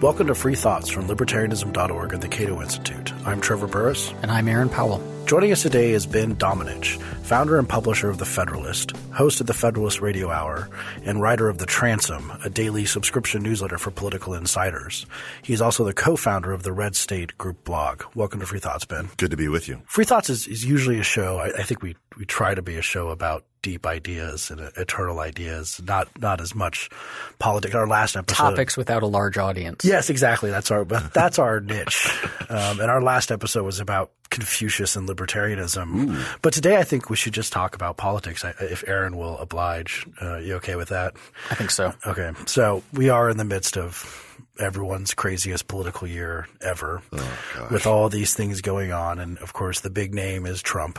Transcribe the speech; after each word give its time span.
Welcome 0.00 0.28
to 0.28 0.34
Free 0.34 0.54
Thoughts 0.54 0.88
from 0.88 1.08
Libertarianism.org 1.08 2.14
and 2.14 2.22
the 2.22 2.28
Cato 2.28 2.62
Institute. 2.62 3.12
I'm 3.26 3.38
Trevor 3.38 3.66
Burrus. 3.66 4.14
And 4.22 4.30
I'm 4.30 4.48
Aaron 4.48 4.70
Powell. 4.70 5.02
Joining 5.26 5.52
us 5.52 5.62
today 5.62 5.92
is 5.92 6.06
Ben 6.06 6.34
Domenech, 6.34 7.00
founder 7.22 7.56
and 7.56 7.68
publisher 7.68 8.10
of 8.10 8.18
The 8.18 8.24
Federalist, 8.24 8.96
host 9.12 9.40
of 9.40 9.46
the 9.46 9.54
Federalist 9.54 10.00
Radio 10.00 10.28
Hour, 10.28 10.68
and 11.04 11.22
writer 11.22 11.48
of 11.48 11.58
The 11.58 11.66
Transom, 11.66 12.32
a 12.44 12.50
daily 12.50 12.84
subscription 12.84 13.40
newsletter 13.44 13.78
for 13.78 13.92
political 13.92 14.34
insiders. 14.34 15.06
He's 15.42 15.60
also 15.60 15.84
the 15.84 15.92
co-founder 15.94 16.52
of 16.52 16.64
the 16.64 16.72
Red 16.72 16.96
State 16.96 17.38
Group 17.38 17.62
blog. 17.62 18.02
Welcome 18.16 18.40
to 18.40 18.46
Free 18.46 18.58
Thoughts, 18.58 18.84
Ben. 18.86 19.08
Good 19.18 19.30
to 19.30 19.36
be 19.36 19.46
with 19.46 19.68
you. 19.68 19.80
Free 19.86 20.04
Thoughts 20.04 20.30
is, 20.30 20.48
is 20.48 20.64
usually 20.64 20.98
a 20.98 21.04
show. 21.04 21.38
I, 21.38 21.60
I 21.60 21.62
think 21.62 21.80
we 21.80 21.94
we 22.18 22.26
try 22.26 22.54
to 22.56 22.60
be 22.62 22.76
a 22.76 22.82
show 22.82 23.10
about 23.10 23.44
deep 23.62 23.86
ideas 23.86 24.50
and 24.50 24.60
eternal 24.76 25.20
ideas, 25.20 25.80
not 25.84 26.08
not 26.20 26.40
as 26.40 26.56
much 26.56 26.90
politics. 27.38 27.76
Our 27.76 27.86
last 27.86 28.16
episode, 28.16 28.36
topics 28.36 28.76
without 28.76 29.04
a 29.04 29.06
large 29.06 29.38
audience. 29.38 29.84
Yes, 29.84 30.10
exactly. 30.10 30.50
That's 30.50 30.72
our 30.72 30.84
that's 31.14 31.38
our 31.38 31.60
niche. 31.60 32.10
Um, 32.48 32.80
and 32.80 32.90
our 32.90 33.00
last 33.00 33.30
episode 33.30 33.62
was 33.64 33.78
about 33.78 34.10
Confucius 34.30 34.96
and 34.96 35.08
libertarianism. 35.08 36.10
Ooh. 36.10 36.24
But 36.40 36.52
today, 36.52 36.76
I 36.76 36.84
think 36.84 37.10
we 37.10 37.16
should 37.16 37.34
just 37.34 37.52
talk 37.52 37.74
about 37.74 37.96
politics. 37.96 38.44
If 38.60 38.84
Aaron 38.86 39.16
will 39.16 39.36
oblige, 39.38 40.06
uh, 40.22 40.38
you 40.38 40.54
okay 40.56 40.76
with 40.76 40.88
that? 40.88 41.14
I 41.50 41.54
think 41.54 41.70
so. 41.70 41.92
Okay, 42.06 42.32
so 42.46 42.82
we 42.92 43.10
are 43.10 43.28
in 43.28 43.36
the 43.36 43.44
midst 43.44 43.76
of 43.76 44.26
everyone's 44.58 45.14
craziest 45.14 45.68
political 45.68 46.06
year 46.06 46.46
ever, 46.60 47.02
oh, 47.12 47.68
with 47.70 47.86
all 47.86 48.08
these 48.08 48.34
things 48.34 48.60
going 48.60 48.92
on, 48.92 49.18
and 49.18 49.38
of 49.38 49.52
course, 49.52 49.80
the 49.80 49.90
big 49.90 50.14
name 50.14 50.46
is 50.46 50.62
Trump. 50.62 50.98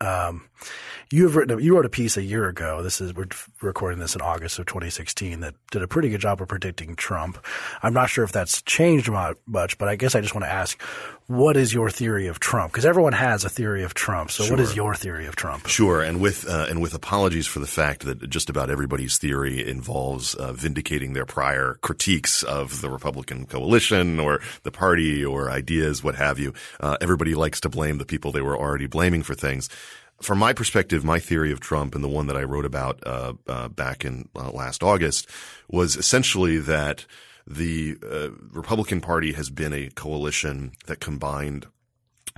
Um, 0.00 0.48
you 1.12 1.24
have 1.24 1.34
written, 1.34 1.58
a, 1.58 1.60
you 1.60 1.74
wrote 1.74 1.86
a 1.86 1.90
piece 1.90 2.16
a 2.16 2.22
year 2.22 2.48
ago. 2.48 2.82
This 2.82 3.00
is, 3.00 3.12
we're 3.14 3.26
recording 3.62 3.98
this 3.98 4.14
in 4.14 4.20
August 4.20 4.60
of 4.60 4.66
2016 4.66 5.40
that 5.40 5.54
did 5.72 5.82
a 5.82 5.88
pretty 5.88 6.08
good 6.08 6.20
job 6.20 6.40
of 6.40 6.46
predicting 6.46 6.94
Trump. 6.94 7.44
I'm 7.82 7.92
not 7.92 8.10
sure 8.10 8.22
if 8.22 8.30
that's 8.30 8.62
changed 8.62 9.10
much, 9.10 9.76
but 9.76 9.88
I 9.88 9.96
guess 9.96 10.14
I 10.14 10.20
just 10.20 10.34
want 10.34 10.44
to 10.44 10.52
ask, 10.52 10.80
what 11.26 11.56
is 11.56 11.74
your 11.74 11.90
theory 11.90 12.28
of 12.28 12.38
Trump? 12.38 12.72
Because 12.72 12.86
everyone 12.86 13.12
has 13.12 13.44
a 13.44 13.48
theory 13.48 13.82
of 13.82 13.92
Trump. 13.94 14.30
So 14.30 14.44
sure. 14.44 14.56
what 14.56 14.60
is 14.60 14.76
your 14.76 14.94
theory 14.94 15.26
of 15.26 15.34
Trump? 15.34 15.66
Sure. 15.66 16.00
And 16.00 16.20
with, 16.20 16.48
uh, 16.48 16.66
and 16.68 16.80
with 16.80 16.94
apologies 16.94 17.46
for 17.46 17.58
the 17.58 17.66
fact 17.66 18.04
that 18.04 18.30
just 18.30 18.48
about 18.48 18.70
everybody's 18.70 19.18
theory 19.18 19.68
involves 19.68 20.34
uh, 20.34 20.52
vindicating 20.52 21.12
their 21.12 21.26
prior 21.26 21.78
critiques 21.82 22.44
of 22.44 22.80
the 22.82 22.90
Republican 22.90 23.46
coalition 23.46 24.20
or 24.20 24.40
the 24.62 24.70
party 24.70 25.24
or 25.24 25.50
ideas, 25.50 26.04
what 26.04 26.14
have 26.14 26.38
you. 26.38 26.54
Uh, 26.78 26.96
everybody 27.00 27.34
likes 27.34 27.60
to 27.60 27.68
blame 27.68 27.98
the 27.98 28.06
people 28.06 28.30
they 28.30 28.42
were 28.42 28.56
already 28.56 28.86
blaming 28.86 29.24
for 29.24 29.34
things 29.34 29.68
from 30.22 30.38
my 30.38 30.52
perspective, 30.52 31.04
my 31.04 31.18
theory 31.18 31.52
of 31.52 31.60
Trump 31.60 31.94
and 31.94 32.04
the 32.04 32.08
one 32.08 32.26
that 32.26 32.36
I 32.36 32.42
wrote 32.42 32.66
about 32.66 33.00
uh, 33.06 33.34
uh, 33.46 33.68
back 33.68 34.04
in 34.04 34.28
uh, 34.36 34.50
last 34.50 34.82
August 34.82 35.28
was 35.68 35.96
essentially 35.96 36.58
that 36.58 37.06
the 37.46 37.96
uh, 38.02 38.28
Republican 38.52 39.00
Party 39.00 39.32
has 39.32 39.50
been 39.50 39.72
a 39.72 39.88
coalition 39.90 40.72
that 40.86 41.00
combined 41.00 41.66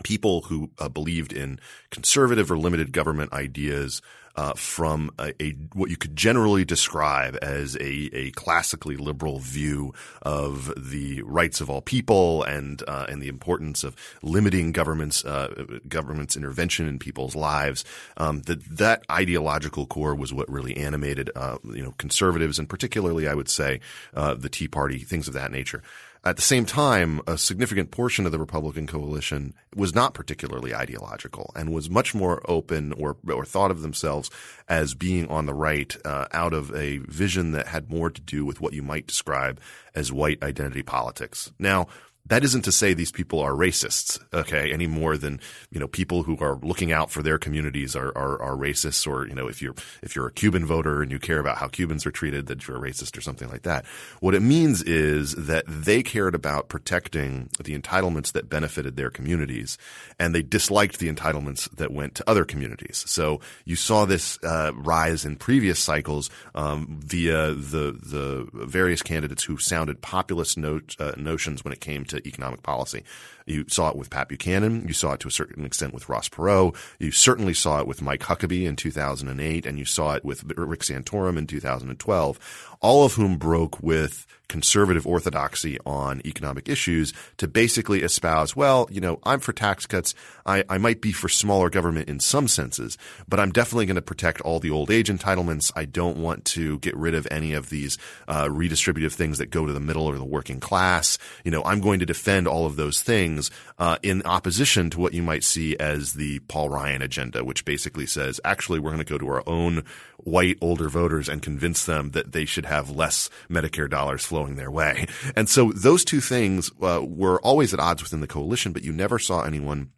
people 0.05 0.43
who 0.43 0.71
uh, 0.79 0.89
believed 0.89 1.33
in 1.33 1.59
conservative 1.91 2.51
or 2.51 2.59
limited 2.59 2.93
government 2.93 3.33
ideas 3.33 4.01
uh, 4.37 4.55
from 4.55 5.11
a, 5.19 5.33
a, 5.43 5.53
what 5.75 5.91
you 5.91 5.97
could 5.97 6.17
generally 6.17 6.65
describe 6.65 7.37
as 7.43 7.77
a, 7.77 8.11
a 8.13 8.31
classically 8.33 8.97
liberal 8.97 9.39
view 9.39 9.93
of 10.23 10.73
the 10.77 11.23
rights 11.23 11.61
of 11.61 11.69
all 11.69 11.83
people 11.83 12.43
and 12.45 12.83
uh, 12.89 13.07
and 13.09 13.23
the 13.23 13.29
importance 13.29 13.85
of 13.85 13.97
limiting 14.23 14.73
government's 14.73 15.25
uh, 15.25 15.67
government's 15.89 16.37
intervention 16.37 16.89
in 16.89 16.99
people's 16.99 17.37
lives. 17.37 17.85
Um, 18.17 18.43
that 18.43 18.65
that 18.65 19.03
ideological 19.11 19.87
core 19.87 20.15
was 20.15 20.33
what 20.33 20.51
really 20.51 20.77
animated 20.77 21.31
uh, 21.37 21.59
you 21.65 21.83
know 21.83 21.95
conservatives 21.99 22.59
and 22.59 22.69
particularly 22.69 23.29
I 23.29 23.35
would 23.35 23.49
say 23.49 23.81
uh, 24.15 24.35
the 24.35 24.49
Tea 24.49 24.69
Party, 24.69 24.99
things 24.99 25.29
of 25.29 25.35
that 25.35 25.51
nature. 25.51 25.83
At 26.25 26.37
the 26.37 26.43
same 26.43 26.67
time, 26.67 27.21
a 27.27 27.37
significant 27.37 27.91
portion 27.91 28.27
of 28.27 28.33
the 28.33 28.39
Republican 28.39 28.87
coalition 28.87 29.55
was 29.75 29.93
not 29.93 30.15
particularly 30.15 30.73
ideological 30.73 31.51
and 31.57 31.73
was 31.73 31.91
much 31.91 32.15
more 32.15 32.41
open 32.49 32.93
or, 32.93 33.17
or 33.29 33.45
thought 33.45 33.73
of 33.73 33.83
themselves 33.83 34.31
as 34.69 34.95
being 34.95 35.29
on 35.29 35.47
the 35.47 35.55
right 35.55 35.97
uh, 36.05 36.27
out 36.33 36.53
of 36.53 36.73
a 36.77 36.99
vision 36.99 37.51
that 37.53 37.67
had 37.67 37.91
more 37.91 38.09
to 38.09 38.21
do 38.21 38.45
with 38.45 38.61
what 38.61 38.73
you 38.73 38.83
might 38.83 39.09
describe 39.09 39.61
as 39.97 40.13
white 40.13 40.41
identity 40.45 40.85
politics. 40.85 41.51
Now, 41.59 41.89
that 42.27 42.45
isn't 42.45 42.63
to 42.63 42.73
say 42.73 42.95
these 42.95 43.11
people 43.11 43.41
are 43.41 43.53
racists, 43.53 44.21
okay, 44.33 44.73
any 44.73 44.87
more 44.87 45.17
than, 45.17 45.41
you 45.71 45.81
know, 45.81 45.89
people 45.89 46.23
who 46.23 46.39
are 46.39 46.59
looking 46.63 46.93
out 46.93 47.11
for 47.11 47.21
their 47.21 47.37
communities 47.37 47.97
are, 47.97 48.17
are, 48.17 48.41
are 48.41 48.57
racists 48.57 49.07
or, 49.09 49.27
you 49.27 49.35
know, 49.35 49.49
if 49.49 49.61
you're, 49.61 49.75
if 50.03 50.15
you're 50.15 50.29
a 50.29 50.33
Cuban 50.33 50.65
voter 50.65 51.03
and 51.03 51.11
you 51.11 51.19
care 51.19 51.41
about 51.41 51.59
how 51.59 51.67
Cubans 51.67 52.07
are 52.07 52.13
treated, 52.13 52.47
that 52.47 52.67
you're 52.67 52.77
a 52.77 52.81
racist 52.81 53.19
or 53.19 53.21
something 53.21 53.49
like 53.49 53.63
that. 53.63 53.85
What 54.21 54.37
it 54.37 54.41
means 54.41 54.83
is 54.83 55.35
that 55.35 55.65
they 55.67 56.05
cared 56.05 56.37
about 56.37 56.69
protecting 56.69 57.51
the 57.63 57.77
entitlements 57.77 58.31
that 58.33 58.49
benefited 58.49 58.97
their 58.97 59.11
communities 59.11 59.77
and 60.19 60.33
they 60.33 60.43
disliked 60.43 61.01
the 61.01 61.13
entitlements 61.13 61.69
that 61.77 61.93
went 61.93 62.15
to 62.15 62.31
other 62.31 62.45
communities. 62.45 63.03
So 63.07 63.41
you 63.65 63.75
saw 63.75 64.05
this, 64.05 64.39
uh, 64.45 64.71
rise 64.77 65.25
in 65.25 65.37
previous 65.37 65.81
cycles, 65.81 66.31
um, 66.55 67.01
via 67.05 67.53
the, 67.53 67.99
the 68.01 68.49
various 68.53 69.03
candidates 69.03 69.43
who 69.43 69.59
sounded 69.59 70.01
populist 70.03 70.57
note, 70.57 70.95
uh, 71.01 71.13
notions 71.17 71.65
when 71.65 71.73
it 71.73 71.81
came 71.81 72.05
to 72.05 72.12
to 72.13 72.27
economic 72.27 72.63
policy. 72.63 73.05
You 73.45 73.65
saw 73.69 73.91
it 73.91 73.97
with 73.97 74.11
Pat 74.11 74.29
Buchanan. 74.29 74.87
You 74.87 74.95
saw 74.95 75.13
it 75.13 75.21
to 75.21 75.29
a 75.29 75.33
certain 75.33 75.65
extent 75.65 75.93
with 75.93 76.09
Ross 76.09 76.29
Perot. 76.29 76.77
You 76.99 77.11
certainly 77.11 77.55
saw 77.55 77.81
it 77.81 77.87
with 77.87 78.03
Mike 78.03 78.21
Huckabee 78.21 78.67
in 78.67 78.77
2008, 78.77 79.67
and 79.67 79.79
you 79.79 79.85
saw 79.85 80.15
it 80.15 80.25
with 80.25 80.45
Rick 80.57 80.81
Santorum 80.81 81.37
in 81.37 81.47
2012, 81.47 82.77
all 82.81 83.05
of 83.05 83.15
whom 83.15 83.37
broke 83.37 83.83
with 83.83 84.27
conservative 84.53 85.07
orthodoxy 85.07 85.79
on 85.87 86.21
economic 86.27 86.69
issues 86.69 87.15
to 87.39 87.49
basically 87.49 88.03
espouse, 88.03 88.55
well, 88.55 88.87
you 88.91 89.01
know, 89.01 89.19
I'm 89.23 89.41
for 89.41 89.55
tax 89.55 89.87
cuts. 89.87 90.15
I, 90.45 90.63
I 90.69 90.77
might 90.77 91.01
be 91.01 91.11
for 91.11 91.31
smaller 91.31 91.71
government 91.71 92.11
in 92.11 92.21
some 92.21 92.49
senses, 92.49 92.99
but 93.27 93.41
I'm 93.41 93.51
definitely 93.51 93.87
going 93.87 93.97
to 93.97 94.03
protect 94.03 94.43
all 94.43 94.61
the 94.61 94.71
old 94.71 94.91
age 94.91 95.09
entitlements. 95.09 95.73
I 95.75 95.87
don't 95.87 96.19
want 96.19 96.45
to 96.57 96.79
get 96.81 96.95
rid 96.95 97.15
of 97.15 97.27
any 97.31 97.55
of 97.55 97.71
these 97.71 97.97
uh, 98.29 98.45
redistributive 98.45 99.13
things 99.15 99.39
that 99.39 99.47
go 99.47 99.65
to 99.65 99.73
the 99.73 99.81
middle 99.81 100.05
or 100.05 100.19
the 100.19 100.25
working 100.25 100.61
class. 100.61 101.17
You 101.45 101.51
know, 101.51 101.65
I'm 101.65 101.81
going 101.81 102.01
to 102.01 102.07
defend 102.07 102.47
all 102.47 102.67
of 102.67 102.77
those 102.77 103.01
things 103.01 103.51
uh, 103.79 103.97
in 104.03 104.23
opposition 104.25 104.91
to 104.91 105.01
what 105.01 105.15
you 105.15 105.23
might 105.23 105.45
see 105.45 105.79
as 105.79 106.13
the 106.13 106.41
Paul 106.41 106.69
Ryan 106.69 107.01
agenda, 107.01 107.43
which 107.43 107.65
basically 107.65 108.05
says, 108.05 108.39
actually, 108.45 108.81
we're 108.81 108.91
going 108.91 109.03
to 109.03 109.11
go 109.11 109.17
to 109.17 109.29
our 109.29 109.43
own 109.47 109.85
white 110.25 110.59
older 110.61 110.89
voters 110.89 111.29
and 111.29 111.43
convince 111.43 111.85
them 111.85 112.11
that 112.11 112.33
they 112.33 112.45
should 112.45 112.67
have 112.67 112.91
less 112.91 113.29
Medicare 113.51 113.91
dollars 113.91 114.25
flowing 114.25 114.42
their 114.57 114.71
way. 114.71 115.07
And 115.35 115.49
so 115.49 115.73
those 115.73 116.05
two 116.05 116.21
things 116.21 116.71
uh, 116.83 117.01
were 117.03 117.41
always 117.41 117.73
at 117.73 117.81
odds 117.81 118.03
within 118.03 118.21
the 118.21 118.27
coalition, 118.27 118.73
but 118.73 118.85
you 118.85 118.93
never 118.93 119.19
saw 119.19 119.43
anyone 119.43 119.91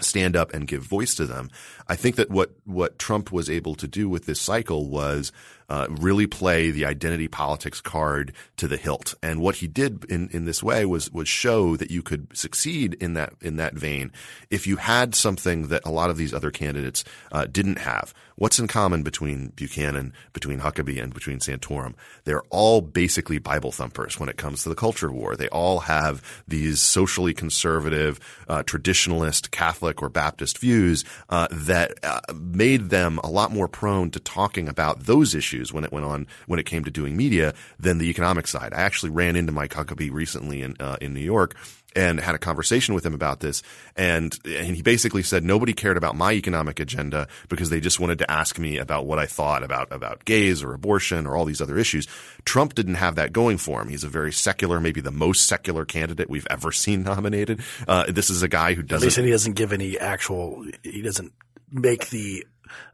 stand 0.00 0.36
up 0.36 0.52
and 0.52 0.66
give 0.66 0.82
voice 0.82 1.14
to 1.16 1.26
them. 1.26 1.50
I 1.88 1.96
think 1.96 2.16
that 2.16 2.30
what 2.30 2.52
what 2.64 2.98
Trump 2.98 3.32
was 3.32 3.50
able 3.50 3.74
to 3.76 3.86
do 3.86 4.08
with 4.08 4.26
this 4.26 4.40
cycle 4.40 4.88
was 4.88 5.32
uh, 5.72 5.86
really 5.88 6.26
play 6.26 6.70
the 6.70 6.84
identity 6.84 7.28
politics 7.28 7.80
card 7.80 8.30
to 8.58 8.68
the 8.68 8.76
hilt. 8.76 9.14
And 9.22 9.40
what 9.40 9.56
he 9.56 9.66
did 9.66 10.04
in, 10.04 10.28
in 10.28 10.44
this 10.44 10.62
way 10.62 10.84
was 10.84 11.10
was 11.10 11.28
show 11.30 11.76
that 11.76 11.90
you 11.90 12.02
could 12.02 12.36
succeed 12.36 12.92
in 13.00 13.14
that 13.14 13.32
in 13.40 13.56
that 13.56 13.72
vein 13.72 14.12
if 14.50 14.66
you 14.66 14.76
had 14.76 15.14
something 15.14 15.68
that 15.68 15.86
a 15.86 15.90
lot 15.90 16.10
of 16.10 16.18
these 16.18 16.34
other 16.34 16.50
candidates 16.50 17.04
uh, 17.32 17.46
didn't 17.46 17.78
have. 17.78 18.12
What's 18.36 18.58
in 18.58 18.66
common 18.66 19.02
between 19.02 19.52
Buchanan, 19.54 20.12
between 20.32 20.60
Huckabee, 20.60 21.00
and 21.00 21.14
between 21.14 21.38
Santorum? 21.38 21.94
They're 22.24 22.42
all 22.50 22.80
basically 22.80 23.38
Bible 23.38 23.72
thumpers 23.72 24.18
when 24.18 24.28
it 24.28 24.36
comes 24.36 24.62
to 24.62 24.68
the 24.68 24.74
culture 24.74 25.12
war. 25.12 25.36
They 25.36 25.48
all 25.48 25.80
have 25.80 26.42
these 26.48 26.80
socially 26.80 27.34
conservative, 27.34 28.18
uh, 28.48 28.62
traditionalist, 28.64 29.52
Catholic 29.52 30.02
or 30.02 30.08
Baptist 30.08 30.58
views 30.58 31.04
uh, 31.28 31.46
that 31.52 31.92
uh, 32.02 32.20
made 32.34 32.90
them 32.90 33.20
a 33.22 33.30
lot 33.30 33.52
more 33.52 33.68
prone 33.68 34.10
to 34.10 34.18
talking 34.18 34.68
about 34.68 35.04
those 35.04 35.34
issues 35.34 35.61
issues 35.62 35.72
when 35.72 35.84
it 35.84 35.92
went 35.92 36.04
on 36.04 36.26
when 36.46 36.58
it 36.58 36.66
came 36.66 36.84
to 36.84 36.90
doing 36.90 37.16
media 37.16 37.54
than 37.78 37.98
the 37.98 38.10
economic 38.10 38.46
side. 38.46 38.74
I 38.74 38.82
actually 38.82 39.10
ran 39.10 39.36
into 39.36 39.52
Mike 39.52 39.72
Huckabee 39.72 40.12
recently 40.12 40.62
in 40.62 40.76
uh, 40.80 40.96
in 41.00 41.14
New 41.14 41.20
York 41.20 41.56
and 41.94 42.20
had 42.20 42.34
a 42.34 42.38
conversation 42.38 42.94
with 42.94 43.04
him 43.04 43.12
about 43.12 43.40
this. 43.40 43.62
And, 43.96 44.38
and 44.46 44.74
he 44.74 44.80
basically 44.80 45.22
said 45.22 45.44
nobody 45.44 45.74
cared 45.74 45.98
about 45.98 46.16
my 46.16 46.32
economic 46.32 46.80
agenda 46.80 47.28
because 47.50 47.68
they 47.68 47.80
just 47.80 48.00
wanted 48.00 48.18
to 48.20 48.30
ask 48.30 48.58
me 48.58 48.78
about 48.78 49.04
what 49.04 49.18
I 49.18 49.26
thought 49.26 49.62
about, 49.62 49.92
about 49.92 50.24
gays 50.24 50.62
or 50.62 50.72
abortion 50.72 51.26
or 51.26 51.36
all 51.36 51.44
these 51.44 51.60
other 51.60 51.76
issues. 51.76 52.06
Trump 52.46 52.74
didn't 52.74 52.94
have 52.94 53.16
that 53.16 53.34
going 53.34 53.58
for 53.58 53.82
him. 53.82 53.90
He's 53.90 54.04
a 54.04 54.08
very 54.08 54.32
secular, 54.32 54.80
maybe 54.80 55.02
the 55.02 55.10
most 55.10 55.44
secular 55.44 55.84
candidate 55.84 56.30
we've 56.30 56.46
ever 56.48 56.72
seen 56.84 57.02
nominated. 57.02 57.60
Uh, 57.86 58.04
this 58.08 58.30
is 58.30 58.42
a 58.42 58.48
guy 58.48 58.72
who 58.72 58.82
doesn't. 58.82 59.24
he 59.26 59.30
doesn't 59.30 59.52
give 59.52 59.74
any 59.74 59.98
actual, 59.98 60.64
he 60.82 61.02
doesn't 61.02 61.34
make 61.70 62.08
the 62.08 62.46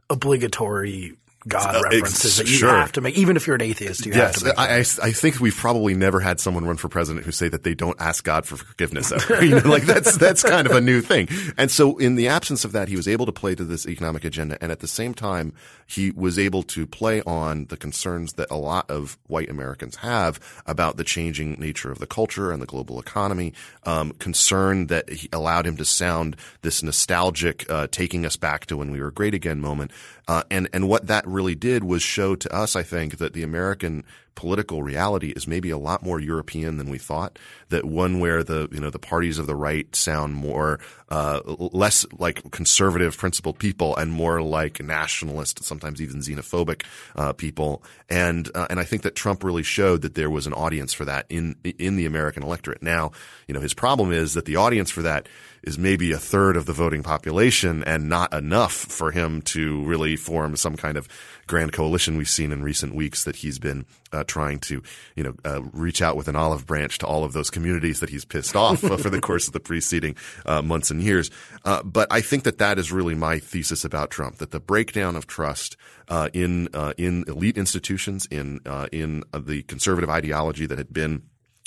obligatory 0.09 1.15
God 1.47 1.75
Uh, 1.75 1.81
references 1.83 2.37
that 2.37 2.47
you 2.47 2.57
sure. 2.57 2.69
have 2.77 2.91
to 2.93 3.01
make, 3.01 3.17
even 3.17 3.35
if 3.37 3.47
you're 3.47 3.55
an 3.55 3.61
atheist. 3.61 4.05
You 4.05 4.11
have 4.13 4.21
Yes, 4.33 4.39
to 4.39 4.45
make. 4.45 4.59
I, 4.59 4.77
I, 4.77 4.79
I 4.79 5.11
think 5.13 5.39
we've 5.39 5.55
probably 5.55 5.93
never 5.93 6.19
had 6.19 6.39
someone 6.39 6.65
run 6.65 6.75
for 6.77 6.89
president 6.89 7.25
who 7.25 7.31
say 7.31 7.47
that 7.47 7.63
they 7.63 7.73
don't 7.73 7.99
ask 8.01 8.23
God 8.23 8.45
for 8.45 8.57
forgiveness 8.57 9.11
ever. 9.11 9.43
you 9.45 9.55
know, 9.61 9.69
like 9.69 9.83
that's 9.83 10.17
that's 10.17 10.43
kind 10.43 10.67
of 10.67 10.75
a 10.75 10.81
new 10.81 11.01
thing. 11.01 11.27
And 11.57 11.71
so, 11.71 11.97
in 11.97 12.15
the 12.15 12.27
absence 12.27 12.65
of 12.65 12.73
that, 12.73 12.89
he 12.89 12.95
was 12.97 13.07
able 13.07 13.25
to 13.25 13.31
play 13.31 13.55
to 13.55 13.63
this 13.63 13.87
economic 13.87 14.25
agenda, 14.25 14.57
and 14.61 14.71
at 14.71 14.79
the 14.79 14.87
same 14.87 15.13
time, 15.13 15.53
he 15.87 16.11
was 16.11 16.37
able 16.37 16.61
to 16.63 16.85
play 16.85 17.21
on 17.21 17.65
the 17.67 17.77
concerns 17.77 18.33
that 18.33 18.47
a 18.51 18.57
lot 18.57 18.89
of 18.91 19.17
white 19.27 19.49
Americans 19.49 19.97
have 19.97 20.39
about 20.65 20.97
the 20.97 21.03
changing 21.03 21.53
nature 21.59 21.91
of 21.91 21.99
the 21.99 22.07
culture 22.07 22.51
and 22.51 22.61
the 22.61 22.65
global 22.67 22.99
economy. 22.99 23.53
Um, 23.85 24.11
concern 24.11 24.87
that 24.87 25.09
he 25.09 25.29
allowed 25.31 25.65
him 25.65 25.77
to 25.77 25.85
sound 25.85 26.35
this 26.61 26.83
nostalgic, 26.83 27.65
uh, 27.69 27.87
taking 27.89 28.25
us 28.25 28.35
back 28.35 28.65
to 28.67 28.77
when 28.77 28.91
we 28.91 29.01
were 29.01 29.09
great 29.11 29.33
again 29.33 29.59
moment. 29.61 29.91
Uh, 30.29 30.43
and 30.51 30.69
and 30.73 30.87
what 30.87 31.07
that 31.07 31.25
really 31.25 31.55
did 31.55 31.83
was 31.83 32.03
show 32.03 32.35
to 32.35 32.55
us, 32.55 32.75
I 32.75 32.83
think, 32.83 33.17
that 33.17 33.33
the 33.33 33.41
American 33.41 34.03
political 34.35 34.83
reality 34.83 35.29
is 35.29 35.47
maybe 35.47 35.69
a 35.69 35.77
lot 35.77 36.03
more 36.03 36.19
European 36.19 36.77
than 36.77 36.89
we 36.89 36.97
thought. 36.97 37.37
That 37.69 37.85
one 37.85 38.19
where 38.19 38.43
the 38.43 38.67
you 38.71 38.79
know 38.79 38.89
the 38.89 38.99
parties 38.99 39.37
of 39.37 39.47
the 39.47 39.55
right 39.55 39.93
sound 39.95 40.33
more 40.35 40.79
uh, 41.09 41.41
less 41.45 42.05
like 42.17 42.51
conservative, 42.51 43.17
principled 43.17 43.59
people, 43.59 43.95
and 43.95 44.11
more 44.11 44.41
like 44.41 44.81
nationalist, 44.81 45.63
sometimes 45.63 46.01
even 46.01 46.21
xenophobic 46.21 46.83
uh, 47.15 47.33
people. 47.33 47.83
And 48.09 48.49
uh, 48.55 48.67
and 48.69 48.79
I 48.79 48.83
think 48.83 49.01
that 49.03 49.15
Trump 49.15 49.43
really 49.43 49.63
showed 49.63 50.01
that 50.03 50.15
there 50.15 50.29
was 50.29 50.47
an 50.47 50.53
audience 50.53 50.93
for 50.93 51.05
that 51.05 51.25
in 51.29 51.55
in 51.63 51.95
the 51.95 52.05
American 52.05 52.43
electorate. 52.43 52.83
Now, 52.83 53.11
you 53.47 53.53
know, 53.53 53.61
his 53.61 53.73
problem 53.73 54.11
is 54.11 54.33
that 54.35 54.45
the 54.45 54.55
audience 54.55 54.89
for 54.89 55.01
that 55.01 55.27
is 55.63 55.77
maybe 55.77 56.11
a 56.11 56.17
third 56.17 56.55
of 56.55 56.65
the 56.65 56.73
voting 56.73 57.03
population 57.03 57.83
and 57.83 58.07
not 58.07 58.33
enough 58.33 58.73
for 58.73 59.11
him 59.11 59.41
to 59.41 59.83
really 59.83 60.15
form 60.15 60.55
some 60.55 60.75
kind 60.75 60.97
of 60.97 61.07
grand 61.47 61.73
coalition 61.73 62.17
we've 62.17 62.29
seen 62.29 62.51
in 62.51 62.63
recent 62.63 62.95
weeks 62.95 63.23
that 63.23 63.37
he's 63.37 63.59
been 63.59 63.85
uh, 64.19 64.23
trying 64.25 64.59
to, 64.59 64.83
you 65.15 65.23
know, 65.23 65.33
uh, 65.45 65.61
reach 65.73 66.01
out 66.01 66.15
with 66.15 66.27
an 66.27 66.35
olive 66.35 66.65
branch 66.65 66.97
to 66.99 67.07
all 67.07 67.23
of 67.23 67.33
those 67.33 67.49
communities 67.49 67.99
that 67.99 68.09
he's 68.09 68.25
pissed 68.25 68.55
off 68.55 68.79
for 69.01 69.09
the 69.09 69.21
course 69.21 69.47
of 69.47 69.53
the 69.53 69.59
preceding 69.59 70.15
uh, 70.45 70.61
months 70.61 70.91
and 70.91 71.01
years. 71.01 71.31
Uh, 71.65 71.81
but 71.83 72.07
I 72.11 72.21
think 72.21 72.43
that 72.43 72.57
that 72.57 72.77
is 72.77 72.91
really 72.91 73.15
my 73.15 73.39
thesis 73.39 73.85
about 73.85 74.11
Trump, 74.11 74.37
that 74.37 74.51
the 74.51 74.59
breakdown 74.59 75.15
of 75.15 75.27
trust 75.27 75.77
uh, 76.07 76.29
in 76.33 76.67
in 76.97 77.23
elite 77.27 77.57
institutions, 77.57 78.27
in 78.31 78.59
in 78.91 79.23
the 79.33 79.63
conservative 79.63 80.09
ideology 80.09 80.65
that 80.65 80.77
had 80.77 80.91
been 80.91 81.23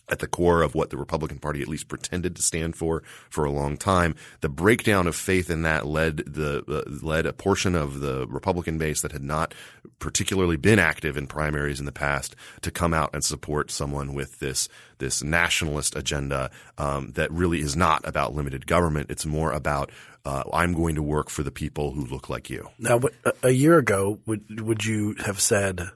at 0.09 0.19
the 0.19 0.27
core 0.27 0.63
of 0.63 0.75
what 0.75 0.91
the 0.91 0.97
Republican 0.97 1.39
Party 1.39 1.63
at 1.63 1.69
least 1.69 1.89
pretended 1.89 2.37
to 2.37 2.43
stand 2.43 2.77
for 2.77 3.03
for 3.31 3.45
a 3.45 3.51
long 3.51 3.77
time. 3.77 4.15
The 4.41 4.49
breakdown 4.49 5.07
of 5.07 5.17
faith 5.17 5.49
in 5.49 5.63
that 5.63 5.87
led 5.87 6.19
the 6.19 6.65
uh, 6.69 6.91
led 7.03 7.27
a 7.27 7.33
portion 7.33 7.75
of 7.75 8.01
the 8.01 8.27
Republican 8.29 8.79
base 8.79 9.01
that 9.03 9.13
had 9.13 9.23
not 9.23 9.55
particularly 9.99 10.57
been 10.57 10.79
active 10.79 11.17
in 11.17 11.27
primaries 11.27 11.81
in 11.81 11.87
the 11.87 11.93
past 11.93 12.35
to 12.61 12.71
come 12.71 12.93
out 12.93 13.11
and 13.15 13.25
support 13.25 13.71
someone 13.71 14.13
with 14.13 14.39
this 14.41 14.69
this 14.99 15.23
nationalist 15.23 15.97
agenda 15.97 16.51
um, 16.79 17.13
that 17.13 17.31
really 17.33 17.61
is 17.61 17.77
not 17.77 18.07
about 18.07 18.35
limited 18.35 18.67
government. 18.67 19.11
It's 19.11 19.27
more 19.27 19.53
about 19.53 19.91
uh, 20.25 20.45
I'm 20.53 20.73
going 20.73 20.95
to 20.95 21.03
work 21.03 21.31
for 21.31 21.43
the 21.43 21.51
people 21.51 21.93
who 21.93 22.05
look 22.05 22.29
like 22.29 22.49
you. 22.49 22.69
Now, 22.79 23.01
a- 23.43 23.51
year 23.51 23.79
ago, 23.79 24.21
would 24.27 24.61
would 24.61 24.85
you 24.85 25.15
have 25.25 25.41
said 25.41 25.91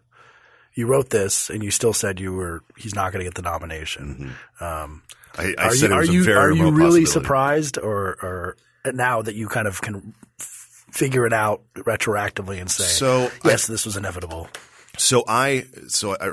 you 0.76 0.86
wrote 0.86 1.10
this 1.10 1.50
and 1.50 1.64
you 1.64 1.72
still 1.72 1.92
said 1.92 2.20
you 2.20 2.32
were 2.32 2.62
he's 2.76 2.94
not 2.94 3.12
going 3.12 3.24
to 3.24 3.24
get 3.24 3.34
the 3.34 3.42
nomination? 3.42 4.32
Um, 4.60 5.02
I, 5.36 5.54
I 5.58 5.66
are 5.66 5.74
said 5.74 5.90
you 5.90 5.96
it 5.96 5.98
are 5.98 6.02
a 6.02 6.06
you 6.06 6.24
very 6.24 6.38
are 6.38 6.52
you 6.52 6.70
really 6.70 7.04
surprised 7.06 7.76
or 7.78 8.16
or 8.22 8.56
now 8.94 9.20
that 9.22 9.34
you 9.34 9.48
kind 9.48 9.66
of 9.66 9.80
can 9.82 10.14
f- 10.38 10.84
figure 10.92 11.26
it 11.26 11.32
out 11.32 11.62
retroactively 11.74 12.60
and 12.60 12.70
say 12.70 12.84
So 12.84 13.30
I- 13.44 13.48
yes, 13.48 13.66
this 13.66 13.84
was 13.84 13.96
inevitable? 13.96 14.48
So 14.98 15.24
I, 15.28 15.66
so 15.88 16.16
I, 16.16 16.30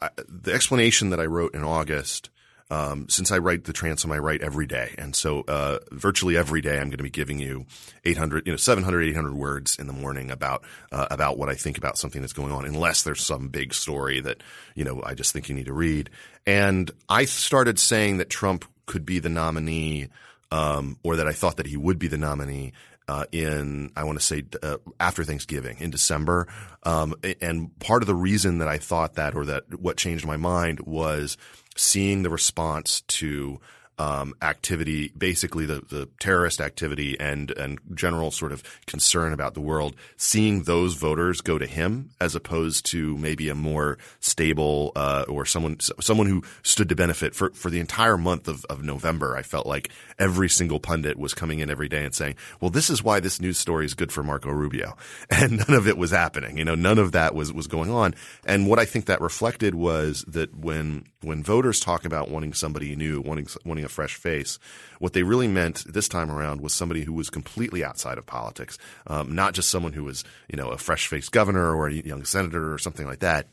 I, 0.00 0.08
the 0.26 0.54
explanation 0.54 1.10
that 1.10 1.20
I 1.20 1.26
wrote 1.26 1.54
in 1.54 1.62
August, 1.62 2.30
um, 2.70 3.08
since 3.08 3.32
I 3.32 3.38
write 3.38 3.64
the 3.64 3.72
transom, 3.72 4.12
I 4.12 4.18
write 4.18 4.42
every 4.42 4.66
day. 4.66 4.94
And 4.98 5.16
so, 5.16 5.40
uh, 5.48 5.78
virtually 5.90 6.36
every 6.36 6.60
day 6.60 6.78
I'm 6.78 6.88
going 6.88 6.98
to 6.98 7.02
be 7.02 7.10
giving 7.10 7.38
you 7.38 7.66
800, 8.04 8.46
you 8.46 8.52
know, 8.52 8.56
700, 8.56 9.04
800 9.04 9.34
words 9.34 9.76
in 9.78 9.86
the 9.86 9.92
morning 9.92 10.30
about, 10.30 10.64
uh, 10.92 11.06
about 11.10 11.38
what 11.38 11.48
I 11.48 11.54
think 11.54 11.78
about 11.78 11.96
something 11.96 12.20
that's 12.20 12.34
going 12.34 12.52
on, 12.52 12.66
unless 12.66 13.02
there's 13.02 13.24
some 13.24 13.48
big 13.48 13.72
story 13.72 14.20
that, 14.20 14.42
you 14.74 14.84
know, 14.84 15.02
I 15.04 15.14
just 15.14 15.32
think 15.32 15.48
you 15.48 15.54
need 15.54 15.66
to 15.66 15.72
read. 15.72 16.10
And 16.46 16.90
I 17.08 17.24
started 17.24 17.78
saying 17.78 18.18
that 18.18 18.28
Trump 18.28 18.66
could 18.86 19.06
be 19.06 19.18
the 19.18 19.28
nominee, 19.28 20.08
um, 20.50 20.98
or 21.02 21.16
that 21.16 21.26
I 21.26 21.32
thought 21.32 21.56
that 21.56 21.66
he 21.66 21.76
would 21.76 21.98
be 21.98 22.08
the 22.08 22.18
nominee 22.18 22.72
uh, 23.08 23.24
in 23.32 23.90
I 23.96 24.04
want 24.04 24.20
to 24.20 24.24
say 24.24 24.44
uh, 24.62 24.76
after 25.00 25.24
Thanksgiving 25.24 25.78
in 25.80 25.90
December, 25.90 26.46
um, 26.82 27.14
and 27.40 27.76
part 27.78 28.02
of 28.02 28.06
the 28.06 28.14
reason 28.14 28.58
that 28.58 28.68
I 28.68 28.76
thought 28.76 29.14
that 29.14 29.34
or 29.34 29.46
that 29.46 29.80
what 29.80 29.96
changed 29.96 30.26
my 30.26 30.36
mind 30.36 30.80
was 30.80 31.38
seeing 31.78 32.22
the 32.22 32.30
response 32.30 33.02
to 33.02 33.60
um, 33.98 34.34
activity, 34.40 35.12
basically 35.18 35.66
the, 35.66 35.80
the 35.80 36.08
terrorist 36.20 36.60
activity 36.60 37.18
and 37.18 37.50
and 37.50 37.80
general 37.94 38.30
sort 38.30 38.52
of 38.52 38.62
concern 38.86 39.32
about 39.32 39.54
the 39.54 39.60
world, 39.60 39.96
seeing 40.16 40.62
those 40.62 40.94
voters 40.94 41.40
go 41.40 41.58
to 41.58 41.66
him 41.66 42.10
as 42.20 42.34
opposed 42.34 42.86
to 42.86 43.16
maybe 43.18 43.48
a 43.48 43.54
more 43.54 43.98
stable 44.20 44.92
uh, 44.94 45.24
or 45.28 45.44
someone 45.44 45.78
someone 46.00 46.26
who 46.28 46.42
stood 46.62 46.88
to 46.88 46.94
benefit 46.94 47.34
for 47.34 47.50
for 47.50 47.70
the 47.70 47.80
entire 47.80 48.16
month 48.16 48.46
of, 48.46 48.64
of 48.66 48.82
November. 48.82 49.36
I 49.36 49.42
felt 49.42 49.66
like 49.66 49.90
every 50.18 50.48
single 50.48 50.78
pundit 50.78 51.18
was 51.18 51.34
coming 51.34 51.58
in 51.58 51.68
every 51.68 51.88
day 51.88 52.04
and 52.04 52.14
saying, 52.14 52.36
"Well, 52.60 52.70
this 52.70 52.90
is 52.90 53.02
why 53.02 53.18
this 53.18 53.40
news 53.40 53.58
story 53.58 53.84
is 53.84 53.94
good 53.94 54.12
for 54.12 54.22
Marco 54.22 54.50
Rubio," 54.50 54.96
and 55.30 55.58
none 55.58 55.76
of 55.76 55.88
it 55.88 55.98
was 55.98 56.12
happening. 56.12 56.56
You 56.56 56.64
know, 56.64 56.76
none 56.76 56.98
of 56.98 57.12
that 57.12 57.34
was 57.34 57.52
was 57.52 57.66
going 57.66 57.90
on. 57.90 58.14
And 58.46 58.68
what 58.68 58.78
I 58.78 58.84
think 58.84 59.06
that 59.06 59.20
reflected 59.20 59.74
was 59.74 60.24
that 60.28 60.56
when 60.56 61.04
when 61.22 61.42
voters 61.42 61.80
talk 61.80 62.04
about 62.04 62.30
wanting 62.30 62.52
somebody 62.52 62.94
new, 62.94 63.20
wanting 63.20 63.48
wanting 63.64 63.84
a 63.84 63.88
fresh 63.88 64.14
face, 64.14 64.58
what 64.98 65.12
they 65.12 65.22
really 65.22 65.48
meant 65.48 65.84
this 65.92 66.08
time 66.08 66.30
around 66.30 66.60
was 66.60 66.72
somebody 66.72 67.02
who 67.02 67.12
was 67.12 67.30
completely 67.30 67.84
outside 67.84 68.18
of 68.18 68.26
politics, 68.26 68.78
um, 69.06 69.34
not 69.34 69.54
just 69.54 69.68
someone 69.68 69.92
who 69.92 70.04
was 70.04 70.24
you 70.48 70.56
know 70.56 70.70
a 70.70 70.78
fresh 70.78 71.08
faced 71.08 71.32
governor 71.32 71.74
or 71.74 71.88
a 71.88 71.94
young 71.94 72.24
senator 72.24 72.72
or 72.72 72.78
something 72.78 73.06
like 73.06 73.20
that. 73.20 73.48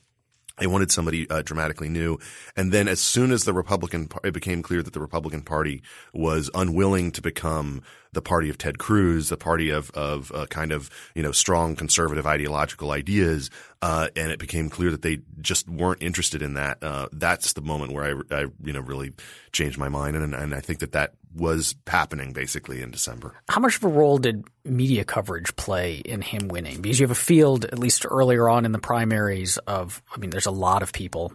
They 0.58 0.68
wanted 0.68 0.90
somebody 0.90 1.30
uh, 1.30 1.42
dramatically 1.42 1.90
new. 1.90 2.18
And 2.56 2.72
then 2.72 2.88
as 2.88 3.02
soon 3.02 3.32
as 3.32 3.44
the 3.44 3.54
Republican, 3.54 4.08
it 4.24 4.34
became 4.34 4.62
clear 4.62 4.82
that 4.82 4.94
the 4.94 5.02
Republican 5.02 5.42
Party 5.42 5.82
was 6.14 6.50
unwilling 6.54 7.12
to 7.12 7.22
become 7.22 7.82
the 8.16 8.22
party 8.22 8.50
of 8.50 8.58
Ted 8.58 8.80
Cruz, 8.80 9.30
the 9.30 9.38
party 9.38 9.70
of, 9.70 9.92
of 9.92 10.32
uh, 10.34 10.48
kind 10.48 10.72
of, 10.72 10.90
you 11.14 11.22
know, 11.22 11.32
strong 11.32 11.76
conservative 11.76 12.26
ideological 12.26 12.90
ideas, 12.92 13.52
uh, 13.84 14.08
and 14.16 14.32
it 14.32 14.40
became 14.40 14.70
clear 14.70 14.90
that 14.90 15.04
they 15.04 15.20
just 15.42 15.70
weren't 15.70 16.02
interested 16.02 16.42
in 16.42 16.56
that. 16.56 16.84
Uh, 16.84 17.08
that's 17.12 17.54
the 17.54 17.62
moment 17.62 17.92
where 17.92 18.24
I, 18.32 18.36
I, 18.36 18.46
you 18.64 18.74
know, 18.74 18.80
really 18.80 19.14
changed 19.52 19.78
my 19.78 19.90
mind. 19.90 20.16
And, 20.16 20.34
and 20.34 20.56
I 20.56 20.60
think 20.60 20.80
that 20.80 20.94
that 20.94 21.14
was 21.36 21.76
happening 21.86 22.34
basically 22.34 22.82
in 22.82 22.90
December. 22.90 23.36
How 23.50 23.60
much 23.60 23.76
of 23.76 23.84
a 23.84 23.90
role 23.90 24.18
did 24.18 24.46
media 24.64 25.04
coverage 25.04 25.56
play 25.56 25.98
in 25.98 26.22
him 26.22 26.48
winning? 26.48 26.82
Because 26.82 27.00
you 27.00 27.04
have 27.04 27.12
a 27.12 27.16
field, 27.16 27.66
at 27.66 27.78
least 27.78 28.06
earlier 28.10 28.50
on 28.50 28.66
in 28.66 28.72
the 28.72 28.80
primaries, 28.80 29.58
of 29.68 30.02
I 30.16 30.18
mean, 30.18 30.30
there's 30.30 30.46
a 30.46 30.52
lot 30.52 30.82
of 30.82 30.94
people. 30.94 31.34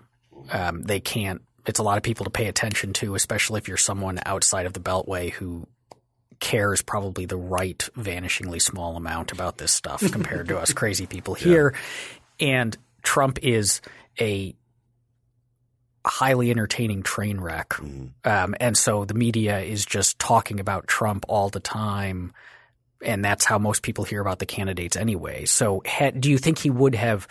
Um, 0.50 0.82
they 0.82 1.00
can't. 1.00 1.42
It's 1.66 1.78
a 1.78 1.82
lot 1.82 1.98
of 1.98 2.02
people 2.02 2.24
to 2.24 2.30
pay 2.30 2.46
attention 2.46 2.94
to, 2.94 3.14
especially 3.14 3.58
if 3.58 3.68
you're 3.68 3.76
someone 3.76 4.18
outside 4.24 4.64
of 4.64 4.72
the 4.72 4.80
Beltway 4.80 5.30
who 5.30 5.68
cares 6.40 6.82
probably 6.82 7.26
the 7.26 7.36
right 7.36 7.88
vanishingly 7.96 8.60
small 8.60 8.96
amount 8.96 9.30
about 9.32 9.58
this 9.58 9.72
stuff 9.72 10.02
compared 10.10 10.48
to 10.48 10.58
us 10.58 10.72
crazy 10.74 11.06
people 11.06 11.34
here. 11.34 11.74
And 12.40 12.76
Trump 13.02 13.38
is 13.42 13.80
a 14.20 14.54
highly 16.04 16.50
entertaining 16.50 17.02
train 17.02 17.40
wreck. 17.40 17.74
Um, 18.24 18.54
and 18.58 18.76
so 18.76 19.04
the 19.04 19.14
media 19.14 19.60
is 19.60 19.84
just 19.84 20.18
talking 20.18 20.58
about 20.58 20.86
Trump 20.86 21.24
all 21.28 21.50
the 21.50 21.60
time. 21.60 22.32
And 23.02 23.24
that's 23.24 23.44
how 23.44 23.58
most 23.58 23.82
people 23.82 24.04
hear 24.04 24.20
about 24.20 24.38
the 24.38 24.46
candidates 24.46 24.96
anyway. 24.96 25.44
So 25.44 25.82
had, 25.84 26.20
do 26.20 26.30
you 26.30 26.38
think 26.38 26.58
he 26.58 26.70
would 26.70 26.94
have 26.94 27.28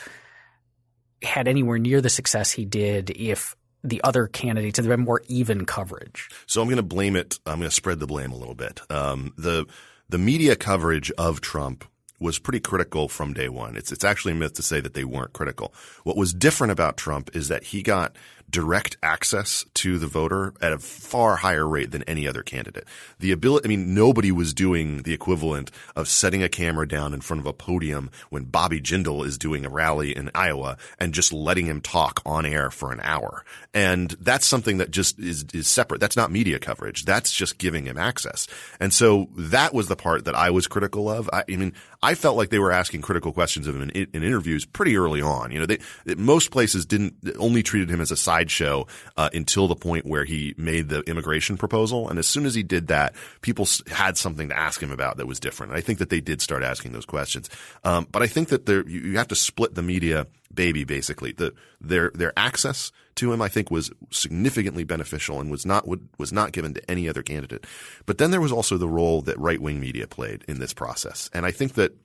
had 1.24 1.48
anywhere 1.48 1.80
near 1.80 2.00
the 2.02 2.10
success 2.10 2.52
he 2.52 2.66
did 2.66 3.10
if 3.10 3.56
the 3.84 4.02
other 4.04 4.28
candidates 4.28 4.78
had 4.78 4.88
been 4.88 5.02
more 5.02 5.22
even 5.28 5.66
coverage? 5.66 6.30
So 6.46 6.62
I'm 6.62 6.68
going 6.68 6.78
to 6.78 6.84
blame 6.84 7.16
it. 7.16 7.40
I'm 7.46 7.60
going 7.60 7.70
to 7.70 7.76
spread 7.76 8.00
the 8.00 8.08
blame 8.08 8.32
a 8.32 8.38
little 8.38 8.56
bit. 8.56 8.82
Um, 8.90 9.34
the 9.38 9.66
the 10.10 10.18
media 10.18 10.56
coverage 10.56 11.12
of 11.12 11.40
Trump 11.42 11.86
was 12.20 12.38
pretty 12.38 12.60
critical 12.60 13.08
from 13.08 13.34
day 13.34 13.48
one. 13.50 13.78
It's 13.78 13.92
it's 13.92 14.04
actually 14.04 14.34
a 14.34 14.36
myth 14.36 14.54
to 14.54 14.64
say 14.64 14.82
that 14.82 14.94
they 14.94 15.04
weren't 15.04 15.34
critical. 15.34 15.74
What 16.04 16.18
was 16.18 16.34
different 16.34 16.72
about 16.72 16.98
Trump 16.98 17.30
is 17.34 17.48
that 17.48 17.64
he 17.64 17.82
got 17.82 18.16
direct 18.50 18.98
access 19.04 19.66
to 19.76 20.00
the 20.00 20.08
voter 20.08 20.54
at 20.62 20.74
a 20.74 20.80
far 20.80 21.38
higher 21.38 21.68
rate 21.68 21.92
than 21.92 22.04
any 22.04 22.28
other 22.28 22.42
candidate. 22.42 22.86
The 23.20 23.32
ability, 23.32 23.66
I 23.66 23.70
mean, 23.70 23.94
nobody 23.94 24.32
was 24.32 24.54
doing 24.54 25.04
the 25.04 25.14
equivalent 25.14 25.72
of 25.96 26.08
setting 26.08 26.42
a 26.42 26.50
camera 26.50 26.88
down 26.88 27.14
in 27.14 27.22
front 27.22 27.42
of 27.42 27.46
a 27.46 27.54
podium 27.54 28.10
when 28.30 28.46
Bobby 28.46 28.82
Jindal 28.82 29.26
is 29.26 29.38
doing 29.38 29.66
a 29.66 29.70
rally 29.70 30.16
in 30.16 30.32
Iowa 30.34 30.78
and 30.98 31.14
just 31.14 31.32
letting 31.32 31.68
him 31.68 31.82
talk 31.82 32.22
on 32.26 32.46
air 32.46 32.72
for 32.72 32.92
an 32.92 33.02
hour. 33.04 33.46
And 33.72 34.10
that's 34.20 34.48
something 34.48 34.80
that 34.80 34.90
just 34.90 35.20
is, 35.20 35.46
is 35.54 35.68
separate. 35.68 36.02
That's 36.02 36.16
not 36.16 36.32
media 36.32 36.58
coverage. 36.58 37.06
That's 37.06 37.32
just 37.32 37.60
giving 37.60 37.86
him 37.86 38.00
access. 38.00 38.48
And 38.80 38.92
so 38.92 39.30
that 39.38 39.76
was 39.76 39.88
the 39.88 39.96
part 39.96 40.26
that 40.26 40.34
I 40.34 40.50
was 40.50 40.66
critical 40.66 41.08
of. 41.08 41.30
I, 41.32 41.44
I 41.48 41.56
mean, 41.56 41.74
I 42.02 42.16
felt 42.16 42.36
like 42.36 42.50
they 42.50 42.58
were 42.58 42.72
asking 42.72 43.02
critical 43.02 43.32
questions 43.32 43.68
of 43.68 43.76
him 43.76 43.84
in, 43.84 44.08
in 44.12 44.24
interviews 44.24 44.66
pretty 44.66 44.98
early 44.98 45.22
on. 45.22 45.52
You 45.52 45.60
know, 45.60 45.66
they, 45.68 45.78
most 46.16 46.50
places 46.50 46.88
didn't 46.88 47.14
only 47.38 47.62
treated 47.62 47.92
him 47.92 48.02
as 48.02 48.10
a 48.10 48.18
sideshow 48.18 48.88
uh, 49.18 49.30
until 49.34 49.68
the 49.68 49.76
point 49.76 50.08
where 50.08 50.26
he 50.26 50.56
made 50.58 50.90
the 50.90 51.02
immigration 51.02 51.56
proposal. 51.56 52.10
And 52.10 52.18
as 52.18 52.26
soon 52.26 52.48
as 52.48 52.56
he 52.56 52.64
did 52.64 52.88
that, 52.88 53.14
people 53.42 53.68
had 53.92 54.18
something 54.18 54.50
to 54.50 54.58
ask 54.58 54.82
him 54.82 54.92
about 54.92 55.18
that 55.18 55.28
was 55.28 55.40
different. 55.40 55.74
And 55.74 55.78
I 55.78 55.82
think 55.82 56.00
that 56.00 56.10
they 56.10 56.22
did 56.22 56.42
start 56.42 56.64
asking 56.64 56.94
those 56.94 57.06
questions. 57.06 57.52
Um, 57.84 58.08
but 58.12 58.24
I 58.24 58.28
think 58.28 58.50
that 58.50 58.66
there, 58.66 58.88
you, 58.90 59.02
you 59.02 59.18
have 59.18 59.28
to 59.28 59.36
split 59.36 59.76
the 59.76 59.84
media 59.84 60.26
baby 60.52 60.84
basically. 60.84 61.32
The, 61.32 61.54
their 61.80 62.12
their 62.14 62.34
access 62.36 62.92
to 63.20 63.32
him, 63.32 63.42
I 63.42 63.48
think, 63.48 63.72
was 63.72 63.92
significantly 64.12 64.84
beneficial 64.84 65.40
and 65.40 65.52
was 65.52 65.66
not 65.66 65.88
was 66.18 66.34
not 66.34 66.52
given 66.52 66.74
to 66.74 66.92
any 66.92 67.08
other 67.08 67.24
candidate. 67.24 67.66
But 68.06 68.18
then 68.18 68.32
there 68.32 68.42
was 68.42 68.52
also 68.52 68.78
the 68.78 68.88
role 68.88 69.22
that 69.24 69.40
right 69.40 69.62
wing 69.62 69.80
media 69.80 70.08
played 70.08 70.44
in 70.48 70.60
this 70.60 70.74
process, 70.74 71.30
and 71.34 71.46
I 71.46 71.52
think 71.52 71.74
that 71.74 71.96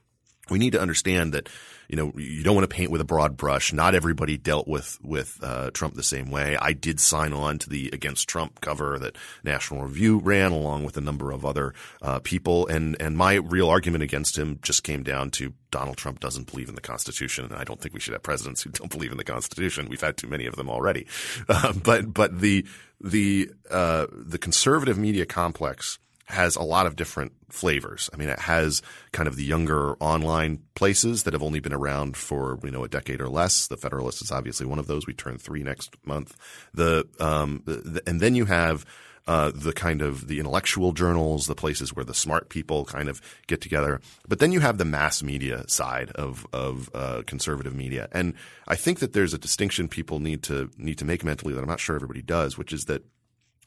we 0.49 0.59
need 0.59 0.71
to 0.71 0.81
understand 0.81 1.33
that 1.33 1.49
you 1.87 1.95
know 1.95 2.11
you 2.15 2.43
don't 2.43 2.55
want 2.55 2.69
to 2.69 2.73
paint 2.73 2.91
with 2.91 3.01
a 3.01 3.05
broad 3.05 3.37
brush. 3.37 3.73
Not 3.73 3.95
everybody 3.95 4.37
dealt 4.37 4.67
with 4.67 4.97
with 5.03 5.39
uh, 5.41 5.71
Trump 5.71 5.95
the 5.95 6.03
same 6.03 6.31
way. 6.31 6.57
I 6.59 6.73
did 6.73 6.99
sign 6.99 7.33
on 7.33 7.59
to 7.59 7.69
the 7.69 7.89
against 7.93 8.27
Trump 8.27 8.61
cover 8.61 8.97
that 8.99 9.15
National 9.43 9.83
Review 9.83 10.17
ran, 10.17 10.51
along 10.51 10.83
with 10.85 10.97
a 10.97 11.01
number 11.01 11.31
of 11.31 11.45
other 11.45 11.73
uh, 12.01 12.19
people, 12.19 12.67
and 12.67 12.95
and 12.99 13.17
my 13.17 13.35
real 13.35 13.69
argument 13.69 14.03
against 14.03 14.37
him 14.37 14.59
just 14.61 14.83
came 14.83 15.03
down 15.03 15.31
to 15.31 15.53
Donald 15.71 15.97
Trump 15.97 16.19
doesn't 16.19 16.49
believe 16.51 16.69
in 16.69 16.75
the 16.75 16.81
Constitution, 16.81 17.45
and 17.45 17.55
I 17.55 17.63
don't 17.63 17.81
think 17.81 17.93
we 17.93 17.99
should 17.99 18.13
have 18.13 18.23
presidents 18.23 18.63
who 18.63 18.69
don't 18.71 18.91
believe 18.91 19.11
in 19.11 19.17
the 19.17 19.23
Constitution. 19.23 19.87
We've 19.89 20.01
had 20.01 20.17
too 20.17 20.27
many 20.27 20.45
of 20.45 20.55
them 20.55 20.69
already. 20.69 21.07
Uh, 21.47 21.73
but 21.73 22.11
but 22.11 22.39
the 22.39 22.65
the 22.99 23.49
uh, 23.69 24.07
the 24.11 24.37
conservative 24.37 24.97
media 24.97 25.25
complex 25.25 25.99
has 26.25 26.55
a 26.55 26.63
lot 26.63 26.85
of 26.85 26.95
different 26.95 27.33
flavors. 27.49 28.09
I 28.13 28.17
mean, 28.17 28.29
it 28.29 28.39
has 28.39 28.81
kind 29.11 29.27
of 29.27 29.35
the 29.35 29.43
younger 29.43 29.95
online 29.97 30.63
places 30.73 31.23
that 31.23 31.33
have 31.33 31.43
only 31.43 31.59
been 31.59 31.73
around 31.73 32.17
for 32.17 32.59
you 32.63 32.71
know 32.71 32.83
a 32.83 32.89
decade 32.89 33.21
or 33.21 33.29
less. 33.29 33.67
The 33.67 33.77
Federalist 33.77 34.21
is 34.21 34.31
obviously 34.31 34.65
one 34.65 34.79
of 34.79 34.87
those. 34.87 35.05
We 35.05 35.13
turn 35.13 35.37
three 35.37 35.63
next 35.63 35.95
month. 36.05 36.35
The, 36.73 37.07
um, 37.19 37.61
the 37.65 38.01
and 38.07 38.19
then 38.19 38.35
you 38.35 38.45
have. 38.45 38.85
Uh, 39.27 39.51
the 39.55 39.73
kind 39.73 40.03
of 40.03 40.27
the 40.27 40.37
intellectual 40.37 40.91
journals, 40.91 41.47
the 41.47 41.55
places 41.55 41.95
where 41.95 42.05
the 42.05 42.13
smart 42.13 42.47
people 42.47 42.85
kind 42.85 43.09
of 43.09 43.19
get 43.47 43.59
together. 43.59 43.99
But 44.27 44.37
then 44.37 44.51
you 44.51 44.59
have 44.59 44.77
the 44.77 44.85
mass 44.85 45.23
media 45.23 45.67
side 45.67 46.11
of 46.11 46.45
of 46.53 46.91
uh, 46.93 47.23
conservative 47.25 47.73
media, 47.73 48.07
and 48.11 48.35
I 48.67 48.75
think 48.75 48.99
that 48.99 49.13
there's 49.13 49.33
a 49.33 49.39
distinction 49.39 49.87
people 49.87 50.19
need 50.19 50.43
to 50.43 50.69
need 50.77 50.99
to 50.99 51.05
make 51.05 51.23
mentally 51.23 51.55
that 51.55 51.61
I'm 51.61 51.67
not 51.67 51.79
sure 51.79 51.95
everybody 51.95 52.21
does, 52.21 52.55
which 52.55 52.71
is 52.71 52.85
that 52.85 53.03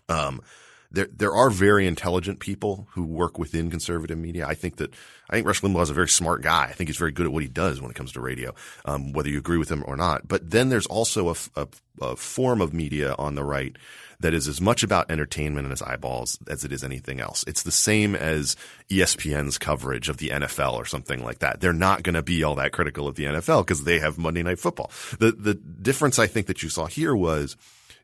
um, 0.09 0.43
there 0.91 1.09
there 1.15 1.35
are 1.35 1.51
very 1.51 1.87
intelligent 1.87 2.41
people 2.41 2.89
who 2.93 3.05
work 3.05 3.39
within 3.39 3.71
conservative 3.71 4.19
media. 4.19 4.47
I 4.47 4.55
think 4.55 4.77
that 4.77 4.93
I 5.29 5.35
think 5.35 5.47
Rush 5.47 5.61
Limbaugh 5.61 5.83
is 5.83 5.91
a 5.91 5.95
very 5.95 6.09
smart 6.09 6.43
guy. 6.43 6.65
I 6.65 6.73
think 6.73 6.89
he's 6.89 6.97
very 6.97 7.13
good 7.13 7.27
at 7.27 7.33
what 7.33 7.43
he 7.43 7.49
does 7.49 7.81
when 7.81 7.91
it 7.91 7.95
comes 7.95 8.13
to 8.13 8.21
radio, 8.21 8.55
um, 8.85 9.13
whether 9.13 9.29
you 9.29 9.39
agree 9.39 9.59
with 9.59 9.71
him 9.71 9.85
or 9.87 9.97
not. 9.97 10.27
But 10.27 10.51
then 10.51 10.71
there's 10.71 10.87
also 10.87 11.31
a, 11.31 11.37
a, 11.57 11.69
a 12.01 12.17
form 12.17 12.61
of 12.61 12.73
media 12.73 13.15
on 13.19 13.35
the 13.35 13.45
right 13.45 13.77
that 14.21 14.35
is 14.35 14.49
as 14.49 14.61
much 14.61 14.83
about 14.83 15.11
entertainment 15.11 15.65
and 15.65 15.73
its 15.73 15.83
eyeballs 15.83 16.39
as 16.49 16.65
it 16.65 16.73
is 16.73 16.83
anything 16.83 17.21
else. 17.21 17.45
It's 17.47 17.63
the 17.63 17.71
same 17.71 18.17
as 18.17 18.57
ESPN's 18.91 19.59
coverage 19.59 20.09
of 20.09 20.17
the 20.17 20.31
NFL 20.31 20.75
or 20.75 20.87
something 20.87 21.23
like 21.23 21.39
that. 21.39 21.61
They're 21.61 21.73
not 21.73 22.03
going 22.03 22.15
to 22.15 22.23
be 22.23 22.43
all 22.43 22.57
that 22.57 22.73
critical 22.73 23.07
of 23.07 23.15
the 23.15 23.25
NFL 23.25 23.65
because 23.65 23.85
they 23.85 24.01
have 24.01 24.19
Monday 24.19 24.43
Night 24.43 24.59
Football. 24.59 24.91
The 25.19 25.33
the 25.33 25.55
difference 25.55 26.19
I 26.19 26.27
think 26.27 26.47
that 26.47 26.63
you 26.63 26.69
saw 26.69 26.87
here 26.87 27.15
was 27.15 27.57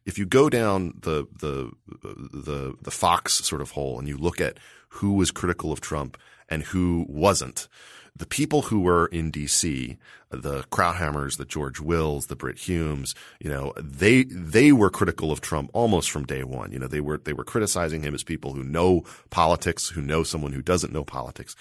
if 0.06 0.18
you 0.18 0.26
go 0.26 0.48
down 0.48 0.94
the 1.00 1.26
the 1.38 1.70
the 1.86 2.76
the 2.80 2.90
Fox 2.90 3.34
sort 3.44 3.62
of 3.62 3.72
hole 3.72 3.98
and 3.98 4.08
you 4.08 4.16
look 4.16 4.40
at 4.40 4.58
who 4.88 5.14
was 5.14 5.30
critical 5.30 5.72
of 5.72 5.80
Trump 5.80 6.16
and 6.48 6.62
who 6.62 7.06
wasn't, 7.08 7.68
the 8.16 8.26
people 8.26 8.62
who 8.62 8.80
were 8.80 9.06
in 9.06 9.30
D.C., 9.30 9.96
the 10.30 10.62
Krauthammers, 10.64 11.36
the 11.36 11.44
George 11.44 11.80
Wills, 11.80 12.26
the 12.26 12.36
Brit 12.36 12.58
Humes, 12.58 13.14
you 13.40 13.50
know, 13.50 13.72
they 13.76 14.24
they 14.24 14.72
were 14.72 14.90
critical 14.90 15.32
of 15.32 15.40
Trump 15.40 15.70
almost 15.72 16.10
from 16.10 16.24
day 16.24 16.44
one. 16.44 16.70
You 16.70 16.78
know, 16.78 16.86
they 16.86 17.00
were 17.00 17.18
they 17.18 17.32
were 17.32 17.44
criticizing 17.44 18.02
him 18.02 18.14
as 18.14 18.22
people 18.22 18.52
who 18.52 18.62
know 18.62 19.04
politics, 19.30 19.88
who 19.88 20.00
know 20.00 20.22
someone 20.22 20.52
who 20.52 20.62
doesn't 20.62 20.92
know 20.92 21.04
politics. 21.04 21.56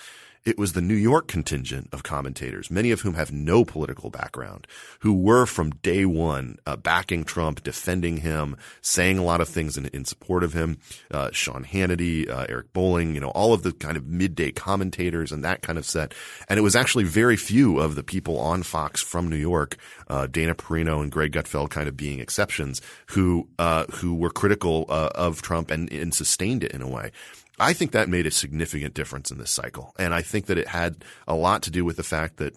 It 0.46 0.58
was 0.58 0.74
the 0.74 0.82
New 0.82 0.96
York 0.96 1.30
contingent 1.30 1.88
of 1.94 2.04
commentators, 2.04 2.70
many 2.70 2.92
of 2.92 3.02
whom 3.02 3.14
have 3.14 3.32
no 3.32 3.64
political 3.64 4.10
background, 4.10 4.68
who 5.00 5.14
were 5.14 5.46
from 5.46 5.70
day 5.82 6.06
one 6.06 6.58
uh, 6.66 6.76
backing 6.76 7.24
Trump, 7.24 7.64
defending 7.64 8.18
him, 8.18 8.58
saying 8.82 9.18
a 9.18 9.24
lot 9.24 9.40
of 9.40 9.48
things 9.48 9.78
in, 9.78 9.86
in 9.88 10.04
support 10.04 10.44
of 10.44 10.52
him. 10.52 10.80
Uh, 11.10 11.30
Sean 11.32 11.64
Hannity, 11.64 12.30
uh, 12.30 12.46
Eric 12.50 12.74
Bolling, 12.74 13.16
you 13.16 13.22
know, 13.22 13.30
all 13.30 13.54
of 13.54 13.64
the 13.64 13.72
kind 13.72 13.96
of 13.96 14.06
midday 14.06 14.52
commentators 14.52 15.32
and 15.32 15.46
that 15.46 15.62
kind 15.62 15.78
of 15.78 15.86
set. 15.86 16.14
And 16.50 16.60
it 16.60 16.62
was 16.62 16.76
actually 16.76 17.06
very 17.06 17.38
few 17.38 17.80
of 17.80 17.96
the 17.96 18.04
people 18.04 18.38
on 18.38 18.64
Fox 18.64 19.02
from 19.02 19.30
New 19.30 19.38
York, 19.38 19.78
uh, 20.10 20.28
Dana 20.28 20.56
Perino 20.56 21.02
and 21.02 21.10
Greg 21.10 21.32
Gutfeld 21.32 21.70
kind 21.70 21.88
of 21.88 21.96
being 21.96 22.20
exceptions, 22.20 22.82
who 23.08 23.48
uh, 23.60 23.86
who 23.86 24.14
were 24.14 24.30
critical 24.30 24.86
uh, 24.90 25.10
of 25.16 25.42
Trump 25.42 25.72
and, 25.72 25.90
and 25.94 26.14
sustained 26.14 26.66
it 26.66 26.74
in 26.74 26.82
a 26.82 26.88
way. 26.88 27.12
I 27.64 27.74
think 27.74 27.92
that 27.92 28.10
made 28.10 28.28
a 28.28 28.32
significant 28.32 28.94
difference 28.94 29.32
in 29.32 29.38
this 29.38 29.52
cycle. 29.52 29.96
And 29.98 30.14
I 30.14 30.22
think 30.22 30.48
that 30.48 30.58
it 30.58 30.68
had 30.68 31.06
a 31.28 31.36
lot 31.36 31.64
to 31.64 31.72
do 31.72 31.86
with 31.86 31.98
the 31.98 32.04
fact 32.04 32.38
that 32.38 32.56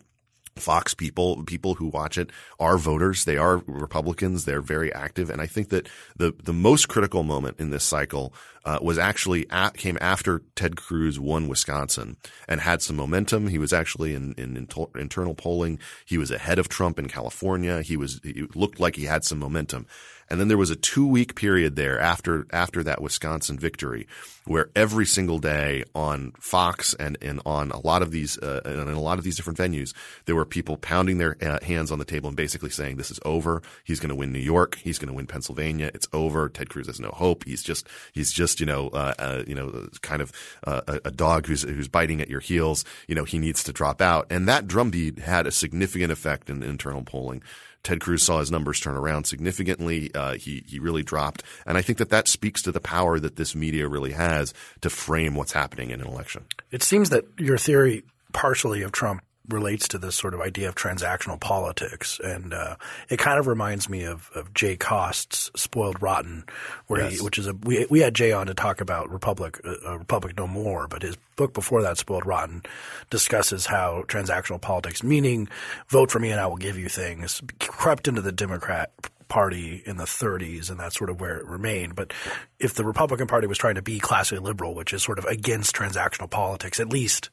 Fox 0.57 0.95
people, 0.95 1.43
people 1.45 1.75
who 1.75 1.89
watch 1.89 2.17
it 2.17 2.31
are 2.59 2.79
voters. 2.79 3.25
They 3.25 3.37
are 3.37 3.59
Republicans. 3.67 4.45
They're 4.45 4.63
very 4.63 4.93
active. 4.93 5.29
And 5.29 5.41
I 5.41 5.47
think 5.47 5.69
that 5.69 5.89
the, 6.17 6.35
the 6.43 6.55
most 6.55 6.89
critical 6.89 7.23
moment 7.23 7.61
in 7.61 7.71
this 7.71 7.85
cycle 7.85 8.33
uh, 8.65 8.79
was 8.81 8.99
actually 8.99 9.49
at, 9.51 9.77
came 9.77 9.99
after 10.01 10.43
Ted 10.55 10.77
Cruz 10.77 11.21
won 11.21 11.47
Wisconsin 11.47 12.17
and 12.49 12.61
had 12.61 12.81
some 12.81 12.97
momentum. 12.97 13.49
He 13.49 13.59
was 13.59 13.73
actually 13.73 14.15
in, 14.15 14.33
in, 14.39 14.57
in 14.57 14.67
internal 14.97 15.35
polling. 15.35 15.79
He 16.07 16.19
was 16.19 16.31
ahead 16.31 16.59
of 16.59 16.69
Trump 16.69 16.99
in 16.99 17.07
California. 17.07 17.83
He 17.83 17.97
was, 17.97 18.21
he 18.25 18.47
looked 18.55 18.81
like 18.81 18.97
he 18.97 19.05
had 19.05 19.25
some 19.25 19.39
momentum. 19.39 19.87
And 20.29 20.41
then 20.41 20.49
there 20.49 20.59
was 20.59 20.71
a 20.71 20.77
two 20.77 21.07
week 21.07 21.35
period 21.35 21.77
there 21.77 22.01
after 22.01 22.47
after 22.53 22.83
that 22.83 23.01
Wisconsin 23.01 23.59
victory, 23.59 24.07
where 24.45 24.71
every 24.75 25.07
single 25.07 25.39
day 25.39 25.85
on 25.95 26.33
Fox 26.41 26.95
and, 26.95 27.17
and 27.23 27.41
on 27.47 27.71
a 27.71 27.79
lot 27.79 28.03
of 28.03 28.11
these 28.11 28.39
uh, 28.39 28.61
and 28.65 28.81
in 28.81 28.89
a 28.89 29.01
lot 29.01 29.19
of 29.19 29.25
these 29.25 29.37
different 29.37 29.59
venues, 29.59 29.95
there 30.25 30.35
were 30.35 30.45
people 30.45 30.77
pounding 30.77 31.19
their 31.19 31.37
uh, 31.41 31.65
hands 31.65 31.93
on 31.93 31.99
the 31.99 32.05
table 32.05 32.29
and 32.29 32.37
basically 32.37 32.71
saying, 32.71 32.97
"This 32.97 33.11
is 33.11 33.21
over. 33.25 33.63
He's 33.85 34.01
going 34.01 34.11
to 34.11 34.17
win 34.17 34.33
New 34.33 34.41
York. 34.41 34.77
He's 34.77 34.99
going 34.99 35.09
to 35.09 35.15
win 35.15 35.27
Pennsylvania. 35.27 35.91
It's 35.95 36.09
over. 36.13 36.49
Ted 36.49 36.71
Cruz 36.71 36.87
has 36.87 37.01
no 37.01 37.11
hope. 37.11 37.45
He's 37.45 37.63
just 37.63 37.89
he's 38.13 38.33
just 38.33 38.59
you 38.59 38.67
know 38.67 38.89
uh, 38.89 39.15
uh 39.19 39.43
you 39.47 39.55
know 39.55 39.89
kind 40.03 40.23
of 40.23 40.33
uh, 40.67 40.83
a, 40.89 41.01
a 41.07 41.11
dog 41.11 41.47
who's 41.47 41.63
who's 41.63 41.89
biting 41.89 42.21
at 42.21 42.31
your 42.31 42.41
heels. 42.41 42.85
You 43.07 43.15
know 43.15 43.25
he 43.25 43.39
needs 43.39 43.63
to 43.65 43.73
drop 43.73 44.01
out." 44.01 44.27
And 44.31 44.49
that 44.49 44.67
drumbeat 44.67 45.21
had 45.21 45.47
a 45.47 45.53
significant 45.53 46.11
effect 46.11 46.51
in 46.51 46.63
internal 46.63 47.03
polling. 47.03 47.43
Ted 47.87 48.01
Cruz 48.01 48.25
saw 48.25 48.41
his 48.41 48.51
numbers 48.51 48.81
turn 48.81 48.97
around 48.97 49.27
significantly. 49.27 50.11
Uh, 50.13 50.35
he 50.35 50.65
he 50.67 50.81
really 50.81 51.05
dropped, 51.05 51.45
and 51.65 51.79
I 51.79 51.83
think 51.83 51.99
that 51.99 52.11
that 52.11 52.27
speaks 52.27 52.61
to 52.63 52.73
the 52.73 52.81
power 52.81 53.21
that 53.21 53.37
this 53.37 53.55
media 53.55 53.87
really 53.87 54.11
has 54.11 54.53
to 54.81 54.91
frame 54.91 55.37
what's 55.37 55.53
happening 55.53 55.91
in 55.91 56.01
an 56.01 56.09
election. 56.09 56.47
It 56.73 56.83
seems 56.83 57.11
that 57.11 57.25
your 57.39 57.59
theory, 57.59 58.03
partially 58.33 58.83
of 58.83 58.91
Trump, 58.91 59.23
relates 59.49 59.89
to 59.89 59.99
this 59.99 60.15
sort 60.15 60.35
of 60.35 60.41
idea 60.41 60.69
of 60.69 60.75
transactional 60.75 61.39
politics, 61.39 62.21
and 62.23 62.53
uh, 62.53 62.77
it 63.09 63.19
kind 63.19 63.39
of 63.39 63.47
reminds 63.47 63.89
me 63.89 64.05
of, 64.05 64.31
of 64.35 64.53
Jay 64.55 64.77
Cost's 64.77 65.51
"Spoiled 65.55 66.01
Rotten," 66.03 66.45
where 66.87 67.03
yes. 67.03 67.19
he, 67.19 67.25
which 67.25 67.39
is 67.39 67.47
a 67.47 67.55
we 67.55 67.87
we 67.91 68.01
had 68.01 68.15
Jay 68.15 68.33
on 68.33 68.47
to 68.47 68.55
talk 68.55 68.81
about 68.81 69.11
Republic 69.11 69.61
uh, 69.65 69.99
Republic 69.99 70.37
No 70.37 70.47
More, 70.47 70.89
but 70.89 71.03
his 71.03 71.17
book 71.37 71.53
before 71.53 71.83
that, 71.83 71.99
"Spoiled 71.99 72.27
Rotten," 72.27 72.63
discusses 73.11 73.67
how 73.67 74.05
transactional 74.07 74.61
politics, 74.61 75.03
meaning 75.03 75.49
vote 75.89 76.11
for 76.11 76.19
me 76.19 76.31
and 76.31 76.41
I 76.41 76.47
will 76.47 76.57
give 76.57 76.79
you 76.79 76.89
things, 76.89 77.43
crept 77.59 78.09
into 78.09 78.23
the 78.23 78.33
Democrat 78.33 78.93
Party 79.29 79.83
in 79.85 79.97
the 79.97 80.05
30s, 80.05 80.71
and 80.71 80.79
that's 80.79 80.97
sort 80.97 81.11
of 81.11 81.21
where 81.21 81.39
it 81.39 81.47
remained. 81.47 81.95
But 81.95 82.13
if 82.59 82.75
the 82.75 82.85
Republican 82.85 83.27
Party 83.27 83.47
was 83.47 83.59
trying 83.59 83.75
to 83.75 83.83
be 83.83 83.99
classically 83.99 84.45
liberal, 84.45 84.75
which 84.75 84.93
is 84.93 85.03
sort 85.03 85.19
of 85.19 85.25
against 85.25 85.75
transactional 85.75 86.31
politics, 86.31 86.81
at 86.81 86.89
least 86.89 87.31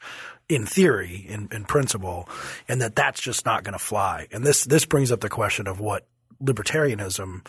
in 0.50 0.66
theory, 0.66 1.26
in, 1.28 1.48
in 1.52 1.66
principle, 1.66 2.28
and 2.68 2.82
that 2.82 2.96
that's 2.96 3.22
just 3.22 3.46
not 3.46 3.64
going 3.64 3.74
to 3.74 3.80
fly. 3.80 4.28
And 4.32 4.44
this 4.44 4.66
this 4.66 4.86
brings 4.86 5.12
up 5.12 5.22
the 5.22 5.30
question 5.30 5.68
of 5.68 5.80
what 5.80 6.06
libertarianism, 6.42 7.46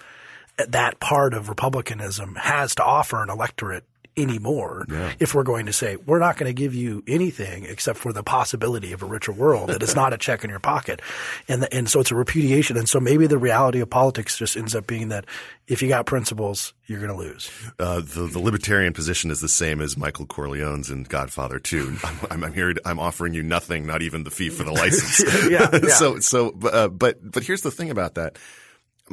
that 0.56 1.00
part 1.00 1.34
of 1.34 1.48
republicanism, 1.48 2.36
has 2.36 2.74
to 2.76 2.84
offer 2.84 3.22
an 3.22 3.30
electorate 3.30 3.84
anymore 4.16 4.86
if 5.18 5.34
we're 5.34 5.42
going 5.42 5.66
to 5.66 5.72
say 5.72 5.96
we're 5.96 6.18
not 6.18 6.36
going 6.36 6.48
to 6.48 6.54
give 6.54 6.74
you 6.74 7.02
anything 7.06 7.64
except 7.64 7.98
for 7.98 8.12
the 8.12 8.22
possibility 8.22 8.92
of 8.92 9.02
a 9.02 9.06
richer 9.06 9.32
world 9.32 9.68
that 9.68 9.82
is 9.82 9.94
not 9.94 10.12
a 10.12 10.18
check 10.18 10.44
in 10.44 10.50
your 10.50 10.60
pocket. 10.60 11.00
And 11.48 11.62
the, 11.62 11.74
and 11.74 11.88
so 11.88 12.00
it's 12.00 12.10
a 12.10 12.14
repudiation. 12.14 12.76
And 12.76 12.88
so 12.88 13.00
maybe 13.00 13.26
the 13.26 13.38
reality 13.38 13.80
of 13.80 13.90
politics 13.90 14.38
just 14.38 14.56
ends 14.56 14.74
up 14.74 14.86
being 14.86 15.08
that 15.08 15.26
if 15.66 15.82
you 15.82 15.88
got 15.88 16.06
principles 16.06 16.74
you're 16.86 17.00
going 17.00 17.10
to 17.10 17.16
lose. 17.16 17.50
Uh, 17.78 18.00
the, 18.00 18.28
the 18.30 18.38
libertarian 18.38 18.92
position 18.92 19.30
is 19.30 19.40
the 19.40 19.48
same 19.48 19.80
as 19.80 19.96
Michael 19.96 20.26
Corleone's 20.26 20.90
in 20.90 21.04
Godfather 21.04 21.58
2 21.58 21.96
I'm, 22.30 22.44
I'm, 22.44 22.52
here 22.52 22.74
I'm 22.84 22.98
offering 22.98 23.34
you 23.34 23.42
nothing 23.42 23.86
not 23.86 24.02
even 24.02 24.24
the 24.24 24.30
fee 24.30 24.50
for 24.50 24.64
the 24.64 24.72
license. 24.72 25.22
Yeah, 25.50 25.68
yeah. 25.72 25.88
so 25.88 26.20
so 26.20 26.54
uh, 26.64 26.88
but 26.88 27.18
but 27.20 27.42
here's 27.42 27.62
the 27.62 27.70
thing 27.70 27.90
about 27.90 28.14
that. 28.14 28.38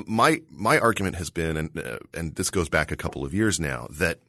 My 0.05 0.41
my 0.50 0.79
argument 0.79 1.15
has 1.15 1.29
been 1.29 1.58
and 1.58 1.77
uh, 1.77 2.00
and 2.13 2.36
this 2.36 2.50
goes 2.50 2.70
back 2.70 2.91
a 2.91 2.96
couple 2.96 3.25
of 3.25 3.34
years 3.34 3.60
now 3.60 3.88
that 3.91 4.20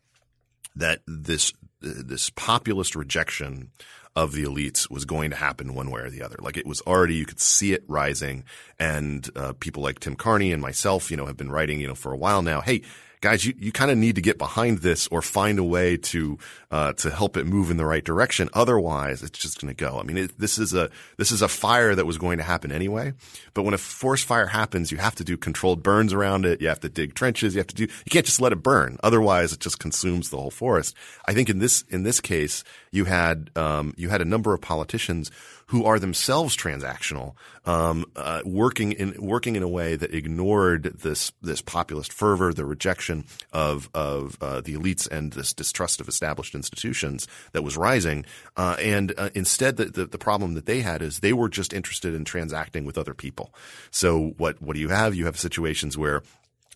that 0.76 1.00
this 1.06 1.52
this 1.80 2.30
populist 2.30 2.94
rejection 2.94 3.70
of 4.14 4.32
the 4.32 4.44
elites 4.44 4.90
was 4.90 5.04
going 5.04 5.30
to 5.30 5.36
happen 5.36 5.74
one 5.74 5.90
way 5.90 6.02
or 6.02 6.10
the 6.10 6.22
other. 6.22 6.36
Like 6.38 6.56
it 6.56 6.66
was 6.66 6.80
already, 6.82 7.14
you 7.14 7.24
could 7.24 7.40
see 7.40 7.72
it 7.72 7.82
rising. 7.88 8.44
And 8.78 9.28
uh, 9.34 9.54
people 9.58 9.82
like 9.82 10.00
Tim 10.00 10.16
Carney 10.16 10.52
and 10.52 10.60
myself, 10.60 11.10
you 11.10 11.16
know, 11.16 11.26
have 11.26 11.36
been 11.36 11.50
writing, 11.50 11.80
you 11.80 11.88
know, 11.88 11.94
for 11.94 12.12
a 12.12 12.16
while 12.16 12.42
now. 12.42 12.60
Hey, 12.60 12.82
guys, 13.22 13.46
you, 13.46 13.54
you 13.58 13.72
kind 13.72 13.90
of 13.90 13.96
need 13.96 14.16
to 14.16 14.20
get 14.20 14.36
behind 14.36 14.78
this 14.78 15.06
or 15.08 15.22
find 15.22 15.58
a 15.58 15.64
way 15.64 15.96
to 15.96 16.38
uh, 16.70 16.92
to 16.94 17.10
help 17.10 17.36
it 17.36 17.46
move 17.46 17.70
in 17.70 17.78
the 17.78 17.86
right 17.86 18.04
direction. 18.04 18.50
Otherwise, 18.52 19.22
it's 19.22 19.38
just 19.38 19.60
going 19.60 19.74
to 19.74 19.84
go. 19.84 19.98
I 19.98 20.02
mean, 20.02 20.18
it, 20.18 20.38
this 20.38 20.58
is 20.58 20.74
a 20.74 20.90
this 21.16 21.32
is 21.32 21.40
a 21.40 21.48
fire 21.48 21.94
that 21.94 22.04
was 22.04 22.18
going 22.18 22.36
to 22.38 22.44
happen 22.44 22.70
anyway. 22.70 23.14
But 23.54 23.62
when 23.62 23.72
a 23.72 23.78
forest 23.78 24.24
fire 24.24 24.46
happens, 24.46 24.92
you 24.92 24.98
have 24.98 25.14
to 25.14 25.24
do 25.24 25.36
controlled 25.36 25.82
burns 25.82 26.12
around 26.12 26.44
it. 26.44 26.60
You 26.60 26.68
have 26.68 26.80
to 26.80 26.88
dig 26.88 27.14
trenches. 27.14 27.54
You 27.54 27.60
have 27.60 27.68
to 27.68 27.74
do. 27.74 27.84
You 27.84 28.10
can't 28.10 28.26
just 28.26 28.40
let 28.40 28.52
it 28.52 28.62
burn. 28.62 28.98
Otherwise, 29.02 29.52
it 29.52 29.60
just 29.60 29.78
consumes 29.78 30.28
the 30.28 30.36
whole 30.36 30.50
forest. 30.50 30.94
I 31.26 31.32
think 31.32 31.48
in 31.48 31.60
this 31.60 31.84
in 31.88 32.02
this 32.02 32.20
case, 32.20 32.64
you 32.90 33.06
had 33.06 33.50
um, 33.56 33.94
you 33.96 34.10
had 34.10 34.20
a 34.20 34.26
number 34.26 34.52
of 34.52 34.60
politicians 34.60 35.30
who 35.72 35.86
are 35.86 35.98
themselves 35.98 36.54
transactional, 36.54 37.32
um, 37.64 38.04
uh, 38.14 38.42
working 38.44 38.92
in 38.92 39.14
working 39.18 39.56
in 39.56 39.62
a 39.62 39.68
way 39.68 39.96
that 39.96 40.14
ignored 40.14 40.82
this 41.00 41.32
this 41.40 41.62
populist 41.62 42.12
fervor, 42.12 42.52
the 42.52 42.66
rejection 42.66 43.24
of 43.54 43.88
of 43.94 44.36
uh, 44.42 44.60
the 44.60 44.74
elites, 44.74 45.10
and 45.10 45.32
this 45.32 45.54
distrust 45.54 45.98
of 45.98 46.08
established 46.08 46.54
institutions 46.54 47.26
that 47.52 47.62
was 47.62 47.74
rising. 47.78 48.26
Uh, 48.54 48.76
and 48.80 49.14
uh, 49.16 49.30
instead, 49.34 49.78
the, 49.78 49.86
the, 49.86 50.04
the 50.04 50.18
problem 50.18 50.52
that 50.52 50.66
they 50.66 50.82
had 50.82 51.00
is 51.00 51.20
they 51.20 51.32
were 51.32 51.48
just 51.48 51.72
interested 51.72 52.12
in 52.12 52.22
transacting 52.22 52.84
with 52.84 52.98
other 52.98 53.14
people. 53.14 53.54
So 53.90 54.34
what 54.36 54.60
what 54.60 54.74
do 54.74 54.80
you 54.80 54.90
have? 54.90 55.14
You 55.14 55.24
have 55.24 55.38
situations 55.38 55.96
where 55.96 56.22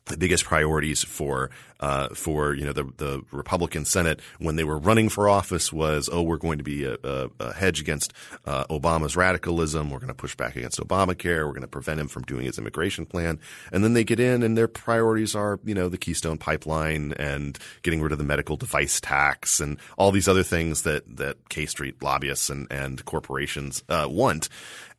the 0.06 0.16
biggest 0.16 0.44
priorities 0.44 1.02
for 1.02 1.50
uh, 1.80 2.08
for 2.10 2.54
you 2.54 2.64
know 2.64 2.72
the 2.72 2.84
the 2.96 3.22
Republican 3.32 3.84
Senate 3.84 4.20
when 4.38 4.56
they 4.56 4.64
were 4.64 4.78
running 4.78 5.08
for 5.08 5.28
office 5.28 5.72
was 5.72 6.08
oh 6.10 6.22
we're 6.22 6.36
going 6.36 6.58
to 6.58 6.64
be 6.64 6.84
a, 6.84 6.96
a, 7.02 7.28
a 7.40 7.52
hedge 7.52 7.80
against 7.80 8.12
uh, 8.44 8.64
Obama's 8.66 9.16
radicalism. 9.16 9.90
We're 9.90 9.98
going 9.98 10.08
to 10.08 10.14
push 10.14 10.34
back 10.34 10.56
against 10.56 10.80
Obamacare. 10.80 11.44
We're 11.44 11.52
going 11.52 11.62
to 11.62 11.68
prevent 11.68 12.00
him 12.00 12.08
from 12.08 12.22
doing 12.22 12.46
his 12.46 12.58
immigration 12.58 13.04
plan. 13.04 13.38
And 13.72 13.82
then 13.82 13.92
they 13.94 14.04
get 14.04 14.20
in 14.20 14.42
and 14.42 14.56
their 14.56 14.68
priorities 14.68 15.34
are 15.34 15.58
you 15.64 15.74
know 15.74 15.88
the 15.88 15.98
Keystone 15.98 16.38
Pipeline 16.38 17.12
and 17.18 17.58
getting 17.82 18.00
rid 18.00 18.12
of 18.12 18.18
the 18.18 18.24
medical 18.24 18.56
device 18.56 19.00
tax 19.00 19.60
and 19.60 19.78
all 19.98 20.12
these 20.12 20.28
other 20.28 20.44
things 20.44 20.82
that 20.82 21.16
that 21.16 21.48
K 21.48 21.66
Street 21.66 22.02
lobbyists 22.02 22.48
and 22.48 22.66
and 22.70 23.04
corporations 23.04 23.82
uh, 23.88 24.06
want 24.08 24.48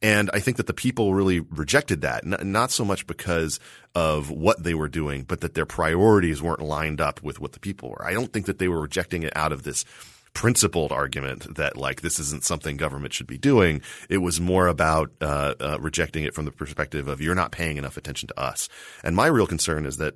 and 0.02 0.30
I 0.34 0.40
think 0.40 0.58
that 0.58 0.68
the 0.68 0.74
people 0.74 1.14
really 1.14 1.40
rejected 1.40 2.02
that, 2.02 2.26
not 2.26 2.72
so 2.72 2.86
much 2.86 3.08
because 3.08 3.60
of 3.96 4.30
what 4.30 4.64
they 4.64 4.76
were 4.76 4.88
doing, 4.88 5.24
but 5.24 5.42
that 5.42 5.56
their 5.56 5.66
priorities 5.66 6.42
weren't 6.42 6.62
lined 6.62 7.02
up 7.02 7.24
with 7.24 7.40
what 7.40 7.54
the 7.54 7.60
people 7.60 7.90
were. 7.90 8.06
I 8.06 8.14
don't 8.14 8.32
think 8.32 8.46
that 8.46 8.60
they 8.60 8.68
were 8.68 8.82
rejecting 8.82 9.24
it 9.24 9.36
out 9.36 9.52
of 9.52 9.64
this 9.64 9.86
principled 10.34 10.92
argument 10.92 11.56
that 11.56 11.76
like 11.76 12.02
this 12.02 12.20
isn't 12.20 12.44
something 12.44 12.78
government 12.78 13.12
should 13.12 13.26
be 13.26 13.40
doing. 13.40 13.82
It 14.08 14.20
was 14.20 14.40
more 14.40 14.68
about 14.68 15.12
uh, 15.20 15.56
uh, 15.60 15.78
rejecting 15.80 16.26
it 16.26 16.36
from 16.36 16.46
the 16.46 16.52
perspective 16.52 17.08
of 17.08 17.20
you're 17.20 17.34
not 17.34 17.52
paying 17.52 17.78
enough 17.78 17.98
attention 17.98 18.28
to 18.28 18.40
us. 18.40 18.70
And 19.04 19.16
my 19.16 19.26
real 19.26 19.48
concern 19.48 19.88
is 19.88 19.98
that 19.98 20.14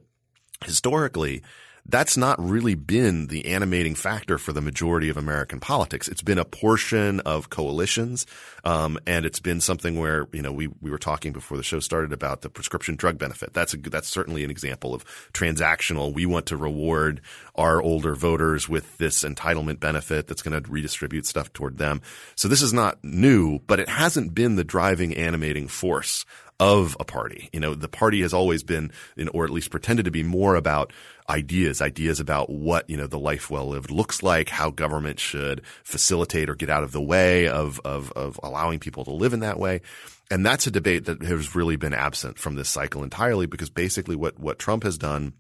historically 0.64 1.42
that's 1.86 2.18
not 2.18 2.42
really 2.42 2.76
been 2.76 3.28
the 3.28 3.46
animating 3.46 3.96
factor 3.96 4.38
for 4.38 4.54
the 4.54 4.62
majority 4.62 5.10
of 5.10 5.18
American 5.18 5.60
politics. 5.60 6.08
It's 6.08 6.22
been 6.22 6.38
a 6.38 6.46
portion 6.46 7.20
of 7.22 7.50
coalitions, 7.50 8.26
um, 8.64 9.00
and 9.08 9.26
it's 9.26 9.40
been 9.40 9.62
something 9.62 10.00
where 10.00 10.28
you 10.32 10.42
know 10.42 10.52
we 10.52 10.68
we 10.82 10.92
were 10.92 10.98
talking 10.98 11.32
before 11.34 11.58
the 11.58 11.64
show 11.64 11.80
started 11.80 12.14
about 12.14 12.42
the 12.42 12.50
prescription 12.50 12.96
drug 12.96 13.18
benefit. 13.18 13.54
That's 13.54 13.74
a 13.74 13.78
that's 13.78 14.08
certainly 14.08 14.44
an 14.44 14.52
example 14.52 14.94
of 14.94 15.06
transactional. 15.34 16.14
We 16.14 16.26
want 16.26 16.48
to 16.48 16.58
reward 16.58 17.22
our 17.56 17.82
older 17.82 18.16
voters 18.16 18.70
with 18.70 18.98
this 18.98 19.24
entitlement 19.24 19.80
benefit 19.80 20.28
that's 20.28 20.42
going 20.42 20.62
to 20.62 20.72
redistribute 20.72 21.26
stuff 21.26 21.52
toward 21.54 21.78
them. 21.78 22.02
So 22.36 22.48
this 22.48 22.62
is 22.62 22.74
not 22.74 23.04
new, 23.04 23.60
but 23.60 23.80
it 23.80 23.90
hasn't 23.90 24.34
been 24.34 24.56
the 24.56 24.64
driving 24.64 25.16
animating 25.16 25.68
force 25.68 26.26
of 26.62 26.96
a 27.00 27.04
party. 27.04 27.50
You 27.52 27.60
know, 27.60 27.74
the 27.74 27.90
party 27.90 28.22
has 28.22 28.36
always 28.36 28.62
been, 28.62 28.92
or 29.34 29.46
at 29.46 29.50
least 29.50 29.72
pretended 29.72 30.06
to 30.06 30.12
be 30.12 30.22
more 30.22 30.56
about 30.56 30.94
ideas, 31.28 31.82
ideas 31.82 32.20
about 32.20 32.52
what, 32.52 32.88
you 32.88 32.96
know, 32.96 33.08
the 33.08 33.18
life 33.18 33.50
well 33.50 33.70
lived 33.70 33.90
looks 33.90 34.22
like, 34.22 34.48
how 34.48 34.70
government 34.70 35.20
should 35.20 35.64
facilitate 35.84 36.52
or 36.52 36.56
get 36.56 36.70
out 36.70 36.84
of 36.84 36.92
the 36.92 37.02
way 37.02 37.48
of, 37.48 37.82
of, 37.84 38.12
of 38.12 38.40
allowing 38.44 38.78
people 38.78 39.04
to 39.04 39.12
live 39.12 39.34
in 39.34 39.40
that 39.40 39.58
way. 39.58 39.82
And 40.30 40.46
that's 40.46 40.68
a 40.68 40.72
debate 40.72 41.06
that 41.06 41.24
has 41.24 41.56
really 41.56 41.78
been 41.78 41.96
absent 41.96 42.38
from 42.38 42.54
this 42.54 42.70
cycle 42.70 43.04
entirely 43.04 43.48
because 43.48 43.72
basically 43.72 44.16
what, 44.16 44.38
what 44.38 44.60
Trump 44.60 44.84
has 44.84 45.00
done 45.00 45.34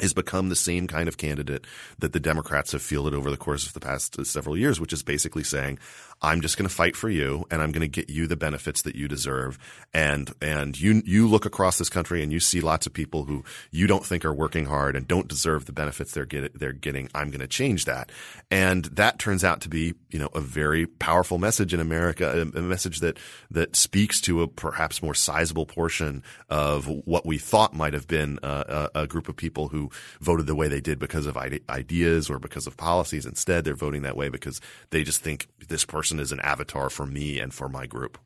has 0.00 0.14
become 0.14 0.48
the 0.48 0.56
same 0.56 0.86
kind 0.86 1.06
of 1.06 1.18
candidate 1.18 1.66
that 1.98 2.14
the 2.14 2.20
Democrats 2.20 2.72
have 2.72 2.80
fielded 2.80 3.12
over 3.12 3.30
the 3.30 3.36
course 3.36 3.66
of 3.66 3.74
the 3.74 3.80
past 3.80 4.24
several 4.24 4.56
years, 4.56 4.80
which 4.80 4.92
is 4.92 5.02
basically 5.02 5.44
saying, 5.44 5.78
I'm 6.22 6.40
just 6.40 6.56
going 6.56 6.68
to 6.68 6.74
fight 6.74 6.94
for 6.94 7.10
you 7.10 7.44
and 7.50 7.60
I'm 7.60 7.72
going 7.72 7.82
to 7.82 7.88
get 7.88 8.08
you 8.08 8.26
the 8.26 8.36
benefits 8.36 8.82
that 8.82 8.94
you 8.94 9.08
deserve. 9.08 9.58
And, 9.92 10.32
and 10.40 10.80
you, 10.80 11.02
you 11.04 11.26
look 11.26 11.44
across 11.44 11.78
this 11.78 11.88
country 11.88 12.22
and 12.22 12.32
you 12.32 12.38
see 12.38 12.60
lots 12.60 12.86
of 12.86 12.92
people 12.92 13.24
who 13.24 13.44
you 13.72 13.86
don't 13.86 14.06
think 14.06 14.24
are 14.24 14.32
working 14.32 14.66
hard 14.66 14.94
and 14.94 15.08
don't 15.08 15.26
deserve 15.26 15.66
the 15.66 15.72
benefits 15.72 16.12
they're 16.12 16.24
get, 16.24 16.58
they're 16.58 16.72
getting. 16.72 17.08
I'm 17.14 17.30
going 17.30 17.40
to 17.40 17.48
change 17.48 17.86
that. 17.86 18.12
And 18.50 18.84
that 18.86 19.18
turns 19.18 19.42
out 19.42 19.60
to 19.62 19.68
be, 19.68 19.94
you 20.10 20.18
know, 20.18 20.28
a 20.34 20.40
very 20.40 20.86
powerful 20.86 21.38
message 21.38 21.74
in 21.74 21.80
America, 21.80 22.42
a, 22.54 22.62
message 22.62 23.00
that, 23.00 23.18
that 23.50 23.74
speaks 23.74 24.20
to 24.22 24.42
a 24.42 24.48
perhaps 24.48 25.02
more 25.02 25.14
sizable 25.14 25.66
portion 25.66 26.22
of 26.48 26.86
what 26.86 27.26
we 27.26 27.38
thought 27.38 27.74
might 27.74 27.94
have 27.94 28.06
been 28.06 28.38
a, 28.42 28.90
a 28.94 29.06
group 29.06 29.28
of 29.28 29.36
people 29.36 29.68
who 29.68 29.90
voted 30.20 30.46
the 30.46 30.54
way 30.54 30.68
they 30.68 30.80
did 30.80 30.98
because 30.98 31.26
of 31.26 31.36
ideas 31.36 32.30
or 32.30 32.38
because 32.38 32.66
of 32.66 32.76
policies. 32.76 33.26
Instead, 33.26 33.64
they're 33.64 33.74
voting 33.74 34.02
that 34.02 34.16
way 34.16 34.28
because 34.28 34.60
they 34.90 35.02
just 35.02 35.20
think 35.20 35.48
this 35.68 35.84
person 35.84 36.11
is 36.18 36.32
an 36.32 36.40
avatar 36.40 36.90
for 36.90 37.06
me 37.06 37.38
and 37.38 37.52
for 37.52 37.68
my 37.68 37.86
group. 37.86 38.18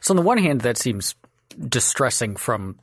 So 0.00 0.12
on 0.12 0.16
the 0.16 0.22
one 0.22 0.38
hand, 0.38 0.62
that 0.62 0.76
seems 0.76 1.14
distressing 1.68 2.36
from 2.36 2.78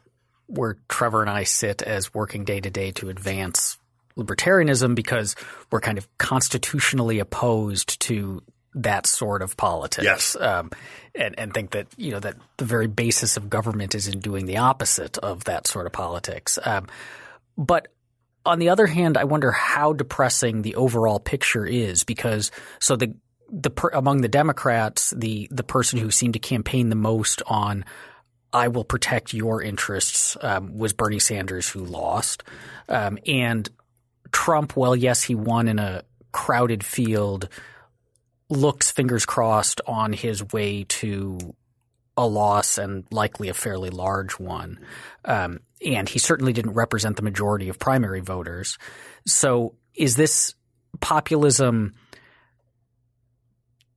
where 0.48 0.78
Trevor 0.90 1.22
and 1.22 1.30
I 1.30 1.44
sit 1.44 1.82
as 1.82 2.14
working 2.14 2.44
day 2.44 2.60
to 2.60 2.70
day 2.70 2.92
to 2.92 3.10
advance 3.10 3.78
libertarianism 4.18 4.96
because 4.96 5.36
we're 5.72 5.82
kind 5.82 5.98
of 5.98 6.08
constitutionally 6.18 7.20
opposed 7.20 8.00
to 8.02 8.42
that 8.76 9.08
sort 9.08 9.42
of 9.42 9.56
politics. 9.58 10.04
Yes. 10.04 10.36
Um, 10.36 10.72
and, 11.14 11.38
and 11.40 11.54
think 11.54 11.72
that, 11.72 11.88
you 11.98 12.12
know, 12.12 12.20
that 12.20 12.36
the 12.58 12.66
very 12.66 12.88
basis 12.88 13.38
of 13.38 13.50
government 13.50 13.96
is 13.96 14.08
in 14.08 14.20
doing 14.20 14.46
the 14.46 14.58
opposite 14.58 15.18
of 15.18 15.46
that 15.46 15.66
sort 15.68 15.86
of 15.86 15.94
politics. 15.94 16.60
Um, 16.64 16.88
but 17.58 17.88
on 18.46 18.60
the 18.60 18.70
other 18.70 18.86
hand, 18.86 19.18
I 19.18 19.24
wonder 19.24 19.52
how 19.52 19.94
depressing 19.94 20.62
the 20.62 20.76
overall 20.76 21.20
picture 21.20 21.66
is 21.66 22.04
because 22.04 22.52
so 22.80 22.96
the 22.96 23.16
the 23.50 23.72
among 23.94 24.22
the 24.22 24.28
Democrats, 24.28 25.12
the 25.12 25.48
the 25.52 25.64
person 25.64 26.00
who 26.00 26.12
seemed 26.12 26.34
to 26.34 26.40
campaign 26.40 26.90
the 26.90 26.96
most 26.96 27.42
on 27.48 27.86
I 28.56 28.70
will 28.70 28.86
protect 28.86 29.34
your 29.34 29.62
interests 29.62 30.38
um, 30.40 30.78
was 30.78 30.94
Bernie 30.94 31.20
Sanders, 31.20 31.68
who 31.68 31.84
lost, 31.84 32.44
um, 32.88 33.20
and 33.28 33.68
Trump. 34.32 34.78
Well, 34.78 34.96
yes, 34.96 35.24
he 35.24 35.36
won 35.36 35.68
in 35.68 35.78
a 35.78 36.04
crowded 36.32 36.84
field. 36.84 37.50
Looks 38.50 38.92
fingers 38.92 39.26
crossed 39.26 39.82
on 39.86 40.14
his 40.14 40.54
way 40.54 40.86
to 40.86 41.56
a 42.16 42.26
loss 42.26 42.78
and 42.78 43.06
likely 43.12 43.50
a 43.50 43.54
fairly 43.54 43.90
large 43.90 44.40
one. 44.40 44.80
Um, 45.26 45.60
and 45.86 46.08
he 46.08 46.20
certainly 46.20 46.54
didn't 46.54 46.74
represent 46.74 47.18
the 47.18 47.24
majority 47.24 47.68
of 47.68 47.78
primary 47.78 48.22
voters. 48.22 48.78
So 49.26 49.76
is 49.94 50.16
this 50.16 50.56
populism 51.02 51.94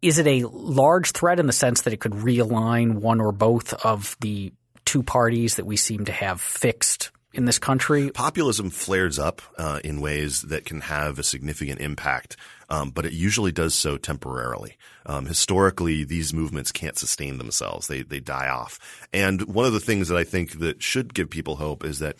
is 0.02 0.18
it 0.18 0.26
a 0.26 0.44
large 0.48 1.12
threat 1.12 1.40
in 1.40 1.46
the 1.46 1.52
sense 1.52 1.82
that 1.82 1.92
it 1.92 2.00
could 2.00 2.12
realign 2.12 2.94
one 2.94 3.20
or 3.20 3.32
both 3.32 3.72
of 3.84 4.16
the 4.20 4.52
two 4.84 5.02
parties 5.02 5.56
that 5.56 5.66
we 5.66 5.76
seem 5.76 6.04
to 6.06 6.12
have 6.12 6.40
fixed 6.40 7.10
in 7.32 7.44
this 7.44 7.58
country? 7.58 8.10
Populism 8.10 8.70
flares 8.70 9.18
up 9.18 9.42
uh, 9.56 9.80
in 9.84 10.00
ways 10.00 10.42
that 10.42 10.64
can 10.64 10.80
have 10.82 11.18
a 11.18 11.22
significant 11.22 11.80
impact 11.80 12.36
um, 12.70 12.90
but 12.90 13.06
it 13.06 13.12
usually 13.12 13.52
does 13.52 13.74
so 13.74 13.96
temporarily. 13.96 14.76
Um, 15.06 15.26
historically, 15.26 16.04
these 16.04 16.34
movements 16.34 16.70
can't 16.70 16.98
sustain 16.98 17.38
themselves; 17.38 17.86
they 17.86 18.02
they 18.02 18.20
die 18.20 18.48
off. 18.48 18.78
And 19.12 19.42
one 19.42 19.64
of 19.64 19.72
the 19.72 19.80
things 19.80 20.08
that 20.08 20.18
I 20.18 20.24
think 20.24 20.58
that 20.58 20.82
should 20.82 21.14
give 21.14 21.30
people 21.30 21.56
hope 21.56 21.84
is 21.84 22.00
that 22.00 22.16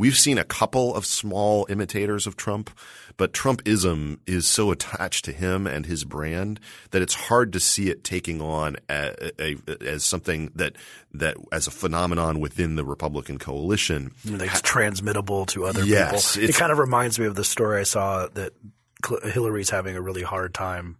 we've 0.00 0.16
seen 0.16 0.38
a 0.38 0.44
couple 0.44 0.94
of 0.94 1.04
small 1.04 1.66
imitators 1.68 2.26
of 2.26 2.34
Trump, 2.34 2.70
but 3.18 3.34
Trumpism 3.34 4.18
is 4.26 4.48
so 4.48 4.70
attached 4.70 5.26
to 5.26 5.32
him 5.32 5.66
and 5.66 5.84
his 5.84 6.04
brand 6.04 6.58
that 6.90 7.02
it's 7.02 7.12
hard 7.12 7.52
to 7.52 7.60
see 7.60 7.90
it 7.90 8.02
taking 8.02 8.40
on 8.40 8.78
a, 8.88 9.32
a, 9.38 9.56
a, 9.68 9.82
as 9.86 10.02
something 10.02 10.50
that 10.54 10.74
that 11.12 11.36
as 11.52 11.66
a 11.66 11.70
phenomenon 11.70 12.40
within 12.40 12.76
the 12.76 12.84
Republican 12.84 13.38
coalition. 13.38 14.12
Like 14.24 14.50
it's 14.50 14.62
transmittable 14.62 15.44
to 15.46 15.66
other 15.66 15.84
Yes, 15.84 16.34
people. 16.34 16.48
It 16.48 16.54
kind 16.54 16.72
of 16.72 16.78
reminds 16.78 17.18
me 17.18 17.26
of 17.26 17.34
the 17.34 17.44
story 17.44 17.80
I 17.80 17.84
saw 17.84 18.26
that 18.28 18.54
Hillary's 19.24 19.70
having 19.70 19.96
a 19.96 20.00
really 20.00 20.22
hard 20.22 20.54
time 20.54 20.96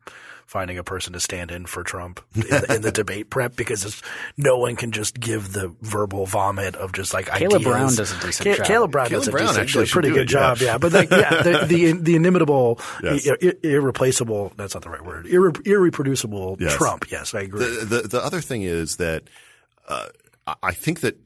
finding 0.50 0.78
a 0.78 0.82
person 0.82 1.12
to 1.12 1.20
stand 1.20 1.52
in 1.52 1.64
for 1.64 1.84
Trump 1.84 2.18
in, 2.34 2.74
in 2.74 2.82
the 2.82 2.90
debate 2.90 3.30
prep 3.30 3.54
because 3.54 3.84
it's, 3.84 4.02
no 4.36 4.58
one 4.58 4.74
can 4.74 4.90
just 4.90 5.18
give 5.20 5.52
the 5.52 5.72
verbal 5.80 6.26
vomit 6.26 6.74
of 6.74 6.90
just 6.92 7.14
like 7.14 7.26
Caleb 7.26 7.60
ideas. 7.60 7.62
Brown 7.72 7.94
does 7.94 8.12
a 8.12 8.20
decent 8.26 8.48
Ca- 8.48 8.56
job. 8.56 8.66
Caleb 8.66 8.90
Brown 8.90 9.06
Caleb 9.10 9.20
does 9.20 9.28
a 9.28 9.30
Brown 9.30 9.46
decent, 9.46 9.62
actually 9.62 9.84
a 9.84 9.86
pretty 9.86 10.08
good 10.10 10.22
it, 10.22 10.24
job, 10.26 10.58
yeah. 10.58 10.76
But 10.76 10.92
like, 10.92 11.08
yeah, 11.08 11.42
the, 11.44 11.66
the 11.68 11.92
the 11.92 12.16
inimitable, 12.16 12.80
Yes. 13.00 13.26
ir- 13.26 13.38
ir- 13.40 13.54
irreplaceable. 13.62 14.52
That's 14.56 14.74
not 14.74 14.82
the 14.82 14.90
right 14.90 15.04
word. 15.04 15.26
Irre- 15.26 15.62
irreproducible 15.64 16.56
Yes. 16.60 16.74
Trump. 16.76 17.08
Yes, 17.12 17.32
I 17.32 17.42
agree. 17.42 17.60
The, 17.64 17.84
the 18.02 18.08
the 18.08 18.24
other 18.24 18.40
thing 18.40 18.62
is 18.62 18.96
that 18.96 19.22
uh, 19.88 20.08
I- 20.48 20.54
I 20.64 20.72
think 20.72 20.98
that 21.02 21.16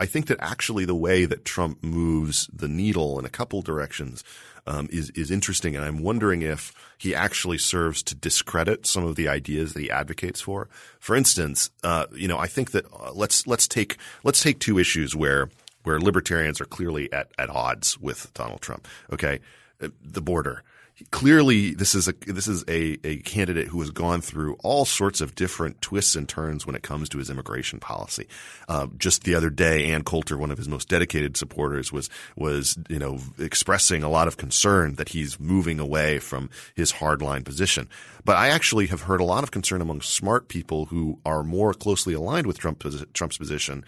I 0.00 0.06
think 0.06 0.26
that 0.26 0.38
actually 0.40 0.84
the 0.84 0.94
way 0.94 1.24
that 1.24 1.44
Trump 1.44 1.82
moves 1.82 2.48
the 2.52 2.68
needle 2.68 3.18
in 3.18 3.24
a 3.24 3.30
couple 3.30 3.62
directions 3.62 4.24
um, 4.66 4.88
is 4.90 5.10
is 5.10 5.30
interesting, 5.30 5.76
and 5.76 5.84
I'm 5.84 6.02
wondering 6.02 6.42
if 6.42 6.72
he 6.98 7.14
actually 7.14 7.58
serves 7.58 8.02
to 8.04 8.14
discredit 8.14 8.86
some 8.86 9.04
of 9.04 9.14
the 9.14 9.28
ideas 9.28 9.72
that 9.72 9.80
he 9.80 9.90
advocates 9.90 10.40
for. 10.40 10.68
For 10.98 11.14
instance, 11.14 11.70
uh, 11.82 12.06
you 12.14 12.28
know, 12.28 12.38
I 12.38 12.46
think 12.46 12.70
that 12.70 12.86
uh, 12.92 13.12
let's 13.12 13.46
let's 13.46 13.68
take 13.68 13.98
let's 14.24 14.42
take 14.42 14.58
two 14.58 14.78
issues 14.78 15.14
where 15.14 15.50
where 15.82 16.00
libertarians 16.00 16.60
are 16.60 16.66
clearly 16.66 17.12
at 17.12 17.30
at 17.38 17.50
odds 17.50 17.98
with 18.00 18.32
Donald 18.34 18.60
Trump. 18.62 18.88
Okay, 19.12 19.40
Uh, 19.80 19.88
the 20.02 20.22
border 20.22 20.62
clearly 21.10 21.74
this 21.74 21.94
is 21.94 22.06
a 22.06 22.12
this 22.26 22.46
is 22.46 22.64
a, 22.68 22.98
a 23.04 23.16
candidate 23.18 23.68
who 23.68 23.80
has 23.80 23.90
gone 23.90 24.20
through 24.20 24.56
all 24.62 24.84
sorts 24.84 25.20
of 25.20 25.34
different 25.34 25.80
twists 25.80 26.14
and 26.14 26.28
turns 26.28 26.66
when 26.66 26.76
it 26.76 26.82
comes 26.82 27.08
to 27.08 27.18
his 27.18 27.30
immigration 27.30 27.80
policy. 27.80 28.28
Uh, 28.68 28.86
just 28.96 29.24
the 29.24 29.34
other 29.34 29.50
day, 29.50 29.90
Ann 29.90 30.04
Coulter, 30.04 30.38
one 30.38 30.50
of 30.50 30.58
his 30.58 30.68
most 30.68 30.88
dedicated 30.88 31.36
supporters, 31.36 31.92
was 31.92 32.08
was 32.36 32.78
you 32.88 32.98
know 32.98 33.18
expressing 33.38 34.02
a 34.02 34.10
lot 34.10 34.28
of 34.28 34.36
concern 34.36 34.94
that 34.94 35.08
he's 35.08 35.40
moving 35.40 35.80
away 35.80 36.18
from 36.18 36.48
his 36.74 36.92
hardline 36.92 37.44
position. 37.44 37.88
But 38.24 38.36
I 38.36 38.48
actually 38.48 38.86
have 38.86 39.02
heard 39.02 39.20
a 39.20 39.24
lot 39.24 39.42
of 39.42 39.50
concern 39.50 39.80
among 39.82 40.00
smart 40.00 40.48
people 40.48 40.86
who 40.86 41.18
are 41.26 41.42
more 41.42 41.74
closely 41.74 42.14
aligned 42.14 42.46
with 42.46 42.58
Trump, 42.58 42.82
Trump's 43.12 43.36
position 43.36 43.84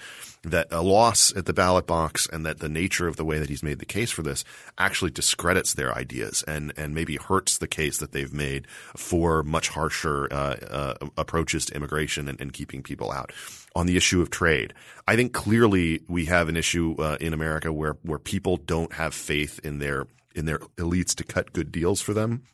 that 0.50 0.68
a 0.70 0.82
loss 0.82 1.34
at 1.36 1.46
the 1.46 1.52
ballot 1.52 1.86
box 1.86 2.28
and 2.32 2.46
that 2.46 2.60
the 2.60 2.68
nature 2.68 3.08
of 3.08 3.16
the 3.16 3.24
way 3.24 3.38
that 3.38 3.48
he's 3.48 3.62
made 3.62 3.78
the 3.78 3.86
case 3.86 4.10
for 4.10 4.22
this 4.22 4.44
actually 4.78 5.10
discredits 5.10 5.74
their 5.74 5.94
ideas 5.94 6.44
and, 6.46 6.72
and 6.76 6.94
maybe 6.94 7.16
hurts 7.16 7.58
the 7.58 7.66
case 7.66 7.98
that 7.98 8.12
they've 8.12 8.32
made 8.32 8.66
for 8.96 9.42
much 9.42 9.68
harsher 9.70 10.28
uh, 10.30 10.56
uh, 10.70 10.94
approaches 11.16 11.66
to 11.66 11.74
immigration 11.74 12.28
and, 12.28 12.40
and 12.40 12.52
keeping 12.52 12.82
people 12.82 13.10
out. 13.10 13.32
On 13.74 13.86
the 13.86 13.96
issue 13.96 14.22
of 14.22 14.30
trade, 14.30 14.72
I 15.06 15.16
think 15.16 15.34
clearly 15.34 16.00
we 16.08 16.26
have 16.26 16.48
an 16.48 16.56
issue 16.56 16.94
uh, 16.98 17.18
in 17.20 17.34
America 17.34 17.70
where 17.70 17.98
where 18.02 18.18
people 18.18 18.56
don't 18.56 18.92
have 18.94 19.12
faith 19.12 19.60
in 19.62 19.80
their 19.80 20.06
in 20.34 20.46
their 20.46 20.60
elites 20.78 21.14
to 21.16 21.24
cut 21.24 21.52
good 21.52 21.72
deals 21.72 22.00
for 22.00 22.14
them. 22.14 22.44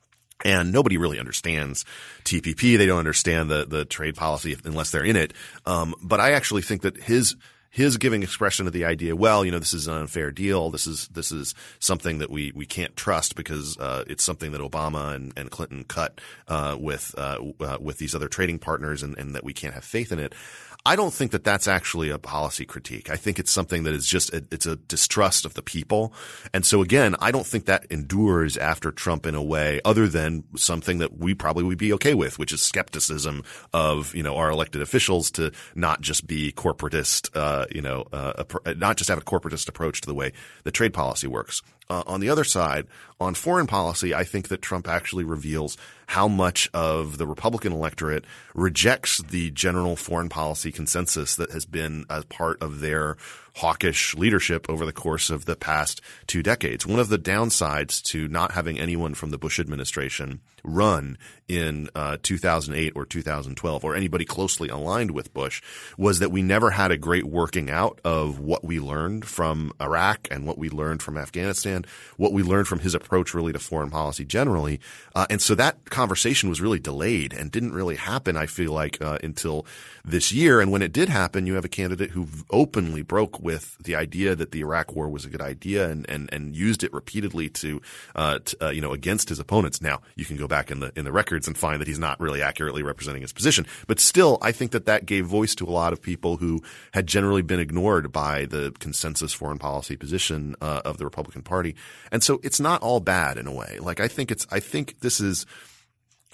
And 0.45 0.73
nobody 0.73 0.97
really 0.97 1.21
understands 1.21 1.85
TPP. 2.25 2.77
They 2.77 2.87
don't 2.87 2.99
understand 2.99 3.51
the 3.51 3.65
the 3.65 3.85
trade 3.85 4.17
policy 4.17 4.57
unless 4.65 4.91
they're 4.91 5.05
in 5.05 5.15
it. 5.15 5.33
Um, 5.65 5.95
but 6.03 6.19
I 6.19 6.33
actually 6.33 6.63
think 6.63 6.83
that 6.83 6.97
his 6.97 7.37
his 7.73 7.97
giving 7.97 8.23
expression 8.23 8.67
to 8.67 8.71
the 8.71 8.85
idea, 8.85 9.17
well, 9.17 9.47
you 9.47 9.51
know, 9.51 9.59
this 9.59 9.73
is 9.73 9.87
an 9.87 9.95
unfair 9.95 10.31
deal. 10.31 10.71
This 10.71 10.87
is 10.87 11.09
this 11.09 11.33
is 11.33 11.55
something 11.79 12.19
that 12.19 12.29
we 12.29 12.53
we 12.55 12.67
can't 12.67 12.95
trust 12.97 13.35
because 13.35 13.79
uh, 13.79 14.05
it's 14.07 14.23
something 14.23 14.53
that 14.53 14.61
Obama 14.61 15.15
and, 15.15 15.33
and 15.39 15.51
Clinton 15.51 15.85
cut 15.85 16.21
uh, 16.49 16.77
with 16.79 17.15
uh, 17.17 17.39
uh, 17.61 17.79
with 17.81 17.97
these 17.97 18.15
other 18.15 18.29
trading 18.29 18.59
partners, 18.59 19.03
and, 19.03 19.17
and 19.17 19.35
that 19.35 19.43
we 19.43 19.55
can't 19.55 19.73
have 19.73 19.85
faith 19.85 20.13
in 20.13 20.19
it. 20.19 20.35
I 20.85 20.97
don't 20.97 21.15
think 21.15 21.31
that 21.31 21.45
that's 21.45 21.69
actually 21.69 22.11
a 22.11 22.19
policy 22.19 22.65
critique. 22.65 23.09
I 23.09 23.15
think 23.15 23.39
it's 23.39 23.53
something 23.53 23.85
that 23.85 23.95
is 23.95 24.05
just 24.05 24.33
a, 24.35 24.45
it's 24.51 24.67
a 24.67 24.75
distrust 24.75 25.45
of 25.45 25.55
the 25.55 25.63
people, 25.63 26.13
and 26.53 26.67
so 26.67 26.83
again, 26.83 27.15
I 27.21 27.31
don't 27.31 27.47
think 27.47 27.67
that 27.67 27.87
endures 27.89 28.57
after 28.57 28.91
Trump 28.91 29.25
in 29.25 29.37
a 29.37 29.43
way 29.43 29.81
other 29.85 30.09
than 30.09 30.43
something 30.57 30.99
that 30.99 31.19
we 31.19 31.35
probably 31.35 31.63
would 31.63 31.79
be 31.79 31.93
okay 31.93 32.15
with, 32.15 32.37
which 32.39 32.53
is 32.53 32.63
skepticism 32.63 33.45
of 33.73 34.13
you 34.13 34.25
know 34.25 34.37
our 34.37 34.51
elected 34.51 34.83
officials 34.83 35.31
to 35.33 35.53
not 35.77 36.01
just 36.01 36.27
be 36.27 36.51
corporatist, 36.51 37.31
uh, 37.37 37.67
you 37.71 37.81
know, 37.81 38.05
uh, 38.13 38.43
not 38.77 38.97
just 38.97 39.09
have 39.09 39.19
a 39.19 39.23
corporatist 39.23 39.69
approach 39.69 40.01
to 40.01 40.09
the 40.09 40.15
way 40.15 40.33
the 40.65 40.73
trade 40.73 40.93
policy 40.93 41.29
works. 41.29 41.63
Uh, 41.91 42.03
on 42.07 42.21
the 42.21 42.29
other 42.29 42.45
side, 42.45 42.87
on 43.23 43.35
foreign 43.35 43.67
policy, 43.67 44.15
I 44.15 44.25
think 44.25 44.49
that 44.49 44.63
Trump 44.63 44.89
actually 44.89 45.25
reveals 45.25 45.77
how 46.07 46.29
much 46.29 46.69
of 46.75 47.17
the 47.17 47.27
Republican 47.27 47.73
electorate 47.73 48.25
rejects 48.55 49.19
the 49.23 49.51
general 49.51 49.97
foreign 49.97 50.29
policy 50.29 50.71
consensus 50.71 51.37
that 51.37 51.51
has 51.53 51.65
been 51.65 52.05
a 52.11 52.23
part 52.25 52.61
of 52.63 52.81
their 52.81 53.17
hawkish 53.57 54.15
leadership 54.15 54.69
over 54.69 54.87
the 54.87 54.93
course 54.93 55.31
of 55.31 55.45
the 55.45 55.57
past 55.57 56.01
two 56.27 56.43
decades. 56.43 56.87
One 56.87 57.01
of 57.01 57.09
the 57.09 57.19
downsides 57.19 58.03
to 58.05 58.29
not 58.29 58.53
having 58.53 58.79
anyone 58.79 59.15
from 59.15 59.31
the 59.31 59.39
Bush 59.39 59.59
administration 59.61 60.41
run 60.65 61.19
in 61.49 61.89
uh, 61.95 62.17
2008 62.23 62.93
or 62.95 63.05
2012 63.05 63.85
or 63.85 63.95
anybody 63.95 64.25
closely 64.25 64.69
aligned 64.69 65.11
with 65.11 65.35
Bush 65.35 65.61
was 65.99 66.19
that 66.21 66.31
we 66.31 66.41
never 66.41 66.71
had 66.71 66.91
a 66.91 66.97
great 66.97 67.25
working 67.25 67.69
out 67.69 68.01
of 68.05 68.39
what 68.39 68.65
we 68.65 68.79
learned 68.81 69.25
from 69.25 69.73
Iraq 69.81 70.29
and 70.31 70.47
what 70.47 70.57
we 70.59 70.71
learned 70.71 71.03
from 71.03 71.19
Afghanistan, 71.19 71.85
what 72.17 72.33
we 72.33 72.43
learned 72.43 72.69
from 72.69 72.79
his 72.79 72.95
approach 72.95 73.12
really 73.35 73.53
to 73.53 73.59
foreign 73.59 73.91
policy 73.91 74.25
generally. 74.25 74.81
Uh, 75.15 75.27
and 75.29 75.41
so 75.41 75.55
that 75.55 75.91
conversation 75.91 76.49
was 76.49 76.61
really 76.61 76.79
delayed 76.79 77.33
and 77.33 77.51
didn't 77.51 77.73
really 77.73 77.97
happen, 77.97 78.37
I 78.37 78.47
feel 78.47 78.73
like, 78.73 79.01
uh, 79.01 79.19
until 79.23 79.67
this 80.05 80.33
year. 80.33 80.61
And 80.61 80.73
when 80.73 80.83
it 80.83 80.93
did 80.93 81.09
happen, 81.09 81.47
you 81.47 81.55
have 81.55 81.65
a 81.65 81.69
candidate 81.69 82.11
who 82.11 82.27
openly 82.51 83.03
broke 83.03 83.41
with 83.41 83.77
the 83.79 83.95
idea 83.95 84.35
that 84.35 84.51
the 84.51 84.61
Iraq 84.61 84.95
war 84.95 85.09
was 85.09 85.25
a 85.25 85.29
good 85.29 85.41
idea 85.41 85.91
and, 85.91 86.09
and, 86.09 86.29
and 86.33 86.57
used 86.57 86.83
it 86.83 86.93
repeatedly 86.93 87.49
to, 87.49 87.81
uh, 88.17 88.39
to 88.45 88.67
uh, 88.67 88.71
you 88.71 88.81
know, 88.81 88.93
against 88.93 89.29
his 89.29 89.39
opponents. 89.39 89.81
Now 89.81 90.01
you 90.17 90.25
can 90.25 90.37
go 90.37 90.49
back 90.49 90.71
in 90.71 90.81
the, 90.81 90.93
in 90.97 91.05
the 91.05 91.13
records 91.13 91.47
and 91.47 91.57
find 91.57 91.81
that 91.81 91.89
he's 91.89 91.99
not 91.99 92.19
really 92.21 92.43
accurately 92.43 92.83
representing 92.83 93.23
his 93.23 93.33
position, 93.33 93.67
but 93.87 94.01
still, 94.01 94.39
I 94.43 94.53
think 94.53 94.73
that 94.73 94.87
that 94.87 95.07
gave 95.07 95.27
voice 95.27 95.55
to 95.57 95.67
a 95.67 95.71
lot 95.71 95.93
of 95.93 96.01
people 96.01 96.39
who 96.39 96.63
had 96.93 97.07
generally 97.07 97.43
been 97.43 97.61
ignored 97.61 98.11
by 98.13 98.47
the 98.47 98.73
consensus 98.79 99.33
foreign 99.33 99.59
policy 99.59 99.97
position, 99.97 100.57
uh, 100.61 100.81
of 100.85 100.99
the 100.99 101.05
Republican 101.05 101.43
Party. 101.43 101.75
And 102.11 102.23
so 102.23 102.41
it's 102.43 102.61
not 102.61 102.83
all 102.83 103.01
bad 103.03 103.39
in 103.39 103.47
a 103.47 103.53
way. 103.53 103.79
Like 103.81 104.01
I 104.01 104.09
think 104.09 104.31
it's, 104.31 104.47
I 104.51 104.61
think 104.61 105.01
this 105.01 105.21
is, 105.21 105.47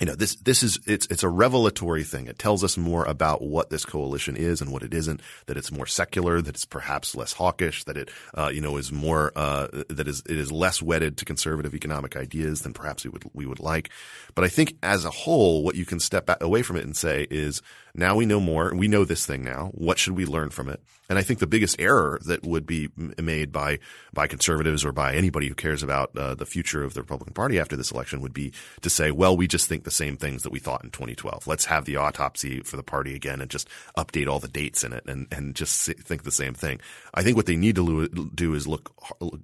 you 0.01 0.07
know, 0.07 0.15
this, 0.15 0.37
this 0.37 0.63
is, 0.63 0.79
it's, 0.87 1.07
it's 1.07 1.25
a 1.25 1.29
revelatory 1.29 2.05
thing. 2.05 2.29
It 2.29 2.39
tells 2.39 2.63
us 2.63 2.79
more 2.79 3.05
about 3.05 3.43
what 3.43 3.69
this 3.69 3.85
coalition 3.85 4.37
is 4.37 4.61
and 4.61 4.71
what 4.71 4.85
it 4.85 4.95
isn't, 4.95 5.21
that 5.47 5.57
it's 5.57 5.73
more 5.73 5.87
secular, 5.87 6.41
that 6.41 6.55
it's 6.55 6.65
perhaps 6.65 7.17
less 7.17 7.33
hawkish, 7.33 7.83
that 7.83 7.97
it, 7.97 8.09
uh, 8.33 8.49
you 8.55 8.61
know, 8.61 8.77
is 8.77 8.93
more, 8.93 9.33
uh, 9.35 9.67
that 9.89 10.07
is, 10.07 10.23
it 10.29 10.39
is 10.39 10.53
less 10.53 10.81
wedded 10.81 11.17
to 11.17 11.25
conservative 11.25 11.75
economic 11.75 12.17
ideas 12.17 12.63
than 12.63 12.75
perhaps 12.75 13.03
we 13.03 13.11
would, 13.11 13.25
we 13.33 13.45
would 13.45 13.59
like. 13.59 13.91
But 14.37 14.45
I 14.45 14.49
think 14.49 14.77
as 14.85 15.05
a 15.05 15.11
whole, 15.11 15.65
what 15.65 15.75
you 15.75 15.85
can 15.85 15.99
step 15.99 16.31
away 16.41 16.63
from 16.63 16.77
it 16.77 16.85
and 16.85 16.97
say 16.97 17.27
is 17.29 17.61
now 17.99 18.17
we 18.17 18.27
know 18.27 18.41
more 18.41 18.69
and 18.69 18.79
we 18.79 18.89
know 18.89 19.05
this 19.05 19.27
thing 19.27 19.45
now. 19.45 19.71
What 19.75 19.99
should 19.99 20.17
we 20.17 20.25
learn 20.25 20.51
from 20.51 20.69
it? 20.69 20.81
And 21.09 21.19
I 21.19 21.23
think 21.23 21.39
the 21.39 21.47
biggest 21.47 21.81
error 21.81 22.21
that 22.27 22.45
would 22.45 22.67
be 22.67 22.91
made 23.21 23.51
by 23.51 23.79
by 24.13 24.27
conservatives 24.27 24.85
or 24.85 24.93
by 24.93 25.15
anybody 25.15 25.49
who 25.49 25.55
cares 25.55 25.83
about 25.83 26.17
uh, 26.17 26.35
the 26.35 26.45
future 26.45 26.85
of 26.85 26.95
the 26.95 27.01
Republican 27.01 27.33
Party 27.33 27.59
after 27.59 27.77
this 27.77 27.91
election 27.91 28.21
would 28.21 28.35
be 28.35 28.53
to 28.83 28.91
say, 28.91 29.11
well, 29.11 29.37
we 29.37 29.47
just 29.47 29.69
think 29.69 29.85
the 29.85 29.91
same 29.91 30.17
things 30.17 30.43
that 30.43 30.53
we 30.53 30.59
thought 30.59 30.85
in 30.85 30.91
2012. 30.91 31.47
Let's 31.47 31.65
have 31.65 31.87
the 31.87 31.97
autopsy 31.97 32.61
for 32.61 32.77
the 32.77 32.83
party 32.83 33.15
again 33.15 33.41
and 33.41 33.51
just 33.51 33.69
update 33.97 34.29
all 34.29 34.39
the 34.39 34.49
dates 34.49 34.85
in 34.85 34.93
it 34.93 35.05
and 35.07 35.27
and 35.33 35.55
just 35.55 35.87
think 35.87 36.25
the 36.25 36.31
same 36.31 36.55
thing. 36.55 36.81
I 37.15 37.23
think 37.23 37.37
what 37.37 37.47
they 37.47 37.57
need 37.57 37.77
to 37.77 38.31
do 38.35 38.55
is 38.55 38.69
look 38.69 38.93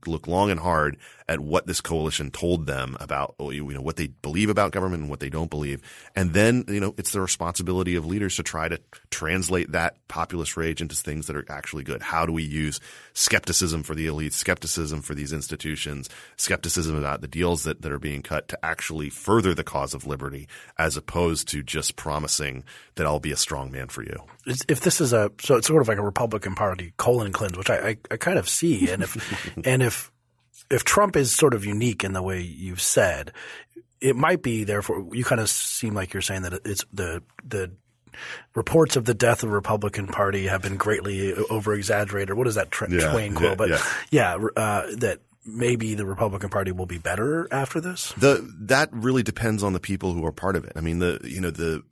look 0.07 0.29
long 0.29 0.51
and 0.51 0.61
hard 0.61 0.99
at 1.29 1.41
what 1.41 1.67
this 1.67 1.81
coalition 1.81 2.31
told 2.31 2.67
them 2.67 2.97
about 3.01 3.35
you 3.41 3.73
know 3.73 3.81
what 3.81 3.97
they 3.97 4.09
believe 4.09 4.51
about 4.51 4.73
government 4.73 5.03
and 5.03 5.11
what 5.11 5.21
they 5.21 5.31
don't 5.31 5.51
believe, 5.51 5.81
and 6.15 6.35
then 6.35 6.65
you 6.69 6.81
know 6.81 6.95
it's 6.99 7.13
the 7.13 7.21
responsibility 7.21 7.97
of 7.97 8.05
leaders 8.05 8.37
to 8.37 8.43
try 8.45 8.69
to 8.69 8.81
translate 9.11 9.73
that 9.73 9.97
populist 10.09 10.57
rage 10.57 10.81
into 10.81 10.95
things 10.95 11.27
that 11.27 11.37
are 11.37 11.45
actually 11.49 11.85
good. 11.85 12.03
How 12.03 12.27
do 12.27 12.33
we 12.33 12.43
use 12.43 12.81
skepticism 13.13 13.83
for 13.83 13.95
the 13.95 14.07
elite, 14.07 14.33
skepticism 14.33 15.03
for 15.03 15.15
these 15.15 15.33
institutions, 15.33 16.09
skepticism 16.37 16.97
about 16.97 17.21
the 17.21 17.29
deals 17.29 17.65
that, 17.65 17.83
that 17.83 17.93
are 17.93 17.99
being 17.99 18.23
cut 18.23 18.49
to 18.49 18.65
actually 18.65 19.11
further 19.11 19.55
the 19.55 19.65
cause 19.65 19.95
of 19.95 20.07
liberty 20.07 20.49
as 20.79 20.97
opposed 20.97 21.49
to 21.49 21.63
just 21.63 21.97
promising 21.97 22.65
that 22.95 23.07
I'll 23.07 23.21
be 23.21 23.33
a 23.33 23.37
strong 23.37 23.73
man 23.73 23.89
for 23.89 24.03
you. 24.03 24.23
If 24.47 24.81
this 24.81 25.01
is 25.01 25.13
a 25.13 25.31
so 25.41 25.57
it's 25.57 25.67
sort 25.67 25.83
of 25.83 25.89
like 25.89 25.99
a 25.99 26.03
Republican 26.03 26.55
Party 26.55 26.93
colon 26.97 27.33
cleanse, 27.33 27.57
which 27.57 27.71
I, 27.71 27.89
I, 27.89 27.97
I 28.11 28.17
kind 28.17 28.39
of 28.39 28.49
see, 28.49 28.91
and 28.91 29.03
if 29.03 29.57
and 29.65 29.83
if 29.83 30.13
if 30.71 30.85
Trump 30.85 31.17
is 31.17 31.33
sort 31.33 31.55
of 31.55 31.65
unique 31.65 32.05
in 32.05 32.13
the 32.13 32.23
way 32.23 32.41
you've 32.41 32.81
said, 32.81 33.33
it 34.01 34.17
might 34.17 34.43
be 34.43 34.65
therefore 34.65 35.09
you 35.13 35.25
kind 35.25 35.41
of 35.41 35.49
seem 35.49 35.95
like 35.95 36.13
you're 36.13 36.23
saying 36.23 36.43
that 36.43 36.61
it's 36.65 36.85
the 36.93 37.23
the 37.47 37.73
reports 38.55 38.97
of 38.97 39.05
the 39.05 39.15
death 39.15 39.43
of 39.43 39.49
the 39.49 39.55
Republican 39.55 40.07
Party 40.07 40.47
have 40.47 40.63
been 40.63 40.77
greatly 40.77 41.33
over 41.35 41.75
exaggerated. 41.75 42.37
What 42.37 42.47
is 42.47 42.55
that 42.57 42.71
tra- 42.71 42.91
Yeah, 42.91 43.11
Twain 43.11 43.35
quote? 43.35 43.51
yeah, 43.51 43.55
but 43.55 43.69
yeah. 43.71 43.83
yeah, 44.11 44.47
uh, 44.57 44.87
that 44.99 45.21
maybe 45.47 45.95
the 45.95 46.07
Republican 46.07 46.49
Party 46.49 46.73
will 46.73 46.87
be 46.87 46.99
better 46.99 47.47
after 47.53 47.81
this. 47.81 48.13
The 48.17 48.49
that 48.61 48.89
really 48.93 49.23
depends 49.23 49.63
on 49.63 49.73
the 49.75 49.81
people 49.81 50.13
who 50.15 50.25
are 50.25 50.33
part 50.33 50.57
of 50.57 50.65
it. 50.65 50.73
I 50.77 50.81
mean, 50.81 51.01
the 51.01 51.21
you 51.25 51.41
know 51.41 51.51
the 51.51 51.83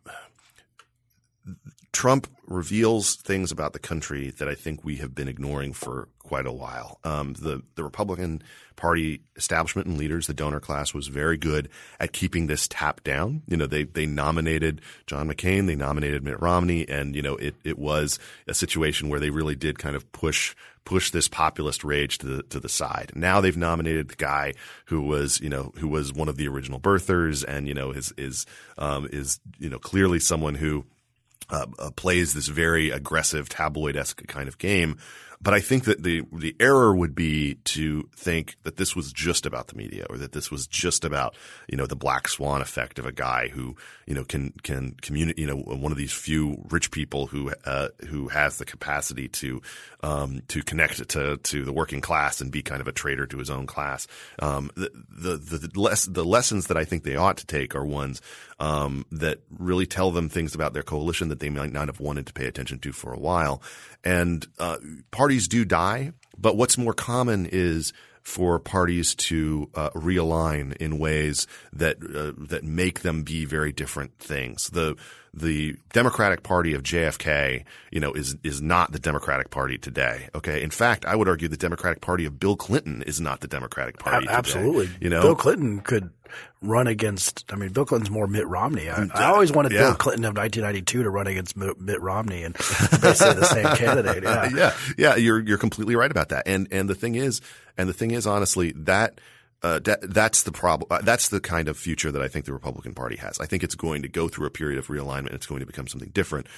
Trump 1.92 2.26
reveals 2.46 3.16
things 3.16 3.52
about 3.52 3.72
the 3.72 3.78
country 3.78 4.30
that 4.38 4.48
I 4.48 4.54
think 4.54 4.84
we 4.84 4.96
have 4.96 5.14
been 5.14 5.28
ignoring 5.28 5.72
for 5.72 6.08
quite 6.18 6.46
a 6.46 6.52
while. 6.52 6.98
Um, 7.04 7.34
the 7.34 7.62
the 7.74 7.84
Republican 7.84 8.42
Party 8.76 9.20
establishment 9.36 9.86
and 9.86 9.98
leaders, 9.98 10.26
the 10.26 10.34
donor 10.34 10.60
class, 10.60 10.94
was 10.94 11.08
very 11.08 11.36
good 11.36 11.68
at 12.00 12.12
keeping 12.12 12.46
this 12.46 12.66
tap 12.66 13.04
down. 13.04 13.42
You 13.46 13.56
know, 13.58 13.66
they 13.66 13.84
they 13.84 14.06
nominated 14.06 14.80
John 15.06 15.28
McCain, 15.28 15.66
they 15.66 15.74
nominated 15.74 16.24
Mitt 16.24 16.40
Romney, 16.40 16.88
and 16.88 17.14
you 17.14 17.22
know, 17.22 17.36
it 17.36 17.56
it 17.62 17.78
was 17.78 18.18
a 18.46 18.54
situation 18.54 19.08
where 19.08 19.20
they 19.20 19.30
really 19.30 19.54
did 19.54 19.78
kind 19.78 19.94
of 19.94 20.10
push 20.12 20.54
push 20.84 21.10
this 21.10 21.28
populist 21.28 21.84
rage 21.84 22.18
to 22.18 22.26
the 22.26 22.42
to 22.44 22.58
the 22.58 22.68
side. 22.68 23.12
Now 23.14 23.40
they've 23.40 23.56
nominated 23.56 24.08
the 24.08 24.16
guy 24.16 24.54
who 24.86 25.02
was 25.02 25.40
you 25.40 25.50
know 25.50 25.72
who 25.76 25.88
was 25.88 26.12
one 26.12 26.28
of 26.28 26.36
the 26.36 26.48
original 26.48 26.80
birthers, 26.80 27.44
and 27.46 27.68
you 27.68 27.74
know 27.74 27.90
is 27.90 28.12
is 28.16 28.46
um, 28.78 29.08
is 29.12 29.40
you 29.58 29.68
know 29.68 29.78
clearly 29.78 30.18
someone 30.18 30.54
who 30.54 30.86
uh, 31.52 31.66
uh, 31.78 31.90
plays 31.90 32.32
this 32.32 32.48
very 32.48 32.90
aggressive 32.90 33.48
tabloid 33.48 33.96
esque 33.96 34.26
kind 34.26 34.48
of 34.48 34.58
game. 34.58 34.98
But 35.42 35.54
I 35.54 35.60
think 35.60 35.84
that 35.84 36.04
the 36.04 36.22
the 36.32 36.54
error 36.60 36.94
would 36.94 37.16
be 37.16 37.54
to 37.64 38.08
think 38.14 38.54
that 38.62 38.76
this 38.76 38.94
was 38.94 39.12
just 39.12 39.44
about 39.44 39.66
the 39.66 39.76
media, 39.76 40.06
or 40.08 40.16
that 40.18 40.32
this 40.32 40.52
was 40.52 40.68
just 40.68 41.04
about 41.04 41.34
you 41.68 41.76
know 41.76 41.86
the 41.86 41.96
black 41.96 42.28
swan 42.28 42.62
effect 42.62 43.00
of 43.00 43.06
a 43.06 43.12
guy 43.12 43.48
who 43.48 43.76
you 44.06 44.14
know 44.14 44.22
can 44.22 44.52
can 44.62 44.94
communicate. 45.02 45.40
You 45.40 45.48
know, 45.48 45.56
one 45.56 45.90
of 45.90 45.98
these 45.98 46.12
few 46.12 46.62
rich 46.70 46.92
people 46.92 47.26
who 47.26 47.52
uh, 47.64 47.88
who 48.08 48.28
has 48.28 48.58
the 48.58 48.64
capacity 48.64 49.26
to 49.28 49.60
um, 50.04 50.42
to 50.46 50.62
connect 50.62 51.08
to 51.08 51.36
to 51.36 51.64
the 51.64 51.72
working 51.72 52.00
class 52.00 52.40
and 52.40 52.52
be 52.52 52.62
kind 52.62 52.80
of 52.80 52.86
a 52.86 52.92
traitor 52.92 53.26
to 53.26 53.38
his 53.38 53.50
own 53.50 53.66
class. 53.66 54.06
Um, 54.38 54.70
the 54.76 54.90
the 55.08 55.58
the, 55.58 55.80
less, 55.80 56.04
the 56.04 56.24
lessons 56.24 56.68
that 56.68 56.76
I 56.76 56.84
think 56.84 57.02
they 57.02 57.16
ought 57.16 57.38
to 57.38 57.46
take 57.46 57.74
are 57.74 57.84
ones 57.84 58.22
um, 58.60 59.06
that 59.10 59.40
really 59.58 59.86
tell 59.86 60.12
them 60.12 60.28
things 60.28 60.54
about 60.54 60.72
their 60.72 60.84
coalition 60.84 61.28
that 61.28 61.40
they 61.40 61.50
might 61.50 61.72
not 61.72 61.88
have 61.88 61.98
wanted 61.98 62.26
to 62.26 62.32
pay 62.32 62.46
attention 62.46 62.78
to 62.78 62.92
for 62.92 63.12
a 63.12 63.18
while. 63.18 63.60
And 64.04 64.46
uh, 64.58 64.78
parties 65.32 65.48
do 65.48 65.64
die, 65.64 66.12
but 66.36 66.58
what's 66.58 66.76
more 66.76 66.92
common 66.92 67.46
is 67.46 67.94
for 68.20 68.58
parties 68.58 69.14
to 69.14 69.70
uh, 69.74 69.88
realign 69.90 70.76
in 70.76 70.98
ways 70.98 71.46
that 71.72 71.96
uh, 71.96 72.32
that 72.48 72.62
make 72.62 73.00
them 73.00 73.22
be 73.22 73.46
very 73.46 73.72
different 73.72 74.18
things. 74.18 74.68
The 74.68 74.94
the 75.32 75.76
Democratic 75.94 76.42
Party 76.42 76.74
of 76.74 76.82
JFK, 76.82 77.64
you 77.90 77.98
know, 77.98 78.12
is 78.12 78.36
is 78.44 78.60
not 78.60 78.92
the 78.92 78.98
Democratic 78.98 79.48
Party 79.48 79.78
today. 79.78 80.28
Okay, 80.34 80.62
in 80.62 80.70
fact, 80.70 81.06
I 81.06 81.16
would 81.16 81.28
argue 81.28 81.48
the 81.48 81.56
Democratic 81.56 82.02
Party 82.02 82.26
of 82.26 82.38
Bill 82.38 82.54
Clinton 82.54 83.00
is 83.06 83.18
not 83.18 83.40
the 83.40 83.48
Democratic 83.48 83.98
Party. 83.98 84.26
today. 84.26 84.36
Absolutely. 84.36 84.90
you 85.00 85.08
know, 85.08 85.22
Bill 85.22 85.34
Clinton 85.34 85.80
could 85.80 86.10
run 86.60 86.86
against. 86.86 87.44
I 87.52 87.56
mean, 87.56 87.70
Bill 87.70 87.84
Clinton's 87.84 88.10
more 88.10 88.26
Mitt 88.26 88.46
Romney. 88.46 88.88
I, 88.88 89.08
I 89.14 89.24
always 89.26 89.52
wanted 89.52 89.72
Yeah. 89.72 89.80
Bill 89.80 89.94
Clinton 89.94 90.24
of 90.24 90.36
1992 90.36 91.02
to 91.02 91.10
run 91.10 91.26
against 91.26 91.56
Mitt 91.56 92.00
Romney 92.00 92.42
and 92.44 92.54
basically 92.54 93.34
the 93.34 93.44
same 93.46 93.76
candidate. 93.76 94.22
Yeah. 94.22 94.50
yeah, 94.54 94.74
yeah, 94.96 95.16
you're 95.16 95.40
you're 95.40 95.58
completely 95.58 95.96
right 95.96 96.10
about 96.10 96.30
that. 96.30 96.44
And 96.46 96.68
and 96.70 96.88
the 96.88 96.94
thing 96.94 97.14
is, 97.14 97.40
and 97.76 97.88
the 97.88 97.94
thing 97.94 98.10
is, 98.12 98.26
honestly, 98.26 98.72
that. 98.72 99.20
Uh, 99.62 99.78
that, 99.78 100.00
that's 100.12 100.42
the 100.42 100.52
problem. 100.52 100.88
Uh, 100.90 101.02
that's 101.02 101.28
the 101.28 101.40
kind 101.40 101.68
of 101.68 101.76
future 101.76 102.10
that 102.10 102.20
I 102.20 102.28
think 102.28 102.46
the 102.46 102.52
Republican 102.52 102.94
Party 102.94 103.16
has. 103.16 103.38
I 103.38 103.46
think 103.46 103.62
it's 103.62 103.76
going 103.76 104.02
to 104.02 104.08
go 104.08 104.28
through 104.28 104.46
a 104.46 104.50
period 104.50 104.78
of 104.78 104.88
realignment. 104.88 105.34
It's 105.34 105.46
going 105.46 105.60
to 105.60 105.66
become 105.66 105.86
something 105.86 106.10
different. 106.10 106.48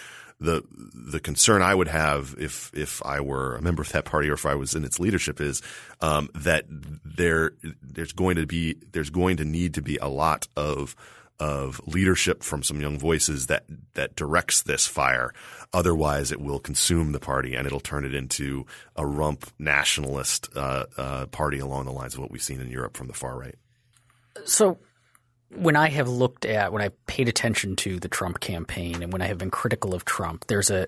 The 0.40 0.64
the 0.72 1.20
concern 1.20 1.62
I 1.62 1.74
would 1.74 1.86
have 1.88 2.34
if 2.38 2.72
if 2.74 3.04
I 3.04 3.20
were 3.20 3.54
a 3.54 3.62
member 3.62 3.82
of 3.82 3.92
that 3.92 4.04
party 4.04 4.28
or 4.28 4.32
if 4.32 4.46
I 4.46 4.56
was 4.56 4.74
in 4.74 4.84
its 4.84 4.98
leadership 4.98 5.40
is 5.40 5.62
um, 6.00 6.28
that 6.34 6.64
there 6.68 7.52
there's 7.82 8.12
going 8.12 8.36
to 8.36 8.46
be 8.46 8.76
there's 8.90 9.10
going 9.10 9.36
to 9.36 9.44
need 9.44 9.74
to 9.74 9.82
be 9.82 9.96
a 9.98 10.08
lot 10.08 10.48
of 10.56 10.96
of 11.40 11.80
leadership 11.86 12.42
from 12.42 12.62
some 12.62 12.80
young 12.80 12.98
voices 12.98 13.46
that 13.46 13.64
that 13.94 14.14
directs 14.14 14.62
this 14.62 14.86
fire. 14.86 15.32
Otherwise, 15.72 16.30
it 16.30 16.40
will 16.40 16.60
consume 16.60 17.12
the 17.12 17.20
party 17.20 17.54
and 17.54 17.66
it'll 17.66 17.80
turn 17.80 18.04
it 18.04 18.14
into 18.14 18.64
a 18.94 19.04
rump 19.04 19.50
nationalist 19.58 20.48
uh, 20.54 20.84
uh, 20.96 21.26
party 21.26 21.58
along 21.58 21.86
the 21.86 21.92
lines 21.92 22.14
of 22.14 22.20
what 22.20 22.30
we've 22.30 22.42
seen 22.42 22.60
in 22.60 22.70
Europe 22.70 22.96
from 22.96 23.08
the 23.08 23.12
far 23.12 23.36
right. 23.36 23.56
So 24.44 24.78
when 25.50 25.76
I 25.76 25.88
have 25.88 26.08
looked 26.08 26.44
at 26.44 26.72
when 26.72 26.82
I 26.82 26.90
paid 27.06 27.28
attention 27.28 27.76
to 27.76 27.98
the 27.98 28.08
Trump 28.08 28.40
campaign 28.40 29.02
and 29.02 29.12
when 29.12 29.22
I 29.22 29.26
have 29.26 29.38
been 29.38 29.50
critical 29.50 29.94
of 29.94 30.04
Trump, 30.04 30.46
there's 30.46 30.70
a 30.70 30.86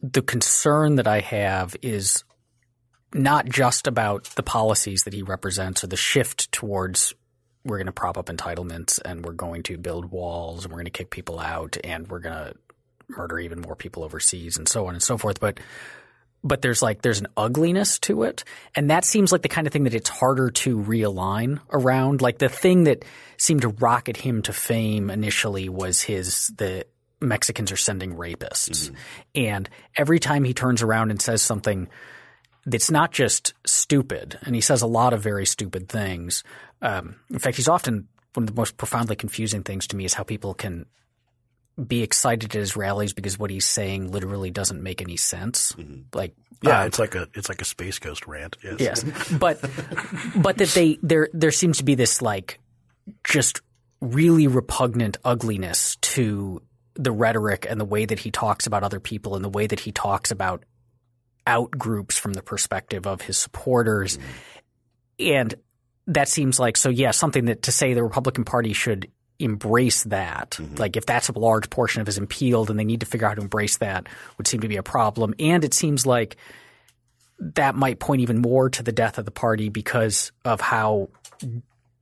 the 0.00 0.22
concern 0.22 0.96
that 0.96 1.06
I 1.06 1.20
have 1.20 1.76
is 1.82 2.24
not 3.14 3.46
just 3.46 3.86
about 3.86 4.24
the 4.36 4.42
policies 4.42 5.04
that 5.04 5.12
he 5.12 5.22
represents 5.22 5.84
or 5.84 5.86
the 5.86 5.96
shift 5.96 6.50
towards 6.50 7.14
we're 7.64 7.78
going 7.78 7.86
to 7.86 7.92
prop 7.92 8.18
up 8.18 8.26
entitlements 8.26 9.00
and 9.04 9.24
we're 9.24 9.32
going 9.32 9.62
to 9.64 9.78
build 9.78 10.10
walls 10.10 10.64
and 10.64 10.72
we're 10.72 10.78
going 10.78 10.86
to 10.86 10.90
kick 10.90 11.10
people 11.10 11.38
out 11.38 11.76
and 11.84 12.08
we're 12.08 12.18
going 12.18 12.34
to 12.34 12.54
murder 13.08 13.38
even 13.38 13.60
more 13.60 13.76
people 13.76 14.04
overseas 14.04 14.56
and 14.56 14.68
so 14.68 14.86
on 14.86 14.94
and 14.94 15.02
so 15.02 15.16
forth. 15.18 15.40
But 15.40 15.60
but 16.44 16.60
there's 16.60 16.82
like 16.82 17.02
there's 17.02 17.20
an 17.20 17.28
ugliness 17.36 17.98
to 18.00 18.24
it. 18.24 18.44
And 18.74 18.90
that 18.90 19.04
seems 19.04 19.30
like 19.30 19.42
the 19.42 19.48
kind 19.48 19.66
of 19.66 19.72
thing 19.72 19.84
that 19.84 19.94
it's 19.94 20.08
harder 20.08 20.50
to 20.50 20.76
realign 20.78 21.60
around. 21.72 22.20
Like 22.20 22.38
the 22.38 22.48
thing 22.48 22.84
that 22.84 23.04
seemed 23.36 23.62
to 23.62 23.68
rocket 23.68 24.16
him 24.16 24.42
to 24.42 24.52
fame 24.52 25.10
initially 25.10 25.68
was 25.68 26.00
his 26.00 26.48
the 26.56 26.86
Mexicans 27.20 27.70
are 27.70 27.76
sending 27.76 28.16
rapists. 28.16 28.90
Mm-hmm. 28.90 28.94
And 29.36 29.70
every 29.96 30.18
time 30.18 30.42
he 30.42 30.54
turns 30.54 30.82
around 30.82 31.10
and 31.10 31.22
says 31.22 31.42
something 31.42 31.88
that's 32.66 32.90
not 32.90 33.12
just 33.12 33.54
stupid 33.64 34.38
and 34.42 34.54
he 34.54 34.60
says 34.60 34.82
a 34.82 34.86
lot 34.86 35.12
of 35.12 35.22
very 35.22 35.46
stupid 35.46 35.88
things 35.88 36.44
um, 36.82 37.16
in 37.30 37.38
fact 37.38 37.56
he's 37.56 37.68
often 37.68 38.08
one 38.34 38.44
of 38.44 38.54
the 38.54 38.60
most 38.60 38.76
profoundly 38.76 39.16
confusing 39.16 39.62
things 39.62 39.86
to 39.88 39.96
me 39.96 40.04
is 40.04 40.14
how 40.14 40.22
people 40.22 40.54
can 40.54 40.86
be 41.86 42.02
excited 42.02 42.54
at 42.54 42.58
his 42.58 42.76
rallies 42.76 43.12
because 43.12 43.38
what 43.38 43.50
he's 43.50 43.66
saying 43.66 44.10
literally 44.10 44.50
doesn't 44.50 44.82
make 44.82 45.00
any 45.00 45.16
sense. 45.16 45.74
Like, 46.12 46.34
Yeah, 46.62 46.82
um, 46.82 46.86
it's 46.86 46.98
like 46.98 47.14
a 47.14 47.28
it's 47.34 47.48
like 47.48 47.62
a 47.62 47.64
space 47.64 47.98
ghost 47.98 48.26
rant. 48.26 48.56
Yes. 48.62 48.76
yes, 48.78 49.32
but 49.32 49.60
but 50.36 50.58
that 50.58 50.68
they 50.68 50.98
there 51.02 51.28
there 51.32 51.50
seems 51.50 51.78
to 51.78 51.84
be 51.84 51.94
this 51.94 52.20
like 52.20 52.58
just 53.24 53.62
really 54.00 54.46
repugnant 54.46 55.16
ugliness 55.24 55.96
to 55.96 56.60
the 56.94 57.12
rhetoric 57.12 57.66
and 57.68 57.80
the 57.80 57.84
way 57.84 58.04
that 58.04 58.18
he 58.18 58.30
talks 58.30 58.66
about 58.66 58.82
other 58.82 59.00
people 59.00 59.34
and 59.34 59.44
the 59.44 59.48
way 59.48 59.66
that 59.66 59.80
he 59.80 59.92
talks 59.92 60.30
about 60.30 60.64
out 61.46 61.70
groups 61.70 62.16
from 62.18 62.34
the 62.34 62.42
perspective 62.42 63.06
of 63.06 63.22
his 63.22 63.38
supporters, 63.38 64.18
and 65.18 65.54
that 66.06 66.28
seems 66.28 66.58
like 66.58 66.76
so 66.76 66.88
yeah 66.88 67.10
something 67.10 67.46
that 67.46 67.62
to 67.62 67.72
say 67.72 67.94
the 67.94 68.02
Republican 68.02 68.44
Party 68.44 68.72
should 68.72 69.10
embrace 69.38 70.04
that 70.04 70.58
like 70.76 70.96
if 70.96 71.04
that's 71.04 71.28
a 71.28 71.38
large 71.38 71.68
portion 71.68 72.00
of 72.00 72.06
his 72.06 72.18
appeal 72.18 72.64
and 72.70 72.78
they 72.78 72.84
need 72.84 73.00
to 73.00 73.06
figure 73.06 73.26
out 73.26 73.30
how 73.30 73.34
to 73.36 73.40
embrace 73.42 73.78
that 73.78 74.06
would 74.38 74.46
seem 74.46 74.60
to 74.60 74.68
be 74.68 74.76
a 74.76 74.82
problem 74.82 75.34
and 75.40 75.64
it 75.64 75.74
seems 75.74 76.06
like 76.06 76.36
that 77.38 77.74
might 77.74 77.98
point 77.98 78.20
even 78.20 78.38
more 78.38 78.70
to 78.70 78.82
the 78.82 78.92
death 78.92 79.18
of 79.18 79.24
the 79.24 79.30
party 79.30 79.68
because 79.68 80.30
of 80.44 80.60
how 80.60 81.08